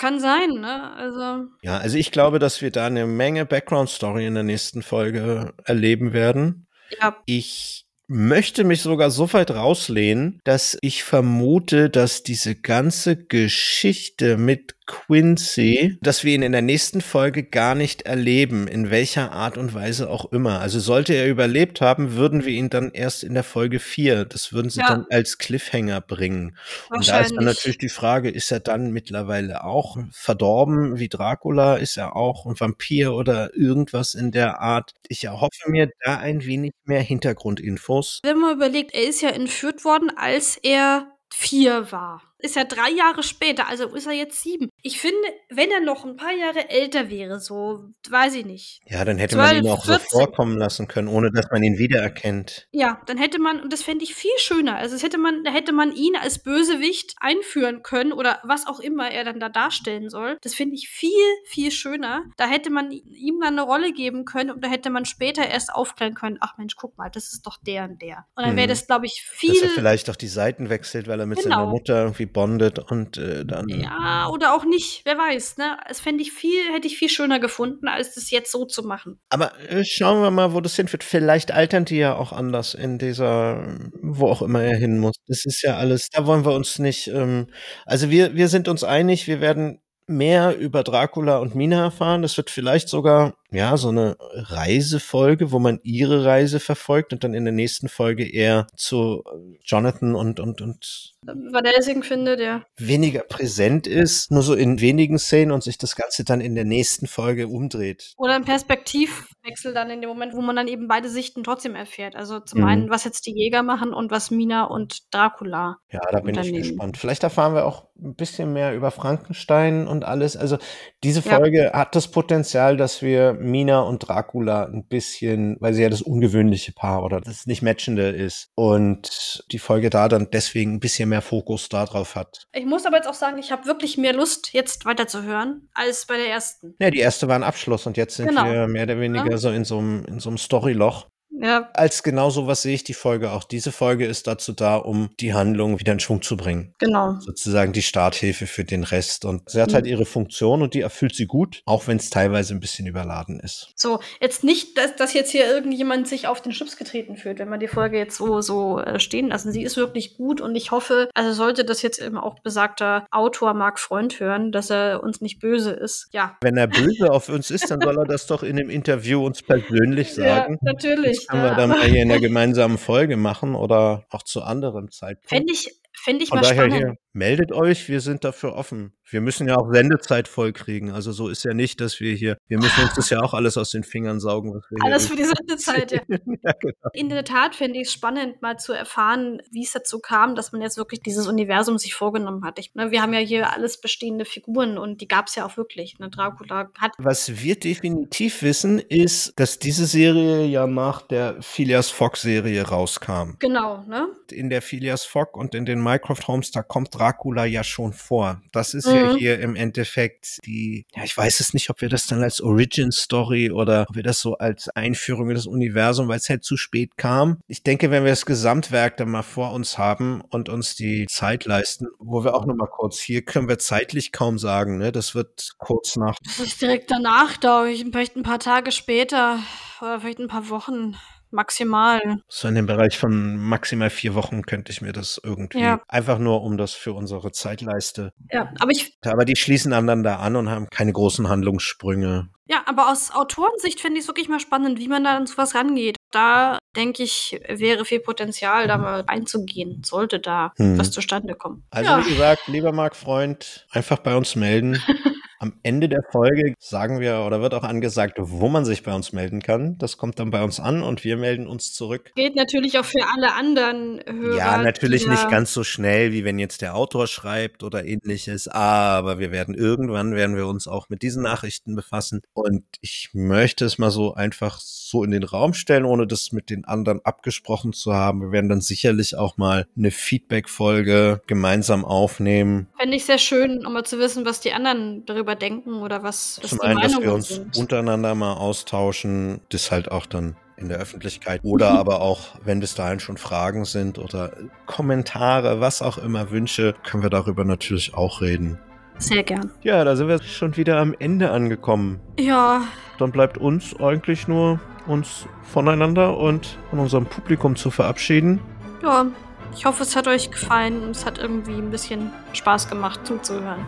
[0.00, 0.94] Kann sein, ne?
[0.94, 1.50] Also.
[1.60, 6.14] Ja, also ich glaube, dass wir da eine Menge Background-Story in der nächsten Folge erleben
[6.14, 6.66] werden.
[6.98, 7.18] Ja.
[7.26, 14.74] Ich möchte mich sogar so weit rauslehnen, dass ich vermute, dass diese ganze Geschichte mit
[14.90, 19.72] Quincy, dass wir ihn in der nächsten Folge gar nicht erleben, in welcher Art und
[19.72, 20.60] Weise auch immer.
[20.60, 24.52] Also sollte er überlebt haben, würden wir ihn dann erst in der Folge 4, das
[24.52, 24.88] würden sie ja.
[24.88, 26.56] dann als Cliffhanger bringen.
[26.90, 31.76] Und da ist dann natürlich die Frage, ist er dann mittlerweile auch verdorben wie Dracula?
[31.76, 34.94] Ist er auch ein Vampir oder irgendwas in der Art?
[35.08, 38.20] Ich erhoffe mir da ein wenig mehr Hintergrundinfos.
[38.24, 42.22] Wenn man überlegt, er ist ja entführt worden, als er vier war.
[42.38, 44.69] Ist ja drei Jahre später, also ist er jetzt sieben.
[44.82, 45.16] Ich finde,
[45.48, 48.80] wenn er noch ein paar Jahre älter wäre, so, weiß ich nicht.
[48.86, 50.06] Ja, dann hätte 12, man ihn auch 14.
[50.08, 52.68] so vorkommen lassen können, ohne dass man ihn wiedererkennt.
[52.72, 54.76] Ja, dann hätte man, und das fände ich viel schöner.
[54.76, 58.80] Also, das hätte man, da hätte man ihn als Bösewicht einführen können oder was auch
[58.80, 60.38] immer er dann da darstellen soll.
[60.42, 61.10] Das finde ich viel,
[61.44, 62.24] viel schöner.
[62.36, 65.72] Da hätte man ihm dann eine Rolle geben können und da hätte man später erst
[65.72, 68.26] aufklären können, ach Mensch, guck mal, das ist doch der und der.
[68.34, 68.70] Und dann wäre hm.
[68.70, 69.50] das, glaube ich, viel.
[69.50, 71.56] Dass er vielleicht auch die Seiten wechselt, weil er mit genau.
[71.56, 73.68] seiner Mutter irgendwie bondet und äh, dann.
[73.68, 75.76] Ja, oder auch nicht, wer weiß, ne?
[75.88, 79.20] Es fände ich viel, hätte ich viel schöner gefunden, als das jetzt so zu machen.
[79.28, 81.04] Aber äh, schauen wir mal, wo das hinführt.
[81.04, 85.16] Vielleicht altern die ja auch anders in dieser, wo auch immer er hin muss.
[85.26, 87.48] Das ist ja alles, da wollen wir uns nicht, ähm,
[87.84, 92.22] also wir, wir sind uns einig, wir werden mehr über Dracula und Mina erfahren.
[92.22, 97.34] Das wird vielleicht sogar ja, so eine Reisefolge, wo man ihre Reise verfolgt und dann
[97.34, 102.62] in der nächsten Folge eher zu äh, Jonathan und, und, und Van Helsing findet, ja.
[102.76, 106.64] weniger präsent ist, nur so in wenigen Szenen und sich das Ganze dann in der
[106.64, 108.14] nächsten Folge umdreht.
[108.16, 112.16] Oder ein Perspektivwechsel dann in dem Moment, wo man dann eben beide Sichten trotzdem erfährt.
[112.16, 112.66] Also zum mhm.
[112.66, 115.76] einen, was jetzt die Jäger machen und was Mina und Dracula.
[115.90, 116.96] Ja, da bin ich gespannt.
[116.96, 120.36] Vielleicht erfahren wir auch ein bisschen mehr über Frankenstein und alles.
[120.36, 120.56] Also
[121.04, 121.72] diese Folge ja.
[121.72, 126.72] hat das Potenzial, dass wir Mina und Dracula ein bisschen, weil sie ja das ungewöhnliche
[126.72, 131.22] Paar oder das nicht matchende ist und die Folge da dann deswegen ein bisschen mehr
[131.22, 132.46] Fokus darauf hat.
[132.52, 136.16] Ich muss aber jetzt auch sagen, ich habe wirklich mehr Lust, jetzt weiterzuhören, als bei
[136.16, 136.74] der ersten.
[136.80, 138.44] Ja, die erste war ein Abschluss und jetzt sind genau.
[138.44, 139.38] wir mehr oder weniger ja.
[139.38, 141.06] so in so einem, in so einem Storyloch.
[141.30, 141.70] Ja.
[141.74, 143.44] Als genau sowas sehe ich die Folge auch.
[143.44, 146.74] Diese Folge ist dazu da, um die Handlung wieder in Schwung zu bringen.
[146.78, 147.16] Genau.
[147.20, 149.24] Sozusagen die Starthilfe für den Rest.
[149.24, 149.92] Und sie hat halt mhm.
[149.92, 153.72] ihre Funktion und die erfüllt sie gut, auch wenn es teilweise ein bisschen überladen ist.
[153.76, 157.48] So, jetzt nicht, dass, dass jetzt hier irgendjemand sich auf den Schlips getreten fühlt, wenn
[157.48, 159.52] man die Folge jetzt so, so äh, stehen lassen.
[159.52, 163.54] Sie ist wirklich gut und ich hoffe, also sollte das jetzt eben auch besagter Autor
[163.54, 166.08] Marc Freund hören, dass er uns nicht böse ist.
[166.12, 166.36] Ja.
[166.42, 169.42] Wenn er böse auf uns ist, dann soll er das doch in dem Interview uns
[169.42, 170.58] persönlich sagen.
[170.62, 171.19] Ja, natürlich.
[171.20, 174.42] Das können ja, wir dann mal hier in der gemeinsamen Folge machen oder auch zu
[174.42, 175.28] anderem Zeitpunkt.
[175.28, 176.74] Fände ich, fände ich Von mal spannend.
[176.74, 178.92] Hier, meldet euch, wir sind dafür offen.
[179.08, 180.92] Wir müssen ja auch Sendezeit vollkriegen.
[180.92, 183.56] Also so ist ja nicht, dass wir hier, wir müssen uns das ja auch alles
[183.56, 184.60] aus den Fingern saugen.
[184.80, 186.00] alles für die Sendezeit, ja.
[186.08, 186.90] ja genau.
[186.92, 190.52] In der Tat fände ich es spannend, mal zu erfahren, wie es dazu kam, dass
[190.52, 192.60] man jetzt wirklich dieses Universum sich vorgenommen hat.
[192.60, 195.56] Ich, ne, wir haben ja hier alles bestehende Figuren und die gab es ja auch
[195.56, 195.98] wirklich.
[195.98, 196.08] Ne?
[196.08, 196.92] Dracula hat.
[196.98, 203.34] Was wir definitiv wissen, ist, dass diese Serie ja nach der Phileas Fogg-Serie rauskam.
[203.40, 204.08] Genau, ne?
[204.30, 208.42] In der Phileas Fogg und in den Mycroft Homes, da kommt Dracula ja schon vor.
[208.52, 208.94] Das ist mhm.
[208.94, 212.40] ja hier im Endeffekt die, ja, ich weiß es nicht, ob wir das dann als
[212.40, 216.44] Origin Story oder ob wir das so als Einführung in das Universum, weil es halt
[216.44, 217.38] zu spät kam.
[217.48, 221.46] Ich denke, wenn wir das Gesamtwerk dann mal vor uns haben und uns die Zeit
[221.46, 224.92] leisten, wo wir auch noch mal kurz, hier können wir zeitlich kaum sagen, ne?
[224.92, 226.16] Das wird kurz nach.
[226.24, 229.38] Das ist direkt danach, glaube ich, vielleicht ein paar Tage später
[229.80, 230.96] oder vielleicht ein paar Wochen.
[231.30, 232.00] Maximal.
[232.28, 235.80] So in dem Bereich von maximal vier Wochen könnte ich mir das irgendwie ja.
[235.88, 238.12] einfach nur um das für unsere Zeitleiste.
[238.30, 238.98] Ja, aber ich.
[239.04, 242.28] Aber die schließen aneinander an und haben keine großen Handlungssprünge.
[242.46, 245.54] Ja, aber aus Autorensicht finde ich es wirklich mal spannend, wie man da an sowas
[245.54, 245.96] rangeht.
[246.10, 250.78] Da denke ich, wäre viel Potenzial, da mal reinzugehen, sollte da hm.
[250.78, 251.64] was zustande kommen.
[251.70, 252.06] Also, ja.
[252.06, 254.80] wie gesagt, lieber Marc Freund, einfach bei uns melden.
[255.42, 259.14] Am Ende der Folge sagen wir oder wird auch angesagt, wo man sich bei uns
[259.14, 259.78] melden kann.
[259.78, 262.12] Das kommt dann bei uns an und wir melden uns zurück.
[262.14, 264.36] Geht natürlich auch für alle anderen Hörer.
[264.36, 268.48] Ja, natürlich nicht ganz so schnell, wie wenn jetzt der Autor schreibt oder ähnliches.
[268.48, 272.20] Aber wir werden irgendwann werden wir uns auch mit diesen Nachrichten befassen.
[272.34, 276.50] Und ich möchte es mal so einfach so in den Raum stellen, ohne das mit
[276.50, 278.20] den anderen abgesprochen zu haben.
[278.20, 282.68] Wir werden dann sicherlich auch mal eine Feedback-Folge gemeinsam aufnehmen.
[282.78, 286.40] Fände ich sehr schön, um mal zu wissen, was die anderen darüber denken oder was,
[286.42, 287.56] was Zum einen, dass wir uns sind.
[287.56, 292.74] untereinander mal austauschen, das halt auch dann in der Öffentlichkeit oder aber auch, wenn bis
[292.74, 294.32] dahin schon Fragen sind oder
[294.66, 298.58] Kommentare, was auch immer, Wünsche, können wir darüber natürlich auch reden.
[298.98, 299.50] Sehr gern.
[299.62, 302.00] Ja, da sind wir schon wieder am Ende angekommen.
[302.18, 302.64] Ja.
[302.98, 304.60] Dann bleibt uns eigentlich nur,
[304.90, 308.40] uns voneinander und von unserem Publikum zu verabschieden.
[308.82, 309.06] Ja,
[309.54, 313.64] ich hoffe, es hat euch gefallen und es hat irgendwie ein bisschen Spaß gemacht zuzuhören.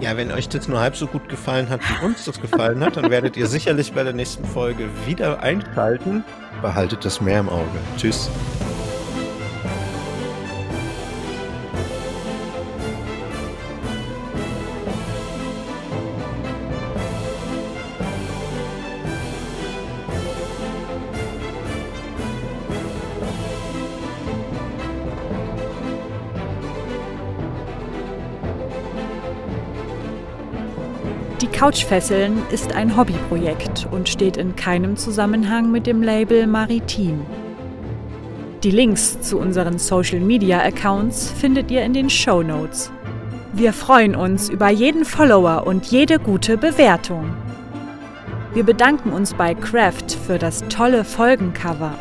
[0.00, 2.98] Ja, wenn euch das nur halb so gut gefallen hat, wie uns das gefallen hat,
[2.98, 6.22] dann werdet ihr sicherlich bei der nächsten Folge wieder einschalten.
[6.60, 7.78] Behaltet das mehr im Auge.
[7.96, 8.30] Tschüss.
[31.66, 37.22] Couchfesseln ist ein Hobbyprojekt und steht in keinem Zusammenhang mit dem Label Maritim.
[38.62, 42.92] Die Links zu unseren Social Media Accounts findet ihr in den Show Notes.
[43.52, 47.34] Wir freuen uns über jeden Follower und jede gute Bewertung.
[48.54, 51.98] Wir bedanken uns bei Craft für das tolle Folgencover.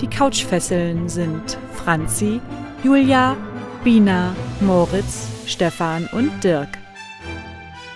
[0.00, 2.40] Die Couchfesseln sind Franzi,
[2.82, 3.36] Julia,
[3.84, 6.77] Bina, Moritz, Stefan und Dirk.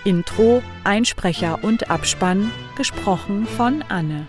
[0.03, 4.27] Intro, Einsprecher und Abspann gesprochen von Anne.